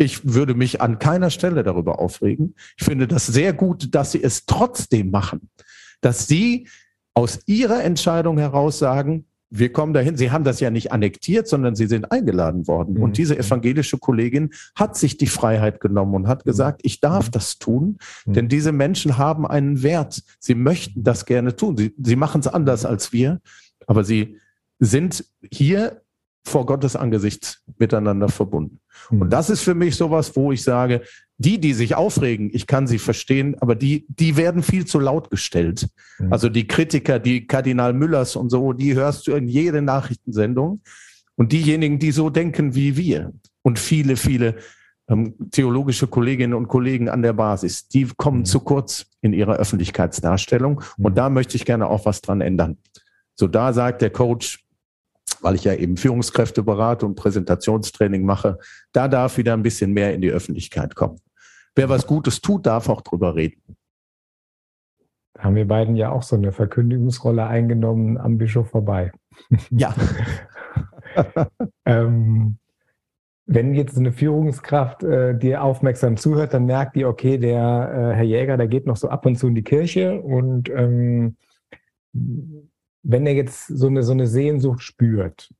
Ich 0.00 0.32
würde 0.32 0.54
mich 0.54 0.80
an 0.80 0.98
keiner 0.98 1.28
Stelle 1.28 1.62
darüber 1.62 1.98
aufregen. 1.98 2.54
Ich 2.78 2.86
finde 2.86 3.06
das 3.06 3.26
sehr 3.26 3.52
gut, 3.52 3.94
dass 3.94 4.12
sie 4.12 4.22
es 4.22 4.46
trotzdem 4.46 5.10
machen. 5.10 5.50
Dass 6.00 6.26
sie 6.26 6.68
aus 7.12 7.40
ihrer 7.44 7.84
Entscheidung 7.84 8.38
heraus 8.38 8.78
sagen, 8.78 9.26
wir 9.50 9.70
kommen 9.72 9.92
dahin. 9.92 10.16
Sie 10.16 10.30
haben 10.30 10.42
das 10.42 10.58
ja 10.60 10.70
nicht 10.70 10.90
annektiert, 10.90 11.48
sondern 11.48 11.74
sie 11.74 11.86
sind 11.86 12.10
eingeladen 12.10 12.66
worden. 12.66 12.94
Mhm. 12.94 13.02
Und 13.02 13.18
diese 13.18 13.38
evangelische 13.38 13.98
Kollegin 13.98 14.54
hat 14.74 14.96
sich 14.96 15.18
die 15.18 15.26
Freiheit 15.26 15.80
genommen 15.80 16.14
und 16.14 16.28
hat 16.28 16.46
mhm. 16.46 16.50
gesagt, 16.50 16.80
ich 16.82 17.00
darf 17.00 17.26
mhm. 17.26 17.32
das 17.32 17.58
tun, 17.58 17.98
mhm. 18.24 18.32
denn 18.32 18.48
diese 18.48 18.72
Menschen 18.72 19.18
haben 19.18 19.46
einen 19.46 19.82
Wert. 19.82 20.22
Sie 20.38 20.54
möchten 20.54 21.04
das 21.04 21.26
gerne 21.26 21.56
tun. 21.56 21.76
Sie, 21.76 21.94
sie 22.02 22.16
machen 22.16 22.40
es 22.40 22.46
anders 22.46 22.86
als 22.86 23.12
wir, 23.12 23.42
aber 23.86 24.02
sie 24.02 24.38
sind 24.78 25.26
hier 25.52 26.00
vor 26.44 26.66
Gottes 26.66 26.96
Angesicht 26.96 27.60
miteinander 27.78 28.28
verbunden. 28.28 28.80
Und 29.10 29.18
mhm. 29.18 29.30
das 29.30 29.50
ist 29.50 29.62
für 29.62 29.74
mich 29.74 29.96
sowas, 29.96 30.34
wo 30.36 30.52
ich 30.52 30.62
sage, 30.62 31.02
die, 31.38 31.58
die 31.58 31.72
sich 31.72 31.94
aufregen, 31.94 32.50
ich 32.52 32.66
kann 32.66 32.86
sie 32.86 32.98
verstehen, 32.98 33.56
aber 33.60 33.74
die, 33.74 34.04
die 34.08 34.36
werden 34.36 34.62
viel 34.62 34.84
zu 34.84 34.98
laut 34.98 35.30
gestellt. 35.30 35.88
Mhm. 36.18 36.32
Also 36.32 36.48
die 36.48 36.66
Kritiker, 36.66 37.18
die 37.18 37.46
Kardinal 37.46 37.92
Müllers 37.92 38.36
und 38.36 38.50
so, 38.50 38.72
die 38.72 38.94
hörst 38.94 39.26
du 39.26 39.32
in 39.32 39.48
jede 39.48 39.82
Nachrichtensendung. 39.82 40.80
Und 41.36 41.52
diejenigen, 41.52 41.98
die 41.98 42.10
so 42.10 42.28
denken 42.28 42.74
wie 42.74 42.96
wir 42.96 43.32
und 43.62 43.78
viele, 43.78 44.16
viele 44.16 44.56
ähm, 45.08 45.34
theologische 45.50 46.06
Kolleginnen 46.06 46.52
und 46.52 46.68
Kollegen 46.68 47.08
an 47.08 47.22
der 47.22 47.32
Basis, 47.32 47.88
die 47.88 48.06
kommen 48.16 48.40
mhm. 48.40 48.44
zu 48.44 48.60
kurz 48.60 49.06
in 49.22 49.32
ihrer 49.32 49.56
Öffentlichkeitsdarstellung. 49.56 50.82
Und 50.98 51.16
da 51.16 51.30
möchte 51.30 51.56
ich 51.56 51.64
gerne 51.64 51.88
auch 51.88 52.04
was 52.04 52.20
dran 52.20 52.42
ändern. 52.42 52.76
So 53.34 53.48
da 53.48 53.72
sagt 53.72 54.02
der 54.02 54.10
Coach, 54.10 54.66
weil 55.40 55.54
ich 55.54 55.64
ja 55.64 55.74
eben 55.74 55.96
Führungskräfte 55.96 56.62
berate 56.62 57.06
und 57.06 57.14
Präsentationstraining 57.14 58.24
mache, 58.24 58.58
da 58.92 59.08
darf 59.08 59.36
wieder 59.36 59.54
ein 59.54 59.62
bisschen 59.62 59.92
mehr 59.92 60.14
in 60.14 60.20
die 60.20 60.30
Öffentlichkeit 60.30 60.94
kommen. 60.94 61.18
Wer 61.74 61.88
was 61.88 62.06
Gutes 62.06 62.40
tut, 62.40 62.66
darf 62.66 62.88
auch 62.88 63.00
drüber 63.00 63.34
reden. 63.34 63.60
Da 65.34 65.44
haben 65.44 65.54
wir 65.54 65.66
beiden 65.66 65.96
ja 65.96 66.10
auch 66.10 66.22
so 66.22 66.36
eine 66.36 66.52
Verkündigungsrolle 66.52 67.46
eingenommen 67.46 68.18
am 68.18 68.38
Bischof 68.38 68.70
vorbei. 68.70 69.12
Ja. 69.70 69.94
ähm, 71.86 72.58
wenn 73.46 73.74
jetzt 73.74 73.96
eine 73.96 74.12
Führungskraft 74.12 75.02
äh, 75.02 75.36
dir 75.36 75.64
aufmerksam 75.64 76.16
zuhört, 76.16 76.54
dann 76.54 76.66
merkt 76.66 76.94
die, 76.94 77.04
okay, 77.04 77.36
der 77.36 78.12
äh, 78.12 78.14
Herr 78.14 78.22
Jäger, 78.22 78.56
der 78.56 78.68
geht 78.68 78.86
noch 78.86 78.96
so 78.96 79.08
ab 79.08 79.26
und 79.26 79.36
zu 79.36 79.48
in 79.48 79.56
die 79.56 79.64
Kirche 79.64 80.20
und 80.20 80.68
ähm, 80.70 81.36
wenn 83.02 83.26
er 83.26 83.34
jetzt 83.34 83.66
so 83.66 83.86
eine, 83.86 84.02
so 84.02 84.12
eine 84.12 84.26
Sehnsucht 84.26 84.82
spürt, 84.82 85.52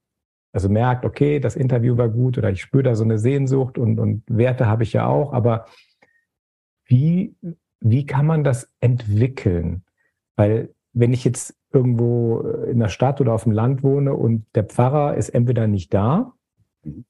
also 0.52 0.68
merkt, 0.68 1.04
okay, 1.04 1.38
das 1.38 1.56
Interview 1.56 1.96
war 1.96 2.08
gut 2.08 2.36
oder 2.36 2.50
ich 2.50 2.60
spüre 2.60 2.82
da 2.82 2.94
so 2.94 3.04
eine 3.04 3.18
Sehnsucht 3.18 3.78
und, 3.78 3.98
und 3.98 4.22
Werte 4.26 4.66
habe 4.66 4.82
ich 4.82 4.92
ja 4.92 5.06
auch, 5.06 5.32
aber 5.32 5.66
wie, 6.86 7.36
wie 7.80 8.04
kann 8.04 8.26
man 8.26 8.42
das 8.42 8.68
entwickeln? 8.80 9.84
Weil 10.36 10.74
wenn 10.92 11.12
ich 11.12 11.24
jetzt 11.24 11.56
irgendwo 11.72 12.40
in 12.40 12.80
der 12.80 12.88
Stadt 12.88 13.20
oder 13.20 13.32
auf 13.32 13.44
dem 13.44 13.52
Land 13.52 13.84
wohne 13.84 14.14
und 14.14 14.44
der 14.56 14.64
Pfarrer 14.64 15.16
ist 15.16 15.28
entweder 15.28 15.68
nicht 15.68 15.94
da 15.94 16.32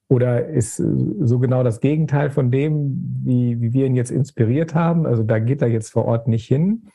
oder 0.09 0.49
ist 0.49 0.76
so 0.76 1.39
genau 1.39 1.62
das 1.62 1.81
Gegenteil 1.81 2.31
von 2.31 2.51
dem, 2.51 3.22
wie, 3.24 3.61
wie 3.61 3.72
wir 3.72 3.87
ihn 3.87 3.95
jetzt 3.95 4.11
inspiriert 4.11 4.74
haben, 4.74 5.07
also 5.07 5.22
da 5.22 5.39
geht 5.39 5.62
er 5.62 5.68
jetzt 5.68 5.91
vor 5.91 6.05
Ort 6.05 6.28
nicht 6.28 6.47
hin, 6.47 6.89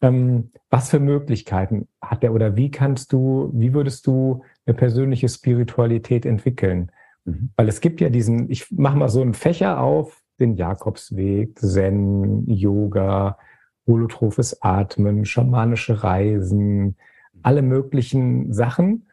ähm, 0.00 0.50
was 0.70 0.90
für 0.90 1.00
Möglichkeiten 1.00 1.88
hat 2.02 2.22
er 2.22 2.34
oder 2.34 2.56
wie 2.56 2.70
kannst 2.70 3.12
du, 3.12 3.50
wie 3.54 3.72
würdest 3.72 4.06
du 4.06 4.42
eine 4.66 4.74
persönliche 4.74 5.28
Spiritualität 5.28 6.26
entwickeln? 6.26 6.92
Mhm. 7.24 7.50
Weil 7.56 7.68
es 7.68 7.80
gibt 7.80 8.00
ja 8.00 8.08
diesen, 8.08 8.50
ich 8.50 8.70
mache 8.70 8.96
mal 8.96 9.08
so 9.08 9.22
einen 9.22 9.34
Fächer 9.34 9.80
auf, 9.80 10.22
den 10.38 10.56
Jakobsweg, 10.56 11.58
Zen, 11.58 12.46
Yoga, 12.46 13.38
holotrophes 13.86 14.62
Atmen, 14.62 15.24
schamanische 15.24 16.02
Reisen, 16.02 16.96
alle 17.42 17.62
möglichen 17.62 18.52
Sachen. 18.52 19.08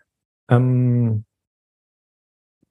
Ähm, 0.50 1.24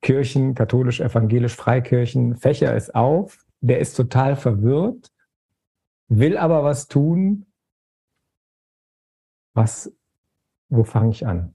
Kirchen, 0.03 0.55
katholisch, 0.55 1.01
evangelisch, 1.01 1.55
Freikirchen, 1.55 2.37
Fächer 2.37 2.75
ist 2.75 2.95
auf, 2.95 3.47
der 3.61 3.79
ist 3.79 3.95
total 3.95 4.35
verwirrt, 4.35 5.13
will 6.09 6.37
aber 6.37 6.65
was 6.65 6.89
tun, 6.89 7.47
was, 9.55 9.93
wo 10.69 10.85
fange 10.85 11.11
ich 11.11 11.27
an? 11.27 11.55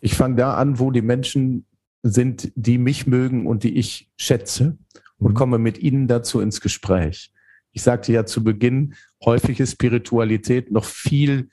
Ich 0.00 0.14
fange 0.14 0.36
da 0.36 0.54
an, 0.54 0.78
wo 0.78 0.90
die 0.90 1.02
Menschen 1.02 1.66
sind, 2.02 2.52
die 2.54 2.78
mich 2.78 3.06
mögen 3.06 3.46
und 3.46 3.62
die 3.62 3.76
ich 3.76 4.10
schätze 4.16 4.78
und 5.18 5.32
mhm. 5.32 5.34
komme 5.34 5.58
mit 5.58 5.78
ihnen 5.78 6.08
dazu 6.08 6.40
ins 6.40 6.60
Gespräch. 6.60 7.32
Ich 7.72 7.82
sagte 7.82 8.12
ja 8.12 8.24
zu 8.24 8.42
Beginn, 8.42 8.94
häufig 9.24 9.60
ist 9.60 9.72
Spiritualität 9.72 10.72
noch 10.72 10.84
viel 10.84 11.50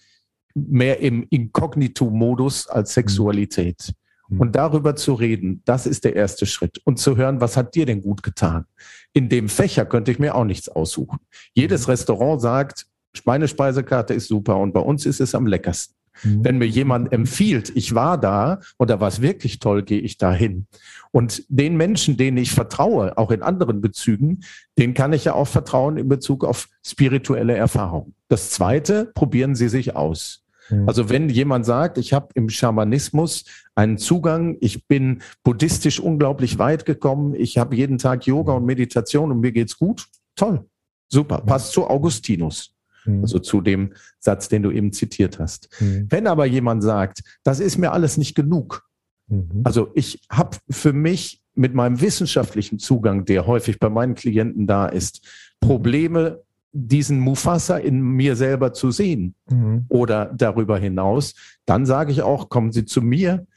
mehr 0.56 1.00
im 1.02 1.28
Inkognito-Modus 1.30 2.68
als 2.68 2.94
Sexualität. 2.94 3.94
Mhm. 4.30 4.40
Und 4.40 4.56
darüber 4.56 4.96
zu 4.96 5.14
reden, 5.14 5.62
das 5.66 5.86
ist 5.86 6.06
der 6.06 6.16
erste 6.16 6.46
Schritt. 6.46 6.80
Und 6.86 6.98
zu 6.98 7.18
hören, 7.18 7.42
was 7.42 7.58
hat 7.58 7.76
dir 7.76 7.86
denn 7.86 8.02
gut 8.02 8.24
getan? 8.24 8.66
In 9.14 9.30
dem 9.30 9.50
Fächer 9.50 9.86
könnte 9.86 10.12
ich 10.12 10.20
mir 10.20 10.36
auch 10.36 10.46
nichts 10.46 10.70
aussuchen. 10.70 11.20
Jedes 11.54 11.86
mhm. 11.86 11.92
Restaurant 11.92 12.42
sagt, 12.42 12.88
meine 13.26 13.48
Speisekarte 13.48 14.14
ist 14.14 14.28
super 14.28 14.58
und 14.58 14.74
bei 14.74 14.80
uns 14.80 15.06
ist 15.06 15.20
es 15.20 15.36
am 15.36 15.48
leckersten. 15.48 15.96
Mhm. 16.24 16.44
Wenn 16.44 16.58
mir 16.58 16.68
jemand 16.68 17.14
empfiehlt, 17.14 17.72
ich 17.76 17.96
war 17.96 18.20
da 18.20 18.60
oder 18.78 19.00
was 19.00 19.22
wirklich 19.22 19.60
toll, 19.60 19.84
gehe 19.84 20.00
ich 20.00 20.18
da 20.18 20.34
hin. 20.34 20.68
Und 21.12 21.44
den 21.50 21.78
Menschen, 21.78 22.18
denen 22.18 22.38
ich 22.38 22.52
vertraue, 22.52 23.18
auch 23.18 23.32
in 23.32 23.42
anderen 23.42 23.82
Bezügen, 23.82 24.42
den 24.78 24.94
kann 24.94 25.14
ich 25.14 25.26
ja 25.26 25.34
auch 25.34 25.48
vertrauen 25.48 25.98
in 25.98 26.10
Bezug 26.10 26.44
auf 26.44 26.68
spirituelle 26.86 27.56
Erfahrung. 27.56 28.14
Das 28.28 28.52
Zweite, 28.52 29.12
probieren 29.14 29.56
Sie 29.56 29.70
sich 29.70 29.96
aus. 29.96 30.44
Mhm. 30.70 30.88
Also 30.88 31.10
wenn 31.10 31.30
jemand 31.30 31.66
sagt, 31.66 31.98
ich 31.98 32.14
habe 32.14 32.30
im 32.34 32.50
Schamanismus 32.50 33.46
einen 33.76 33.98
Zugang, 33.98 34.58
ich 34.60 34.88
bin 34.88 35.22
buddhistisch 35.44 36.00
unglaublich 36.00 36.60
weit 36.60 36.86
gekommen, 36.86 37.36
ich 37.36 37.58
habe 37.58 37.76
jeden 37.76 37.98
Tag 37.98 38.26
Yoga 38.26 38.54
und 38.54 38.66
Meditation 38.66 39.32
und 39.32 39.40
mir 39.40 39.52
geht's 39.52 39.78
gut, 39.78 40.08
toll, 40.36 40.66
super, 41.10 41.40
passt 41.40 41.72
zu 41.72 41.88
Augustinus. 41.88 42.77
Mhm. 43.08 43.22
Also 43.22 43.40
zu 43.40 43.62
dem 43.62 43.94
Satz, 44.20 44.50
den 44.50 44.64
du 44.64 44.72
eben 44.72 44.92
zitiert 44.94 45.40
hast. 45.40 45.70
Mhm. 45.80 46.08
Wenn 46.10 46.28
aber 46.28 46.46
jemand 46.46 46.84
sagt, 46.84 47.22
das 47.44 47.60
ist 47.60 47.78
mir 47.78 47.92
alles 47.92 48.18
nicht 48.18 48.36
genug, 48.36 48.88
mhm. 49.28 49.62
also 49.64 49.90
ich 49.96 50.22
habe 50.30 50.58
für 50.70 50.94
mich 50.94 51.42
mit 51.56 51.74
meinem 51.74 52.00
wissenschaftlichen 52.02 52.78
Zugang, 52.78 53.26
der 53.26 53.48
häufig 53.48 53.80
bei 53.80 53.90
meinen 53.90 54.14
Klienten 54.14 54.68
da 54.68 54.86
ist, 54.86 55.26
Probleme, 55.60 56.42
diesen 56.72 57.20
Mufasa 57.20 57.78
in 57.78 58.02
mir 58.02 58.36
selber 58.36 58.74
zu 58.74 58.92
sehen 58.92 59.34
mhm. 59.50 59.86
oder 59.90 60.32
darüber 60.38 60.78
hinaus, 60.78 61.34
dann 61.66 61.86
sage 61.86 62.12
ich 62.12 62.22
auch, 62.22 62.50
kommen 62.50 62.72
Sie 62.72 62.86
zu 62.86 63.02
mir, 63.02 63.48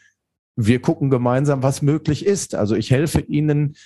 wir 0.57 0.83
gucken 0.83 1.11
gemeinsam, 1.11 1.63
was 1.63 1.83
möglich 1.83 2.27
ist. 2.27 2.55
Also 2.55 2.75
ich 2.75 2.91
helfe 2.91 3.21
Ihnen, 3.21 3.77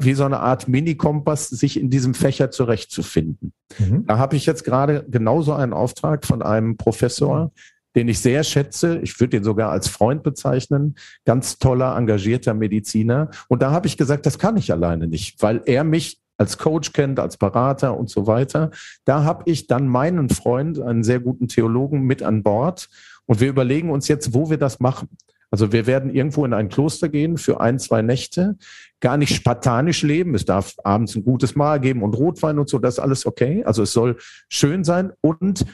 wie 0.00 0.14
so 0.14 0.24
eine 0.24 0.40
Art 0.40 0.68
Mini-Kompass, 0.68 1.48
sich 1.48 1.78
in 1.78 1.90
diesem 1.90 2.14
Fächer 2.14 2.50
zurechtzufinden. 2.50 3.52
Mhm. 3.78 4.06
Da 4.06 4.18
habe 4.18 4.36
ich 4.36 4.46
jetzt 4.46 4.64
gerade 4.64 5.04
genauso 5.08 5.52
einen 5.52 5.72
Auftrag 5.72 6.26
von 6.26 6.42
einem 6.42 6.76
Professor, 6.76 7.52
den 7.94 8.08
ich 8.08 8.18
sehr 8.18 8.44
schätze. 8.44 8.98
Ich 9.02 9.18
würde 9.20 9.38
ihn 9.38 9.44
sogar 9.44 9.70
als 9.70 9.88
Freund 9.88 10.22
bezeichnen. 10.22 10.96
Ganz 11.24 11.58
toller, 11.58 11.96
engagierter 11.96 12.54
Mediziner. 12.54 13.30
Und 13.48 13.62
da 13.62 13.70
habe 13.70 13.86
ich 13.86 13.96
gesagt, 13.96 14.26
das 14.26 14.38
kann 14.38 14.56
ich 14.56 14.72
alleine 14.72 15.06
nicht, 15.06 15.42
weil 15.42 15.62
er 15.64 15.84
mich 15.84 16.20
als 16.38 16.58
Coach 16.58 16.92
kennt, 16.92 17.18
als 17.18 17.38
Berater 17.38 17.96
und 17.96 18.10
so 18.10 18.26
weiter. 18.26 18.70
Da 19.04 19.24
habe 19.24 19.44
ich 19.46 19.66
dann 19.66 19.88
meinen 19.88 20.28
Freund, 20.28 20.78
einen 20.78 21.02
sehr 21.02 21.20
guten 21.20 21.48
Theologen, 21.48 22.02
mit 22.02 22.22
an 22.22 22.42
Bord. 22.42 22.88
Und 23.24 23.40
wir 23.40 23.48
überlegen 23.48 23.90
uns 23.90 24.08
jetzt, 24.08 24.34
wo 24.34 24.50
wir 24.50 24.58
das 24.58 24.78
machen. 24.78 25.08
Also 25.56 25.72
wir 25.72 25.86
werden 25.86 26.14
irgendwo 26.14 26.44
in 26.44 26.52
ein 26.52 26.68
Kloster 26.68 27.08
gehen 27.08 27.38
für 27.38 27.62
ein, 27.62 27.78
zwei 27.78 28.02
Nächte, 28.02 28.58
gar 29.00 29.16
nicht 29.16 29.34
spartanisch 29.34 30.02
leben. 30.02 30.34
Es 30.34 30.44
darf 30.44 30.74
abends 30.84 31.16
ein 31.16 31.24
gutes 31.24 31.54
Mahl 31.54 31.80
geben 31.80 32.02
und 32.02 32.12
Rotwein 32.12 32.58
und 32.58 32.68
so, 32.68 32.78
das 32.78 32.96
ist 32.96 33.00
alles 33.00 33.24
okay. 33.24 33.64
Also 33.64 33.82
es 33.82 33.94
soll 33.94 34.18
schön 34.50 34.84
sein 34.84 35.12
und 35.22 35.64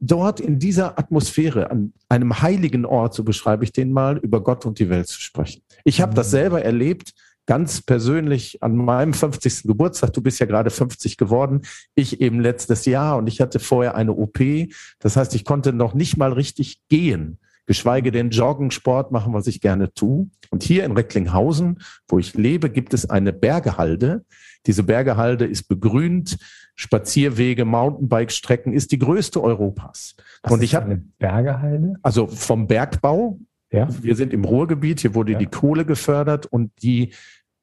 dort 0.00 0.38
in 0.38 0.58
dieser 0.58 0.98
Atmosphäre, 0.98 1.70
an 1.70 1.94
einem 2.10 2.42
heiligen 2.42 2.84
Ort, 2.84 3.14
so 3.14 3.24
beschreibe 3.24 3.64
ich 3.64 3.72
den 3.72 3.90
mal, 3.90 4.18
über 4.18 4.42
Gott 4.42 4.66
und 4.66 4.78
die 4.78 4.90
Welt 4.90 5.08
zu 5.08 5.18
sprechen. 5.18 5.62
Ich 5.84 6.02
habe 6.02 6.12
das 6.12 6.26
mhm. 6.26 6.32
selber 6.32 6.62
erlebt, 6.62 7.14
ganz 7.46 7.80
persönlich 7.80 8.62
an 8.62 8.76
meinem 8.76 9.14
50. 9.14 9.62
Geburtstag. 9.62 10.12
Du 10.12 10.20
bist 10.20 10.40
ja 10.40 10.46
gerade 10.46 10.68
50 10.68 11.16
geworden. 11.16 11.62
Ich 11.94 12.20
eben 12.20 12.38
letztes 12.38 12.84
Jahr 12.84 13.16
und 13.16 13.28
ich 13.28 13.40
hatte 13.40 13.60
vorher 13.60 13.94
eine 13.94 14.12
OP. 14.12 14.40
Das 14.98 15.16
heißt, 15.16 15.34
ich 15.34 15.46
konnte 15.46 15.72
noch 15.72 15.94
nicht 15.94 16.18
mal 16.18 16.34
richtig 16.34 16.82
gehen 16.90 17.38
geschweige 17.66 18.10
denn 18.10 18.30
Joggen, 18.30 18.70
Sport 18.70 19.12
machen, 19.12 19.32
was 19.32 19.46
ich 19.46 19.60
gerne 19.60 19.92
tue. 19.92 20.28
Und 20.50 20.62
hier 20.62 20.84
in 20.84 20.92
Recklinghausen, 20.92 21.80
wo 22.08 22.18
ich 22.18 22.34
lebe, 22.34 22.70
gibt 22.70 22.94
es 22.94 23.08
eine 23.08 23.32
Bergehalde. 23.32 24.24
Diese 24.66 24.82
Bergehalde 24.82 25.44
ist 25.44 25.64
begrünt, 25.64 26.38
Spazierwege, 26.74 27.64
Mountainbike-Strecken, 27.64 28.72
ist 28.72 28.92
die 28.92 28.98
größte 28.98 29.42
Europas. 29.42 30.14
Was 30.42 30.52
und 30.52 30.62
ich 30.62 30.74
habe 30.74 30.86
eine 30.86 30.96
Bergehalde? 31.18 31.96
Also 32.02 32.26
vom 32.26 32.66
Bergbau. 32.66 33.38
Ja. 33.70 33.88
Wir 34.02 34.16
sind 34.16 34.34
im 34.34 34.44
Ruhrgebiet, 34.44 35.00
hier 35.00 35.14
wurde 35.14 35.32
ja. 35.32 35.38
die 35.38 35.46
Kohle 35.46 35.86
gefördert 35.86 36.46
und 36.46 36.70
die 36.82 37.14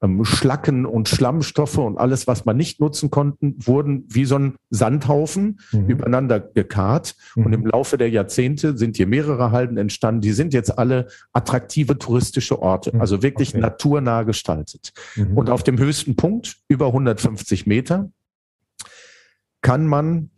ähm, 0.02 0.24
Schlacken 0.24 0.86
und 0.86 1.10
Schlammstoffe 1.10 1.78
und 1.78 1.98
alles, 1.98 2.28
was 2.28 2.46
man 2.46 2.58
nicht 2.58 2.80
nutzen 2.80 3.10
konnten, 3.10 3.56
wurden 3.60 4.06
wie 4.08 4.26
so 4.26 4.36
ein 4.36 4.56
Sandhaufen 4.70 5.60
mhm. 5.72 5.88
übereinander 5.88 6.40
gekarrt. 6.40 7.16
Mhm. 7.36 7.46
Und 7.46 7.54
im 7.54 7.66
Laufe 7.66 7.98
der 7.98 8.10
Jahrzehnte 8.10 8.78
sind 8.78 8.98
hier 8.98 9.08
mehrere 9.08 9.52
Halden 9.52 9.78
entstanden. 9.78 10.22
Die 10.22 10.32
sind 10.32 10.54
jetzt 10.54 10.78
alle 10.78 11.08
attraktive 11.34 11.98
touristische 11.98 12.62
Orte, 12.62 12.94
mhm. 12.94 13.02
also 13.02 13.22
wirklich 13.22 13.50
okay. 13.50 13.60
naturnah 13.60 14.24
gestaltet. 14.24 14.94
Mhm. 15.16 15.38
Und 15.38 15.50
auf 15.50 15.64
dem 15.64 15.78
höchsten 15.78 16.16
Punkt, 16.16 16.58
über 16.68 16.88
150 16.88 17.68
Meter, 17.68 18.12
kann 19.62 19.86
man 19.86 20.30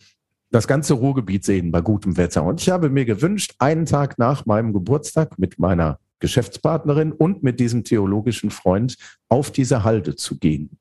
das 0.49 0.67
ganze 0.67 0.95
Ruhrgebiet 0.95 1.45
sehen 1.45 1.71
bei 1.71 1.81
gutem 1.81 2.17
Wetter. 2.17 2.43
Und 2.43 2.61
ich 2.61 2.69
habe 2.69 2.89
mir 2.89 3.05
gewünscht, 3.05 3.55
einen 3.59 3.85
Tag 3.85 4.17
nach 4.17 4.45
meinem 4.45 4.73
Geburtstag 4.73 5.39
mit 5.39 5.59
meiner 5.59 5.99
Geschäftspartnerin 6.21 7.11
und 7.11 7.43
mit 7.43 7.59
diesem 7.59 7.83
theologischen 7.83 8.49
Freund 8.49 8.95
auf 9.27 9.51
diese 9.51 9.83
Halde 9.83 10.15
zu 10.15 10.39
gehen. 10.39 10.77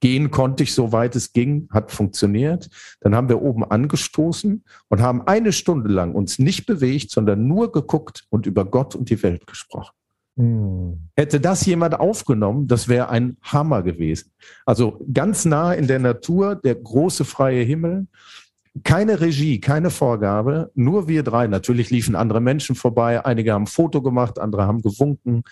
Gehen 0.00 0.30
konnte 0.30 0.62
ich, 0.62 0.74
soweit 0.74 1.16
es 1.16 1.32
ging, 1.32 1.68
hat 1.70 1.90
funktioniert. 1.90 2.68
Dann 3.00 3.14
haben 3.14 3.28
wir 3.28 3.42
oben 3.42 3.64
angestoßen 3.64 4.64
und 4.88 5.00
haben 5.00 5.26
eine 5.26 5.52
Stunde 5.52 5.90
lang 5.90 6.14
uns 6.14 6.38
nicht 6.38 6.66
bewegt, 6.66 7.10
sondern 7.10 7.48
nur 7.48 7.72
geguckt 7.72 8.24
und 8.30 8.46
über 8.46 8.64
Gott 8.64 8.94
und 8.94 9.10
die 9.10 9.22
Welt 9.22 9.46
gesprochen. 9.46 9.94
Hm. 10.36 11.08
Hätte 11.16 11.40
das 11.40 11.66
jemand 11.66 11.98
aufgenommen, 11.98 12.68
das 12.68 12.86
wäre 12.86 13.08
ein 13.08 13.36
Hammer 13.42 13.82
gewesen. 13.82 14.30
Also 14.64 15.04
ganz 15.12 15.44
nah 15.44 15.72
in 15.72 15.88
der 15.88 15.98
Natur, 15.98 16.54
der 16.54 16.76
große 16.76 17.24
freie 17.24 17.64
Himmel 17.64 18.06
keine 18.84 19.20
Regie, 19.20 19.60
keine 19.60 19.90
Vorgabe, 19.90 20.70
nur 20.74 21.08
wir 21.08 21.22
drei. 21.22 21.46
Natürlich 21.46 21.90
liefen 21.90 22.14
andere 22.14 22.40
Menschen 22.40 22.74
vorbei, 22.74 23.24
einige 23.24 23.52
haben 23.52 23.64
ein 23.64 23.66
Foto 23.66 24.02
gemacht, 24.02 24.38
andere 24.38 24.64
haben 24.64 24.82
gewunken. 24.82 25.42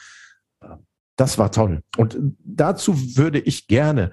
Das 1.16 1.38
war 1.38 1.50
toll. 1.50 1.82
Und 1.96 2.18
dazu 2.44 3.16
würde 3.16 3.38
ich 3.38 3.68
gerne 3.68 4.12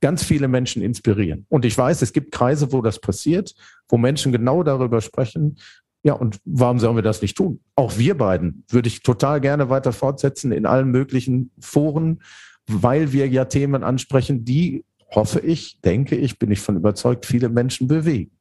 ganz 0.00 0.22
viele 0.22 0.48
Menschen 0.48 0.82
inspirieren. 0.82 1.46
Und 1.48 1.64
ich 1.64 1.76
weiß, 1.76 2.02
es 2.02 2.12
gibt 2.12 2.32
Kreise, 2.32 2.72
wo 2.72 2.82
das 2.82 3.00
passiert, 3.00 3.54
wo 3.88 3.96
Menschen 3.96 4.32
genau 4.32 4.62
darüber 4.62 5.00
sprechen. 5.00 5.58
Ja, 6.02 6.12
und 6.12 6.38
warum 6.44 6.78
sollen 6.78 6.96
wir 6.96 7.02
das 7.02 7.22
nicht 7.22 7.36
tun? 7.36 7.60
Auch 7.74 7.98
wir 7.98 8.16
beiden 8.16 8.64
würde 8.68 8.88
ich 8.88 9.02
total 9.02 9.40
gerne 9.40 9.70
weiter 9.70 9.92
fortsetzen 9.92 10.52
in 10.52 10.66
allen 10.66 10.90
möglichen 10.90 11.50
Foren, 11.58 12.22
weil 12.68 13.12
wir 13.12 13.28
ja 13.28 13.46
Themen 13.46 13.82
ansprechen, 13.82 14.44
die, 14.44 14.84
hoffe 15.14 15.40
ich, 15.40 15.80
denke 15.80 16.14
ich, 16.16 16.38
bin 16.38 16.50
ich 16.50 16.60
von 16.60 16.76
überzeugt, 16.76 17.26
viele 17.26 17.48
Menschen 17.48 17.88
bewegen. 17.88 18.35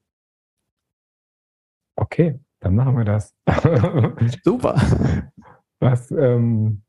Okay, 1.96 2.40
dann 2.60 2.76
machen 2.76 2.98
wir 2.98 3.06
das. 3.06 3.34
Super. 4.44 4.76
Was, 5.80 6.12
ähm, 6.12 6.82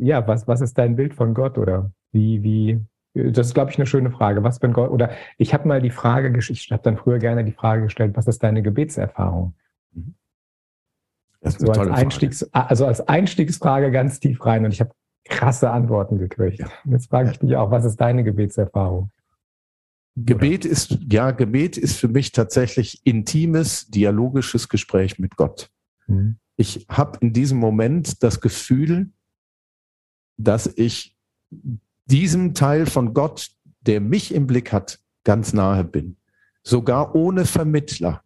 ja, 0.00 0.26
was, 0.26 0.48
was 0.48 0.60
ist 0.60 0.76
dein 0.76 0.96
Bild 0.96 1.14
von 1.14 1.34
Gott 1.34 1.58
oder 1.58 1.92
wie, 2.12 2.42
wie, 2.42 2.80
das 3.14 3.48
ist, 3.48 3.54
glaube 3.54 3.70
ich, 3.70 3.78
eine 3.78 3.86
schöne 3.86 4.10
Frage. 4.10 4.42
Was 4.42 4.62
wenn 4.62 4.72
Gott, 4.72 4.90
oder 4.90 5.10
ich 5.36 5.54
habe 5.54 5.68
mal 5.68 5.80
die 5.80 5.90
Frage, 5.90 6.36
ich 6.36 6.70
habe 6.70 6.82
dann 6.82 6.96
früher 6.96 7.18
gerne 7.18 7.44
die 7.44 7.52
Frage 7.52 7.82
gestellt, 7.82 8.16
was 8.16 8.26
ist 8.26 8.42
deine 8.42 8.62
Gebetserfahrung? 8.62 9.54
Das 11.40 11.54
ist 11.56 11.66
so 11.66 11.72
als 11.72 11.90
Einstiegs, 11.90 12.42
also 12.52 12.86
als 12.86 13.06
Einstiegsfrage 13.06 13.90
ganz 13.90 14.18
tief 14.18 14.44
rein 14.44 14.64
und 14.64 14.72
ich 14.72 14.80
habe 14.80 14.90
krasse 15.24 15.70
Antworten 15.70 16.18
gekriegt. 16.18 16.64
Jetzt 16.84 17.10
frage 17.10 17.30
ich 17.30 17.38
dich 17.38 17.56
auch, 17.56 17.70
was 17.70 17.84
ist 17.84 18.00
deine 18.00 18.24
Gebetserfahrung? 18.24 19.10
Gebet 20.24 20.64
ist, 20.64 20.98
ja, 21.10 21.30
Gebet 21.30 21.76
ist 21.76 21.96
für 21.96 22.08
mich 22.08 22.32
tatsächlich 22.32 23.00
intimes, 23.04 23.88
dialogisches 23.88 24.68
Gespräch 24.68 25.18
mit 25.18 25.36
Gott. 25.36 25.70
Mhm. 26.06 26.36
Ich 26.56 26.86
habe 26.88 27.18
in 27.20 27.32
diesem 27.32 27.58
Moment 27.58 28.22
das 28.22 28.40
Gefühl, 28.40 29.10
dass 30.36 30.66
ich 30.66 31.16
diesem 32.06 32.54
Teil 32.54 32.86
von 32.86 33.14
Gott, 33.14 33.50
der 33.80 34.00
mich 34.00 34.34
im 34.34 34.46
Blick 34.46 34.72
hat, 34.72 34.98
ganz 35.24 35.52
nahe 35.52 35.84
bin. 35.84 36.16
Sogar 36.62 37.14
ohne 37.14 37.44
Vermittler. 37.44 38.22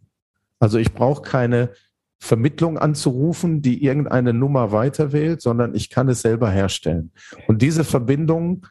Also 0.59 0.78
ich 0.78 0.93
brauche 0.93 1.22
keine 1.22 1.72
Vermittlung 2.18 2.78
anzurufen, 2.78 3.62
die 3.62 3.82
irgendeine 3.82 4.32
Nummer 4.32 4.70
weiterwählt, 4.70 5.43
sondern 5.43 5.74
ich 5.74 5.90
kann 5.90 6.09
es 6.09 6.22
selber 6.22 6.51
herstellen. 6.51 7.11
Und 7.49 7.62
diese 7.62 7.82
Verbindung 7.82 8.66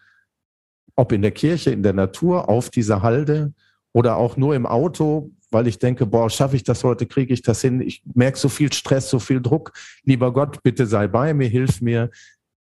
ob 0.96 1.12
in 1.12 1.22
der 1.22 1.32
Kirche, 1.32 1.72
in 1.72 1.84
der 1.84 1.94
Natur, 1.94 2.50
auf 2.50 2.70
dieser 2.70 3.02
Halde 3.02 3.54
oder 3.94 4.18
auch 4.18 4.38
nur 4.38 4.56
im 4.56 4.66
Auto, 4.66 5.32
weil 5.52 5.68
ich 5.68 5.80
denke, 5.80 6.06
boah, 6.06 6.30
schaffe 6.30 6.56
ich 6.56 6.64
das 6.64 6.84
heute, 6.84 7.06
kriege 7.06 7.34
ich 7.34 7.42
das 7.42 7.62
hin, 7.62 7.82
ich 7.82 8.02
merke 8.14 8.38
so 8.38 8.50
viel 8.50 8.72
Stress, 8.72 9.10
so 9.10 9.20
viel 9.20 9.42
Druck. 9.42 9.74
Lieber 10.04 10.32
Gott, 10.34 10.64
bitte 10.64 10.86
sei 10.88 11.08
bei 11.08 11.34
mir, 11.34 11.48
hilf 11.48 11.82
mir. 11.82 12.10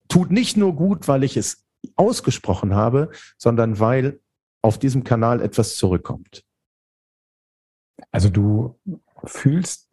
Tut 0.09 0.31
nicht 0.31 0.57
nur 0.57 0.75
gut, 0.75 1.07
weil 1.07 1.23
ich 1.23 1.37
es 1.37 1.65
ausgesprochen 1.97 2.75
habe, 2.75 3.11
sondern 3.37 3.79
weil 3.79 4.21
auf 4.63 4.79
diesem 4.79 5.05
Kanal 5.05 5.41
etwas 5.41 5.77
zurückkommt. 5.77 6.45
Also 8.11 8.29
du 8.29 8.79
fühlst 9.25 9.89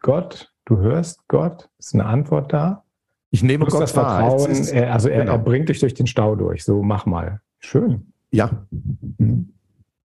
Gott, 0.00 0.52
du 0.64 0.78
hörst 0.78 1.26
Gott, 1.28 1.70
ist 1.78 1.94
eine 1.94 2.06
Antwort 2.06 2.52
da? 2.52 2.84
Ich 3.30 3.42
nehme 3.42 3.66
Gott 3.66 3.82
das 3.82 3.92
Vertrauen, 3.92 4.50
ist, 4.50 4.72
also 4.72 5.08
er, 5.08 5.20
genau. 5.20 5.32
er 5.32 5.38
bringt 5.38 5.68
dich 5.68 5.80
durch 5.80 5.94
den 5.94 6.06
Stau 6.06 6.34
durch, 6.34 6.64
so 6.64 6.82
mach 6.82 7.06
mal. 7.06 7.40
Schön. 7.58 8.12
Ja. 8.30 8.66
Mhm. 8.70 9.54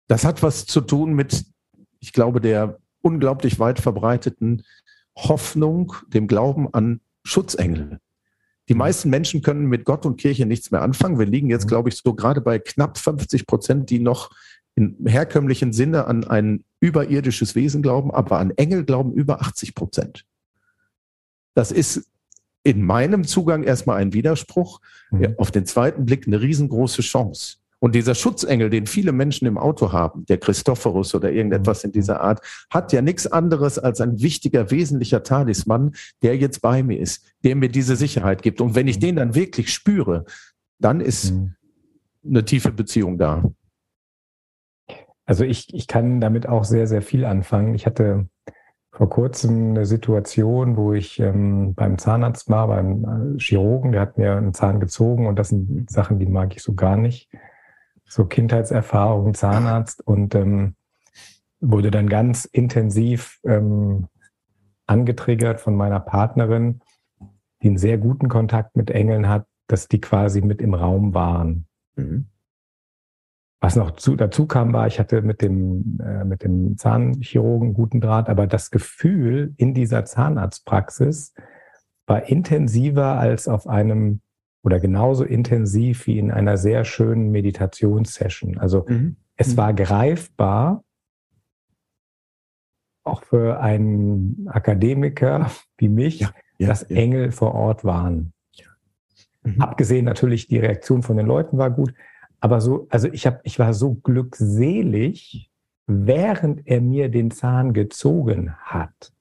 Das 0.07 0.25
hat 0.25 0.43
was 0.43 0.65
zu 0.65 0.81
tun 0.81 1.13
mit, 1.13 1.45
ich 1.99 2.13
glaube, 2.13 2.41
der 2.41 2.79
unglaublich 3.01 3.59
weit 3.59 3.79
verbreiteten 3.79 4.63
Hoffnung, 5.15 5.93
dem 6.07 6.27
Glauben 6.27 6.73
an 6.73 7.01
Schutzengel. 7.23 7.99
Die 8.69 8.73
mhm. 8.73 8.79
meisten 8.79 9.09
Menschen 9.09 9.41
können 9.41 9.65
mit 9.65 9.85
Gott 9.85 10.05
und 10.05 10.17
Kirche 10.17 10.45
nichts 10.45 10.71
mehr 10.71 10.81
anfangen. 10.81 11.19
Wir 11.19 11.25
liegen 11.25 11.49
jetzt, 11.49 11.65
mhm. 11.65 11.69
glaube 11.69 11.89
ich, 11.89 11.97
so 11.97 12.13
gerade 12.13 12.41
bei 12.41 12.59
knapp 12.59 12.97
50 12.97 13.47
Prozent, 13.47 13.89
die 13.89 13.99
noch 13.99 14.31
im 14.75 15.05
herkömmlichen 15.05 15.73
Sinne 15.73 16.05
an 16.07 16.23
ein 16.23 16.63
überirdisches 16.79 17.55
Wesen 17.55 17.81
glauben, 17.81 18.11
aber 18.11 18.39
an 18.39 18.51
Engel 18.51 18.85
glauben 18.85 19.13
über 19.13 19.41
80 19.41 19.75
Prozent. 19.75 20.25
Das 21.53 21.71
ist 21.71 22.09
in 22.63 22.83
meinem 22.83 23.23
Zugang 23.23 23.63
erstmal 23.63 23.97
ein 23.97 24.13
Widerspruch, 24.13 24.81
mhm. 25.11 25.35
auf 25.37 25.51
den 25.51 25.65
zweiten 25.65 26.05
Blick 26.05 26.27
eine 26.27 26.41
riesengroße 26.41 27.01
Chance. 27.01 27.57
Und 27.83 27.95
dieser 27.95 28.13
Schutzengel, 28.13 28.69
den 28.69 28.85
viele 28.85 29.11
Menschen 29.11 29.47
im 29.47 29.57
Auto 29.57 29.91
haben, 29.91 30.23
der 30.27 30.37
Christophorus 30.37 31.15
oder 31.15 31.31
irgendetwas 31.31 31.83
in 31.83 31.91
dieser 31.91 32.21
Art, 32.21 32.39
hat 32.69 32.93
ja 32.93 33.01
nichts 33.01 33.25
anderes 33.25 33.79
als 33.79 33.99
ein 34.01 34.21
wichtiger, 34.21 34.69
wesentlicher 34.69 35.23
Talisman, 35.23 35.95
der 36.21 36.37
jetzt 36.37 36.61
bei 36.61 36.83
mir 36.83 36.99
ist, 36.99 37.25
der 37.43 37.55
mir 37.55 37.69
diese 37.69 37.95
Sicherheit 37.95 38.43
gibt. 38.43 38.61
Und 38.61 38.75
wenn 38.75 38.87
ich 38.87 38.99
den 38.99 39.15
dann 39.15 39.33
wirklich 39.33 39.73
spüre, 39.73 40.25
dann 40.77 41.01
ist 41.01 41.31
mhm. 41.31 41.55
eine 42.23 42.45
tiefe 42.45 42.71
Beziehung 42.71 43.17
da. 43.17 43.43
Also 45.25 45.43
ich, 45.43 45.73
ich 45.73 45.87
kann 45.87 46.21
damit 46.21 46.47
auch 46.47 46.65
sehr, 46.65 46.85
sehr 46.85 47.01
viel 47.01 47.25
anfangen. 47.25 47.73
Ich 47.73 47.87
hatte 47.87 48.27
vor 48.91 49.09
kurzem 49.09 49.71
eine 49.71 49.85
Situation, 49.85 50.75
wo 50.75 50.93
ich 50.93 51.19
ähm, 51.19 51.73
beim 51.73 51.97
Zahnarzt 51.97 52.49
war, 52.49 52.67
beim 52.67 53.35
äh, 53.35 53.39
Chirurgen, 53.39 53.93
der 53.93 54.01
hat 54.01 54.17
mir 54.17 54.35
einen 54.35 54.53
Zahn 54.53 54.79
gezogen 54.79 55.27
und 55.27 55.39
das 55.39 55.49
sind 55.49 55.89
Sachen, 55.89 56.19
die 56.19 56.25
mag 56.25 56.55
ich 56.55 56.61
so 56.61 56.73
gar 56.73 56.97
nicht. 56.97 57.29
So 58.05 58.25
Kindheitserfahrung, 58.25 59.33
Zahnarzt 59.33 60.05
und 60.05 60.35
ähm, 60.35 60.75
wurde 61.61 61.91
dann 61.91 62.09
ganz 62.09 62.43
intensiv 62.43 63.39
ähm, 63.45 64.07
angetriggert 64.87 65.61
von 65.61 65.75
meiner 65.75 66.01
Partnerin, 66.01 66.81
die 67.61 67.69
einen 67.69 67.77
sehr 67.77 67.97
guten 67.97 68.27
Kontakt 68.27 68.75
mit 68.75 68.91
Engeln 68.91 69.29
hat, 69.29 69.45
dass 69.67 69.87
die 69.87 70.01
quasi 70.01 70.41
mit 70.41 70.61
im 70.61 70.73
Raum 70.73 71.13
waren. 71.13 71.65
Mhm. 71.95 72.25
Was 73.63 73.75
noch 73.75 73.91
zu, 73.91 74.15
dazu 74.15 74.47
kam, 74.47 74.73
war, 74.73 74.87
ich 74.87 74.99
hatte 74.99 75.21
mit 75.21 75.43
dem, 75.43 75.99
äh, 76.03 76.25
mit 76.25 76.43
dem 76.43 76.77
Zahnchirurgen 76.77 77.75
guten 77.75 78.01
Draht, 78.01 78.27
aber 78.27 78.47
das 78.47 78.71
Gefühl 78.71 79.53
in 79.55 79.75
dieser 79.75 80.03
Zahnarztpraxis 80.03 81.35
war 82.07 82.27
intensiver 82.27 83.19
als 83.19 83.47
auf 83.47 83.67
einem 83.67 84.21
oder 84.63 84.79
genauso 84.79 85.23
intensiv 85.23 86.07
wie 86.07 86.17
in 86.17 86.31
einer 86.31 86.57
sehr 86.57 86.85
schönen 86.85 87.31
Meditationssession. 87.31 88.57
Also 88.57 88.85
mhm. 88.87 89.17
es 89.35 89.53
mhm. 89.53 89.57
war 89.57 89.73
greifbar, 89.73 90.83
auch 93.03 93.23
für 93.23 93.59
einen 93.59 94.47
Akademiker 94.49 95.51
wie 95.77 95.89
mich, 95.89 96.19
ja, 96.19 96.31
ja, 96.57 96.67
dass 96.67 96.89
ja. 96.89 96.97
Engel 96.97 97.31
vor 97.31 97.53
Ort 97.53 97.85
waren. 97.85 98.33
Mhm. 99.43 99.61
Abgesehen 99.61 100.05
natürlich, 100.05 100.47
die 100.47 100.59
Reaktion 100.59 101.03
von 101.03 101.17
den 101.17 101.25
Leuten 101.27 101.59
war 101.59 101.69
gut, 101.69 101.93
aber 102.41 102.59
so, 102.59 102.87
also 102.89 103.07
ich 103.07 103.25
habe, 103.25 103.39
ich 103.43 103.59
war 103.59 103.73
so 103.73 103.93
glückselig, 103.93 105.49
während 105.87 106.67
er 106.67 106.81
mir 106.81 107.09
den 107.09 107.31
Zahn 107.31 107.71
gezogen 107.71 108.53
hat. 108.57 109.13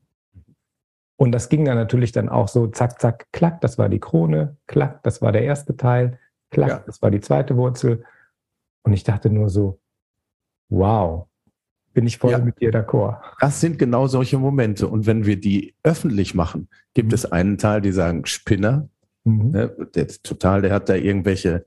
Und 1.16 1.32
das 1.32 1.50
ging 1.50 1.66
dann 1.66 1.76
natürlich 1.76 2.12
dann 2.12 2.30
auch 2.30 2.48
so 2.48 2.66
zack, 2.66 2.98
zack, 2.98 3.26
klack, 3.30 3.60
das 3.60 3.76
war 3.76 3.90
die 3.90 4.00
Krone, 4.00 4.56
klack, 4.66 5.02
das 5.02 5.20
war 5.20 5.32
der 5.32 5.42
erste 5.42 5.76
Teil, 5.76 6.18
klack, 6.50 6.68
ja. 6.68 6.82
das 6.86 7.02
war 7.02 7.10
die 7.10 7.20
zweite 7.20 7.56
Wurzel. 7.56 8.04
Und 8.82 8.94
ich 8.94 9.04
dachte 9.04 9.28
nur 9.28 9.50
so, 9.50 9.78
wow, 10.70 11.26
bin 11.92 12.06
ich 12.06 12.16
voll 12.16 12.30
ja. 12.30 12.38
mit 12.38 12.58
dir 12.58 12.72
d'accord. 12.72 13.20
Das 13.38 13.60
sind 13.60 13.78
genau 13.78 14.06
solche 14.06 14.38
Momente. 14.38 14.88
Und 14.88 15.06
wenn 15.06 15.26
wir 15.26 15.38
die 15.38 15.74
öffentlich 15.82 16.34
machen, 16.34 16.68
gibt 16.94 17.08
mhm. 17.08 17.14
es 17.14 17.30
einen 17.30 17.58
Teil, 17.58 17.82
die 17.82 17.92
sagen 17.92 18.24
Spinner. 18.24 18.88
Mhm. 19.24 19.50
Ne, 19.50 19.68
der, 19.94 20.06
total, 20.08 20.62
der 20.62 20.72
hat 20.72 20.88
da 20.88 20.94
irgendwelche 20.94 21.66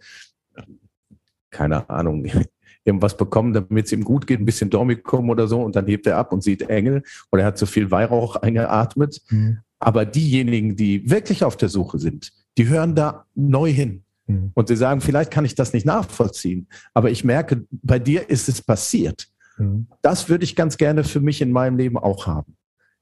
keine 1.54 1.90
Ahnung, 1.90 2.26
irgendwas 2.86 3.16
bekommen, 3.16 3.54
damit 3.54 3.86
es 3.86 3.92
ihm 3.94 4.04
gut 4.04 4.28
geht, 4.28 4.42
ein 4.42 4.46
bisschen 4.46 4.70
Dormikum 4.70 5.30
oder 5.30 5.48
so 5.48 5.62
und 5.62 5.76
dann 5.76 5.88
hebt 5.88 6.06
er 6.06 6.18
ab 6.18 6.34
und 6.34 6.44
sieht 6.44 6.70
Engel 6.70 7.04
oder 7.32 7.44
er 7.44 7.48
hat 7.48 7.58
zu 7.58 7.66
viel 7.66 7.92
Weihrauch 7.92 8.36
eingeatmet. 8.36 9.22
Mhm. 9.30 9.60
Aber 9.80 10.06
diejenigen, 10.06 10.76
die 10.76 11.10
wirklich 11.10 11.44
auf 11.44 11.56
der 11.56 11.70
Suche 11.70 12.00
sind, 12.00 12.32
die 12.58 12.68
hören 12.68 12.96
da 12.96 13.26
neu 13.36 13.72
hin. 13.72 14.04
Mhm. 14.28 14.52
Und 14.54 14.68
sie 14.68 14.76
sagen, 14.76 15.02
vielleicht 15.02 15.32
kann 15.32 15.46
ich 15.46 15.56
das 15.56 15.74
nicht 15.74 15.86
nachvollziehen, 15.86 16.68
aber 16.94 17.12
ich 17.12 17.24
merke, 17.24 17.66
bei 17.72 18.00
dir 18.00 18.30
ist 18.30 18.50
es 18.50 18.62
passiert. 18.62 19.28
Mhm. 19.58 19.88
Das 20.02 20.30
würde 20.30 20.44
ich 20.44 20.56
ganz 20.56 20.78
gerne 20.78 21.04
für 21.04 21.22
mich 21.22 21.42
in 21.42 21.52
meinem 21.52 21.78
Leben 21.78 21.98
auch 21.98 22.28
haben. 22.28 22.58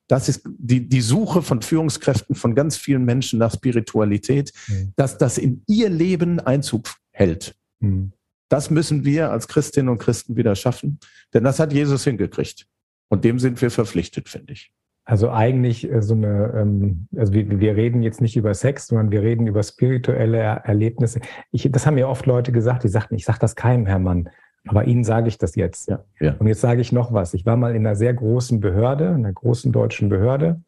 Das 0.07 0.27
ist 0.27 0.41
die, 0.45 0.89
die 0.89 1.01
Suche 1.01 1.41
von 1.41 1.61
Führungskräften, 1.61 2.35
von 2.35 2.53
ganz 2.53 2.75
vielen 2.75 3.05
Menschen 3.05 3.39
nach 3.39 3.53
Spiritualität, 3.53 4.51
mhm. 4.67 4.91
dass 4.95 5.17
das 5.17 5.37
in 5.37 5.63
ihr 5.67 5.89
Leben 5.89 6.39
Einzug 6.39 6.89
hält. 7.11 7.55
Mhm. 7.79 8.11
Das 8.51 8.69
müssen 8.69 9.05
wir 9.05 9.31
als 9.31 9.47
Christinnen 9.47 9.87
und 9.87 9.97
Christen 9.97 10.35
wieder 10.35 10.55
schaffen, 10.55 10.99
denn 11.33 11.45
das 11.45 11.57
hat 11.57 11.71
Jesus 11.71 12.03
hingekriegt. 12.03 12.67
Und 13.07 13.23
dem 13.23 13.39
sind 13.39 13.61
wir 13.61 13.71
verpflichtet, 13.71 14.27
finde 14.27 14.51
ich. 14.51 14.73
Also 15.05 15.31
eigentlich 15.31 15.89
äh, 15.89 16.01
so 16.01 16.15
eine, 16.15 16.53
ähm, 16.57 17.07
also 17.15 17.31
wir, 17.31 17.61
wir 17.61 17.77
reden 17.77 18.01
jetzt 18.01 18.19
nicht 18.19 18.35
über 18.35 18.53
Sex, 18.53 18.87
sondern 18.87 19.09
wir 19.09 19.21
reden 19.21 19.47
über 19.47 19.63
spirituelle 19.63 20.37
Erlebnisse. 20.37 21.21
Ich, 21.51 21.69
das 21.71 21.85
haben 21.87 21.95
mir 21.95 22.09
oft 22.09 22.25
Leute 22.25 22.51
gesagt, 22.51 22.83
die 22.83 22.89
sagten, 22.89 23.15
ich 23.15 23.23
sage 23.23 23.39
das 23.39 23.55
keinem, 23.55 23.85
Herr 23.85 23.99
Mann, 23.99 24.29
aber 24.67 24.83
Ihnen 24.83 25.05
sage 25.05 25.29
ich 25.29 25.37
das 25.37 25.55
jetzt. 25.55 25.87
Ja, 25.87 26.03
ja. 26.19 26.35
Und 26.37 26.47
jetzt 26.47 26.61
sage 26.61 26.81
ich 26.81 26.91
noch 26.91 27.13
was. 27.13 27.33
Ich 27.33 27.45
war 27.45 27.55
mal 27.55 27.73
in 27.73 27.87
einer 27.87 27.95
sehr 27.95 28.13
großen 28.13 28.59
Behörde, 28.59 29.11
einer 29.11 29.31
großen 29.31 29.71
deutschen 29.71 30.09
Behörde, 30.09 30.61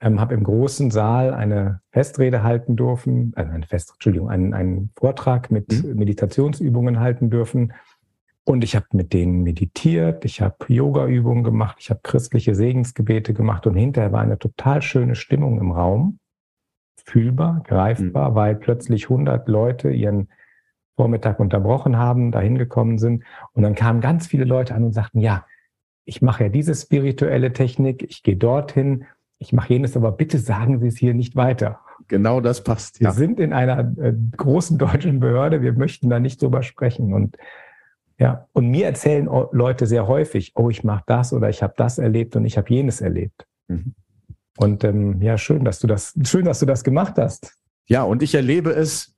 ähm, 0.00 0.20
habe 0.20 0.34
im 0.34 0.44
großen 0.44 0.90
Saal 0.90 1.34
eine 1.34 1.80
Festrede 1.90 2.42
halten 2.42 2.76
dürfen, 2.76 3.32
also 3.36 3.52
eine 3.52 3.66
Fest, 3.66 3.90
Entschuldigung, 3.94 4.30
einen, 4.30 4.54
einen 4.54 4.90
Vortrag 4.96 5.50
mit 5.50 5.84
mhm. 5.84 5.96
Meditationsübungen 5.96 7.00
halten 7.00 7.30
dürfen 7.30 7.72
und 8.44 8.64
ich 8.64 8.74
habe 8.74 8.86
mit 8.92 9.12
denen 9.12 9.42
meditiert, 9.42 10.24
ich 10.24 10.40
habe 10.40 10.56
Yoga-Übungen 10.68 11.44
gemacht, 11.44 11.76
ich 11.78 11.90
habe 11.90 12.00
christliche 12.02 12.54
Segensgebete 12.54 13.34
gemacht 13.34 13.66
und 13.66 13.76
hinterher 13.76 14.12
war 14.12 14.22
eine 14.22 14.38
total 14.38 14.82
schöne 14.82 15.14
Stimmung 15.14 15.60
im 15.60 15.70
Raum. 15.70 16.18
Fühlbar, 17.04 17.62
greifbar, 17.64 18.30
mhm. 18.30 18.34
weil 18.34 18.56
plötzlich 18.56 19.04
100 19.04 19.48
Leute 19.48 19.90
ihren 19.90 20.28
Vormittag 20.96 21.40
unterbrochen 21.40 21.96
haben, 21.96 22.30
dahin 22.30 22.58
gekommen 22.58 22.98
sind. 22.98 23.24
Und 23.52 23.62
dann 23.62 23.74
kamen 23.74 24.00
ganz 24.00 24.26
viele 24.26 24.44
Leute 24.44 24.74
an 24.74 24.84
und 24.84 24.92
sagten, 24.92 25.20
ja, 25.20 25.46
ich 26.04 26.22
mache 26.22 26.44
ja 26.44 26.48
diese 26.50 26.74
spirituelle 26.74 27.52
Technik, 27.52 28.02
ich 28.02 28.22
gehe 28.22 28.36
dorthin, 28.36 29.06
ich 29.40 29.52
mache 29.54 29.72
jenes, 29.72 29.96
aber 29.96 30.12
bitte 30.12 30.38
sagen 30.38 30.78
Sie 30.78 30.86
es 30.86 30.98
hier 30.98 31.14
nicht 31.14 31.34
weiter. 31.34 31.80
Genau 32.08 32.40
das 32.40 32.62
passt. 32.62 33.00
Wir 33.00 33.08
ja. 33.08 33.12
sind 33.12 33.40
in 33.40 33.52
einer 33.52 33.92
äh, 33.98 34.12
großen 34.36 34.78
deutschen 34.78 35.18
Behörde, 35.18 35.62
wir 35.62 35.72
möchten 35.72 36.10
da 36.10 36.20
nicht 36.20 36.40
drüber 36.42 36.62
sprechen. 36.62 37.14
Und 37.14 37.36
ja, 38.18 38.46
und 38.52 38.68
mir 38.68 38.84
erzählen 38.84 39.28
Leute 39.52 39.86
sehr 39.86 40.06
häufig, 40.06 40.52
oh, 40.56 40.68
ich 40.68 40.84
mache 40.84 41.04
das 41.06 41.32
oder 41.32 41.48
ich 41.48 41.62
habe 41.62 41.72
das 41.76 41.98
erlebt 41.98 42.36
und 42.36 42.44
ich 42.44 42.58
habe 42.58 42.68
jenes 42.68 43.00
erlebt. 43.00 43.46
Mhm. 43.68 43.94
Und 44.58 44.84
ähm, 44.84 45.22
ja, 45.22 45.38
schön, 45.38 45.64
dass 45.64 45.78
du 45.78 45.86
das, 45.86 46.14
schön, 46.24 46.44
dass 46.44 46.60
du 46.60 46.66
das 46.66 46.84
gemacht 46.84 47.14
hast. 47.16 47.56
Ja, 47.86 48.02
und 48.02 48.22
ich 48.22 48.34
erlebe 48.34 48.70
es. 48.70 49.16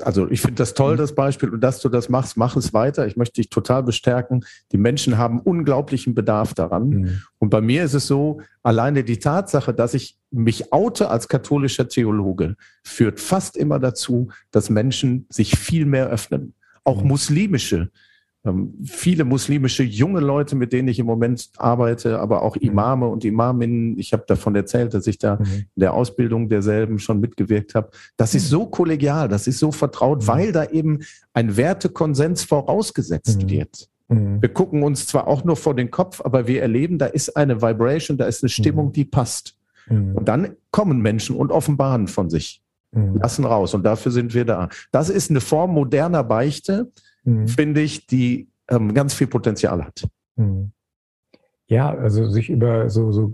Also 0.00 0.30
ich 0.30 0.40
finde 0.40 0.56
das 0.56 0.74
toll, 0.74 0.94
mhm. 0.94 0.98
das 0.98 1.14
Beispiel, 1.14 1.50
und 1.50 1.60
dass 1.60 1.80
du 1.80 1.88
das 1.88 2.08
machst, 2.08 2.36
mach 2.36 2.56
es 2.56 2.72
weiter. 2.72 3.06
Ich 3.06 3.16
möchte 3.16 3.40
dich 3.40 3.50
total 3.50 3.82
bestärken. 3.82 4.44
Die 4.72 4.78
Menschen 4.78 5.18
haben 5.18 5.40
unglaublichen 5.40 6.14
Bedarf 6.14 6.54
daran. 6.54 6.88
Mhm. 6.88 7.22
Und 7.38 7.50
bei 7.50 7.60
mir 7.60 7.84
ist 7.84 7.94
es 7.94 8.06
so, 8.06 8.40
alleine 8.62 9.04
die 9.04 9.18
Tatsache, 9.18 9.74
dass 9.74 9.94
ich 9.94 10.18
mich 10.30 10.72
oute 10.72 11.10
als 11.10 11.28
katholischer 11.28 11.88
Theologe, 11.88 12.56
führt 12.82 13.20
fast 13.20 13.56
immer 13.56 13.78
dazu, 13.78 14.30
dass 14.50 14.70
Menschen 14.70 15.26
sich 15.28 15.58
viel 15.58 15.84
mehr 15.84 16.08
öffnen. 16.08 16.54
Auch 16.84 17.02
mhm. 17.02 17.08
muslimische 17.08 17.90
viele 18.84 19.24
muslimische 19.24 19.84
junge 19.84 20.20
Leute, 20.20 20.56
mit 20.56 20.72
denen 20.72 20.88
ich 20.88 20.98
im 20.98 21.06
Moment 21.06 21.50
arbeite, 21.58 22.18
aber 22.18 22.42
auch 22.42 22.56
mhm. 22.56 22.62
Imame 22.62 23.06
und 23.06 23.24
Imaminnen. 23.24 23.98
Ich 23.98 24.12
habe 24.12 24.24
davon 24.26 24.56
erzählt, 24.56 24.94
dass 24.94 25.06
ich 25.06 25.18
da 25.18 25.36
mhm. 25.36 25.66
in 25.74 25.80
der 25.80 25.94
Ausbildung 25.94 26.48
derselben 26.48 26.98
schon 26.98 27.20
mitgewirkt 27.20 27.76
habe. 27.76 27.90
Das 28.16 28.34
ist 28.34 28.46
mhm. 28.46 28.50
so 28.50 28.66
kollegial, 28.66 29.28
das 29.28 29.46
ist 29.46 29.58
so 29.58 29.70
vertraut, 29.70 30.26
weil 30.26 30.50
da 30.50 30.64
eben 30.64 31.00
ein 31.32 31.56
Wertekonsens 31.56 32.42
vorausgesetzt 32.44 33.48
wird. 33.48 33.88
Wir 34.08 34.50
gucken 34.50 34.82
uns 34.82 35.06
zwar 35.06 35.26
auch 35.26 35.42
nur 35.42 35.56
vor 35.56 35.74
den 35.74 35.90
Kopf, 35.90 36.20
aber 36.22 36.46
wir 36.46 36.60
erleben, 36.60 36.98
da 36.98 37.06
ist 37.06 37.34
eine 37.34 37.62
Vibration, 37.62 38.18
da 38.18 38.26
ist 38.26 38.42
eine 38.42 38.50
Stimmung, 38.50 38.92
die 38.92 39.06
passt. 39.06 39.56
Und 39.88 40.26
dann 40.26 40.56
kommen 40.70 41.00
Menschen 41.00 41.34
und 41.34 41.50
offenbaren 41.50 42.08
von 42.08 42.28
sich, 42.28 42.60
lassen 42.92 43.46
raus. 43.46 43.72
Und 43.72 43.84
dafür 43.84 44.12
sind 44.12 44.34
wir 44.34 44.44
da. 44.44 44.68
Das 44.90 45.08
ist 45.08 45.30
eine 45.30 45.40
Form 45.40 45.72
moderner 45.72 46.24
Beichte, 46.24 46.92
mhm. 47.24 47.48
finde 47.48 47.80
ich, 47.80 48.06
die 48.06 48.50
ähm, 48.68 48.94
ganz 48.94 49.14
viel 49.14 49.26
Potenzial 49.26 49.84
hat. 49.84 50.08
Mhm. 50.36 50.72
Ja, 51.66 51.90
also 51.90 52.28
sich 52.28 52.50
über 52.50 52.90
so, 52.90 53.12
so 53.12 53.32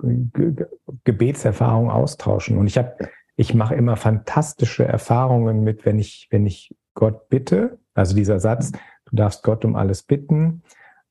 Gebetserfahrungen 1.05 1.91
austauschen. 1.91 2.59
Und 2.59 2.66
ich 2.66 2.78
habe, 2.78 2.97
ich 3.36 3.55
mache 3.55 3.74
immer 3.74 3.97
fantastische 3.97 4.84
Erfahrungen 4.84 5.64
mit, 5.64 5.84
wenn 5.84 5.99
ich, 5.99 6.28
wenn 6.30 6.47
ich 6.47 6.74
Gott 6.95 7.28
bitte. 7.28 7.78
Also 7.95 8.14
dieser 8.14 8.39
Satz, 8.39 8.72
du 9.07 9.16
darfst 9.16 9.43
Gott 9.43 9.64
um 9.64 9.74
alles 9.74 10.03
bitten. 10.03 10.62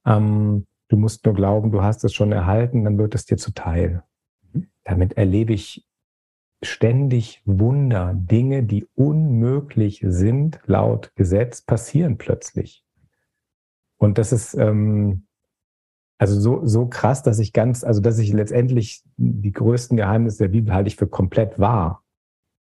Ähm, 0.06 0.68
du 0.88 0.98
musst 0.98 1.26
nur 1.26 1.34
glauben, 1.34 1.72
du 1.72 1.82
hast 1.82 2.04
es 2.04 2.14
schon 2.14 2.32
erhalten, 2.32 2.86
dann 2.86 2.98
wird 2.98 3.14
es 3.16 3.26
dir 3.26 3.38
zuteil. 3.38 4.04
Mhm. 4.54 4.68
Damit 4.84 5.18
erlebe 5.18 5.54
ich 5.54 5.86
ständig 6.62 7.42
Wunder, 7.46 8.14
Dinge, 8.16 8.64
die 8.64 8.88
unmöglich 8.96 10.04
sind, 10.06 10.60
laut 10.66 11.12
Gesetz, 11.16 11.62
passieren 11.62 12.18
plötzlich. 12.18 12.84
Und 13.98 14.18
das 14.18 14.32
ist 14.32 14.54
ähm, 14.56 15.28
also 16.18 16.40
so, 16.40 16.66
so 16.66 16.88
krass, 16.88 17.22
dass 17.22 17.40
ich 17.40 17.54
ganz, 17.54 17.84
also 17.84 18.02
dass 18.02 18.18
ich 18.18 18.34
letztendlich 18.34 19.04
die 19.18 19.52
größten 19.52 19.98
Geheimnisse 19.98 20.40
der 20.40 20.50
Bibel 20.50 20.74
halte 20.74 20.88
ich 20.88 20.96
für 20.96 21.08
komplett 21.08 21.60
wahr. 21.60 22.04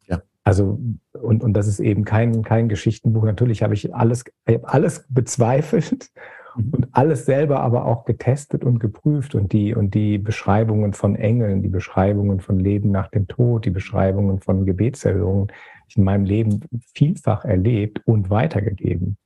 Ja. 0.08 0.24
Also, 0.44 0.80
und, 1.14 1.44
und 1.44 1.54
das 1.54 1.68
ist 1.68 1.80
eben 1.80 2.04
kein, 2.04 2.44
kein 2.44 2.68
Geschichtenbuch. 2.68 3.24
Natürlich 3.24 3.62
habe 3.62 3.76
ich 3.76 3.94
alles, 3.94 4.24
ich 4.48 4.56
habe 4.56 4.70
alles 4.70 5.06
bezweifelt. 5.10 6.12
Und 6.56 6.88
alles 6.92 7.26
selber 7.26 7.62
aber 7.62 7.86
auch 7.86 8.06
getestet 8.06 8.64
und 8.64 8.80
geprüft 8.80 9.36
und 9.36 9.54
die, 9.54 9.74
und 9.74 9.94
die 9.94 10.18
Beschreibungen 10.18 10.94
von 10.94 11.16
Engeln, 11.16 11.62
die 11.64 11.70
Beschreibungen 11.70 12.40
von 12.40 12.60
Leben 12.60 12.92
nach 12.92 13.10
dem 13.10 13.28
Tod, 13.28 13.66
die 13.66 13.72
Beschreibungen 13.72 14.40
von 14.40 14.66
Gebetserhörungen 14.66 15.52
in 15.96 16.04
meinem 16.04 16.26
Leben 16.26 16.62
vielfach 16.94 17.46
erlebt 17.46 18.02
und 18.06 18.30
weitergegeben. 18.30 19.18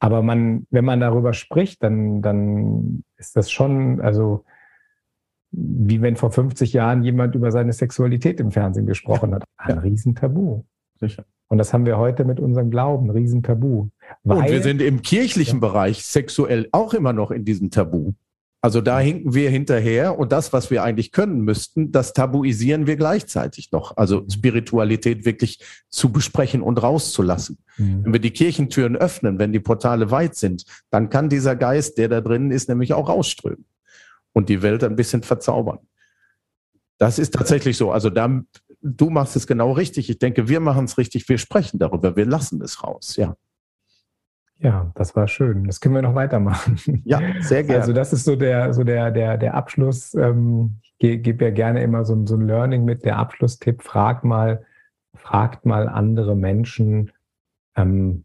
Aber 0.00 0.22
man, 0.22 0.66
wenn 0.70 0.84
man 0.84 1.00
darüber 1.00 1.32
spricht, 1.32 1.82
dann, 1.82 2.20
dann 2.20 3.04
ist 3.16 3.36
das 3.36 3.50
schon, 3.50 4.00
also, 4.00 4.44
wie 5.50 6.02
wenn 6.02 6.16
vor 6.16 6.30
50 6.30 6.72
Jahren 6.72 7.02
jemand 7.04 7.34
über 7.34 7.50
seine 7.52 7.72
Sexualität 7.72 8.40
im 8.40 8.50
Fernsehen 8.50 8.86
gesprochen 8.86 9.34
hat. 9.34 9.44
Ein. 9.56 9.78
Riesentabu. 9.78 10.64
Sicher. 11.00 11.24
Und 11.54 11.58
das 11.58 11.72
haben 11.72 11.86
wir 11.86 11.98
heute 11.98 12.24
mit 12.24 12.40
unserem 12.40 12.68
Glauben, 12.68 13.10
Riesentabu. 13.10 13.88
Weil, 14.24 14.38
und 14.38 14.50
wir 14.50 14.60
sind 14.60 14.82
im 14.82 15.02
kirchlichen 15.02 15.60
ja. 15.62 15.68
Bereich 15.68 16.04
sexuell 16.04 16.68
auch 16.72 16.94
immer 16.94 17.12
noch 17.12 17.30
in 17.30 17.44
diesem 17.44 17.70
Tabu. 17.70 18.14
Also 18.60 18.80
da 18.80 18.98
hinken 18.98 19.34
wir 19.34 19.50
hinterher 19.50 20.18
und 20.18 20.32
das, 20.32 20.52
was 20.52 20.72
wir 20.72 20.82
eigentlich 20.82 21.12
können 21.12 21.42
müssten, 21.42 21.92
das 21.92 22.12
tabuisieren 22.12 22.88
wir 22.88 22.96
gleichzeitig 22.96 23.70
noch. 23.70 23.96
Also 23.96 24.22
mhm. 24.22 24.30
Spiritualität 24.30 25.24
wirklich 25.24 25.60
zu 25.90 26.10
besprechen 26.10 26.60
und 26.60 26.82
rauszulassen. 26.82 27.58
Mhm. 27.76 28.04
Wenn 28.04 28.12
wir 28.14 28.20
die 28.20 28.32
Kirchentüren 28.32 28.96
öffnen, 28.96 29.38
wenn 29.38 29.52
die 29.52 29.60
Portale 29.60 30.10
weit 30.10 30.34
sind, 30.34 30.64
dann 30.90 31.08
kann 31.08 31.28
dieser 31.28 31.54
Geist, 31.54 31.98
der 31.98 32.08
da 32.08 32.20
drin 32.20 32.50
ist, 32.50 32.68
nämlich 32.68 32.94
auch 32.94 33.08
rausströmen 33.08 33.64
und 34.32 34.48
die 34.48 34.60
Welt 34.60 34.82
ein 34.82 34.96
bisschen 34.96 35.22
verzaubern. 35.22 35.78
Das 36.98 37.18
ist 37.18 37.34
tatsächlich 37.34 37.76
so. 37.76 37.92
Also 37.92 38.10
da, 38.10 38.42
du 38.84 39.10
machst 39.10 39.34
es 39.34 39.46
genau 39.46 39.72
richtig. 39.72 40.10
Ich 40.10 40.18
denke, 40.18 40.48
wir 40.48 40.60
machen 40.60 40.84
es 40.84 40.98
richtig. 40.98 41.28
Wir 41.28 41.38
sprechen 41.38 41.78
darüber. 41.78 42.16
Wir 42.16 42.26
lassen 42.26 42.62
es 42.62 42.84
raus. 42.84 43.16
Ja. 43.16 43.36
Ja, 44.58 44.92
das 44.94 45.16
war 45.16 45.26
schön. 45.26 45.64
Das 45.64 45.80
können 45.80 45.94
wir 45.94 46.02
noch 46.02 46.14
weitermachen. 46.14 46.78
Ja, 47.04 47.20
sehr 47.40 47.64
gerne. 47.64 47.80
Also 47.80 47.92
das 47.92 48.12
ist 48.12 48.24
so 48.24 48.36
der, 48.36 48.72
so 48.72 48.84
der, 48.84 49.10
der, 49.10 49.36
der 49.36 49.54
Abschluss. 49.54 50.14
Ähm, 50.14 50.76
ich 50.98 51.22
gebe 51.22 51.44
ja 51.44 51.50
gerne 51.50 51.82
immer 51.82 52.04
so, 52.04 52.24
so 52.24 52.36
ein 52.36 52.46
Learning 52.46 52.84
mit. 52.84 53.04
Der 53.04 53.18
Abschlusstipp, 53.18 53.82
frag 53.82 54.22
mal, 54.22 54.64
fragt 55.14 55.66
mal 55.66 55.88
andere 55.88 56.36
Menschen 56.36 57.10
ähm, 57.76 58.24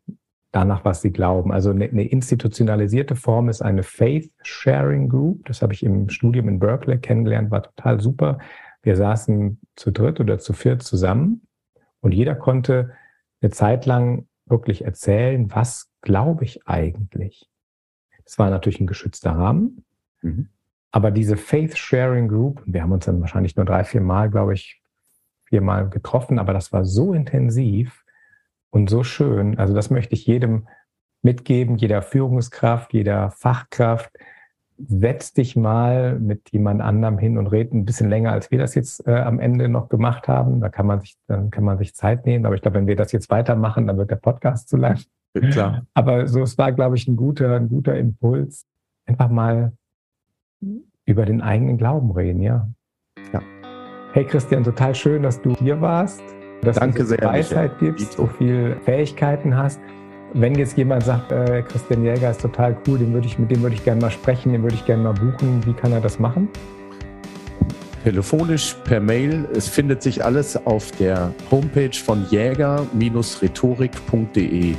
danach, 0.51 0.86
was 0.86 1.01
sie 1.01 1.12
glauben. 1.12 1.51
Also 1.51 1.72
eine, 1.72 1.86
eine 1.86 2.07
institutionalisierte 2.07 3.16
Form 3.16 3.49
ist 3.49 3.62
eine 3.62 3.84
Faith 3.84 4.32
Sharing 4.43 5.10
Group. 5.10 5.45
Das 5.45 5.62
habe 5.62 5.74
ich 5.74 5.84
im 5.84 6.10
Studium 6.10 6.47
in 6.47 6.60
Berkeley 6.60 6.99
kennengelernt, 6.99 7.49
war 7.49 7.64
total 7.64 7.99
super. 7.99 8.38
Wir 8.82 8.95
saßen 8.95 9.59
zu 9.75 9.91
dritt 9.91 10.19
oder 10.19 10.39
zu 10.39 10.53
viert 10.53 10.84
zusammen 10.84 11.47
und 12.01 12.13
jeder 12.13 12.36
konnte 12.36 12.93
eine 13.41 13.51
Zeit 13.51 13.86
lang 13.86 14.27
wirklich 14.45 14.86
erzählen, 14.86 15.53
was 15.53 15.89
glaube 16.01 16.45
ich 16.45 16.67
eigentlich. 16.67 17.49
Es 18.25 18.38
war 18.38 18.49
natürlich 18.49 18.80
ein 18.80 18.88
geschützter 18.88 19.32
Rahmen, 19.32 19.84
mhm. 20.21 20.49
aber 20.91 21.11
diese 21.11 21.36
Faith 21.36 21.77
Sharing 21.77 22.27
Group, 22.27 22.61
wir 22.65 22.82
haben 22.82 22.91
uns 22.91 23.05
dann 23.05 23.21
wahrscheinlich 23.21 23.55
nur 23.55 23.65
drei, 23.65 23.84
vier 23.84 24.01
Mal, 24.01 24.30
glaube 24.30 24.53
ich, 24.53 24.82
viermal 25.45 25.89
getroffen, 25.89 26.39
aber 26.39 26.53
das 26.53 26.71
war 26.71 26.86
so 26.86 27.13
intensiv 27.13 28.05
und 28.69 28.89
so 28.89 29.03
schön. 29.03 29.57
Also 29.57 29.73
das 29.73 29.89
möchte 29.89 30.13
ich 30.13 30.25
jedem 30.25 30.67
mitgeben, 31.21 31.75
jeder 31.77 32.01
Führungskraft, 32.01 32.93
jeder 32.93 33.32
Fachkraft, 33.32 34.11
setz 34.88 35.34
dich 35.34 35.55
mal 35.55 36.19
mit 36.19 36.51
jemand 36.51 36.82
anderem 36.82 37.17
hin 37.17 37.38
und 37.38 37.47
red 37.47 37.73
ein 37.73 37.86
bisschen 37.86 38.09
länger, 38.09 38.32
als 38.32 38.49
wir 38.51 38.59
das 38.59 38.75
jetzt 38.75 39.05
äh, 39.07 39.13
am 39.13 39.39
Ende 39.39 39.67
noch 39.67 39.89
gemacht 39.89 40.27
haben. 40.27 40.61
Da 40.61 40.69
kann 40.69 40.86
man 40.86 41.01
sich, 41.01 41.17
dann 41.27 41.51
kann 41.51 41.63
man 41.63 41.77
sich 41.77 41.93
Zeit 41.93 42.25
nehmen. 42.25 42.45
Aber 42.45 42.55
ich 42.55 42.61
glaube, 42.61 42.77
wenn 42.77 42.88
wir 42.88 42.95
das 42.95 43.11
jetzt 43.11 43.30
weitermachen, 43.30 43.88
dann 43.88 43.97
wird 43.97 44.11
der 44.11 44.15
Podcast 44.15 44.69
zu 44.69 44.77
lang. 44.77 44.99
Klar. 45.34 45.86
Aber 45.93 46.27
so, 46.27 46.41
es 46.41 46.57
war, 46.57 46.71
glaube 46.71 46.95
ich, 46.95 47.07
ein 47.07 47.15
guter, 47.15 47.57
ein 47.57 47.69
guter 47.69 47.97
Impuls. 47.97 48.65
Einfach 49.05 49.30
mal 49.30 49.73
über 51.05 51.25
den 51.25 51.41
eigenen 51.41 51.77
Glauben 51.77 52.11
reden, 52.11 52.41
ja. 52.41 52.69
Ja. 53.34 53.41
Hey 54.13 54.25
Christian, 54.25 54.63
total 54.63 54.95
schön, 54.95 55.23
dass 55.23 55.41
du 55.41 55.55
hier 55.55 55.82
warst, 55.82 56.21
dass 56.61 56.77
Danke 56.77 56.99
du 56.99 57.05
so 57.05 57.09
sehr, 57.15 57.27
Weisheit 57.27 57.73
Michael. 57.73 57.93
gibst, 57.93 58.13
so 58.13 58.27
viel 58.27 58.77
Fähigkeiten 58.84 59.57
hast. 59.57 59.80
Wenn 60.34 60.55
jetzt 60.55 60.77
jemand 60.77 61.03
sagt, 61.03 61.32
äh, 61.32 61.63
Christian 61.63 62.03
Jäger 62.03 62.30
ist 62.30 62.41
total 62.41 62.77
cool, 62.88 62.99
den 62.99 63.11
würde 63.13 63.25
ich, 63.25 63.39
mit 63.39 63.49
dem 63.49 63.63
würde 63.63 63.75
ich 63.75 63.84
gerne 63.84 63.99
mal 63.99 64.11
sprechen, 64.11 64.51
den 64.51 64.61
würde 64.61 64.75
ich 64.75 64.86
gerne 64.86 65.01
mal 65.03 65.13
buchen, 65.13 65.65
wie 65.65 65.73
kann 65.73 65.91
er 65.91 66.01
das 66.01 66.19
machen? 66.19 66.47
Telefonisch, 68.03 68.75
per 68.84 68.99
Mail. 68.99 69.47
Es 69.53 69.67
findet 69.67 70.03
sich 70.03 70.23
alles 70.23 70.55
auf 70.67 70.91
der 70.91 71.34
Homepage 71.49 71.93
von 71.93 72.27
jäger-rhetorik.de. 72.30 74.75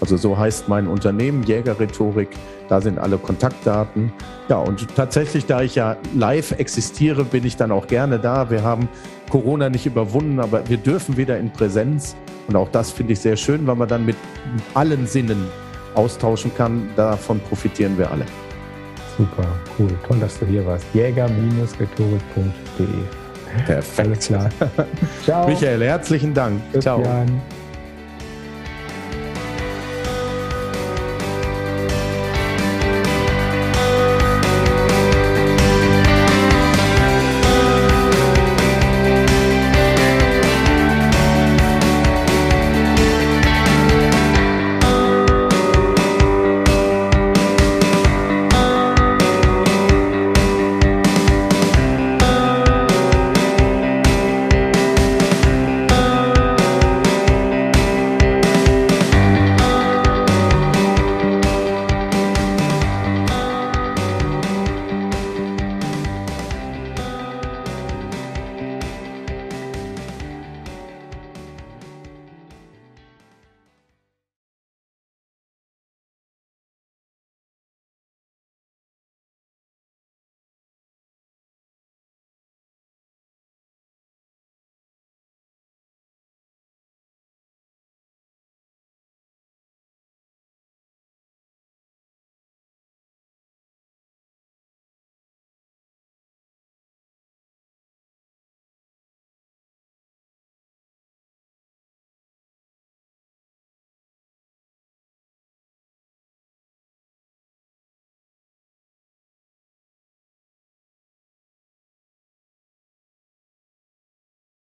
Also 0.00 0.16
so 0.16 0.38
heißt 0.38 0.68
mein 0.68 0.86
Unternehmen, 0.86 1.42
Jägerrhetorik. 1.42 2.28
Da 2.72 2.80
sind 2.80 2.98
alle 2.98 3.18
Kontaktdaten. 3.18 4.10
Ja, 4.48 4.56
und 4.56 4.96
tatsächlich, 4.96 5.44
da 5.44 5.60
ich 5.60 5.74
ja 5.74 5.98
live 6.16 6.52
existiere, 6.52 7.22
bin 7.22 7.44
ich 7.44 7.56
dann 7.56 7.70
auch 7.70 7.86
gerne 7.86 8.18
da. 8.18 8.48
Wir 8.48 8.62
haben 8.62 8.88
Corona 9.28 9.68
nicht 9.68 9.84
überwunden, 9.84 10.40
aber 10.40 10.66
wir 10.70 10.78
dürfen 10.78 11.18
wieder 11.18 11.36
in 11.36 11.50
Präsenz. 11.50 12.16
Und 12.48 12.56
auch 12.56 12.70
das 12.70 12.90
finde 12.90 13.12
ich 13.12 13.20
sehr 13.20 13.36
schön, 13.36 13.66
weil 13.66 13.76
man 13.76 13.88
dann 13.88 14.06
mit 14.06 14.16
allen 14.72 15.06
Sinnen 15.06 15.48
austauschen 15.94 16.50
kann. 16.56 16.88
Davon 16.96 17.40
profitieren 17.40 17.98
wir 17.98 18.10
alle. 18.10 18.24
Super, 19.18 19.46
cool. 19.78 19.90
Toll, 20.08 20.20
dass 20.20 20.38
du 20.38 20.46
hier 20.46 20.64
warst. 20.64 20.86
Jäger-rhetorik.de. 20.94 22.86
Perfekt. 23.66 24.08
Alles 24.08 24.26
klar. 24.28 24.48
Ciao. 25.24 25.46
Michael, 25.46 25.82
herzlichen 25.82 26.32
Dank. 26.32 26.58
Bis 26.72 26.84
Ciao. 26.84 27.02
Dann. 27.02 27.38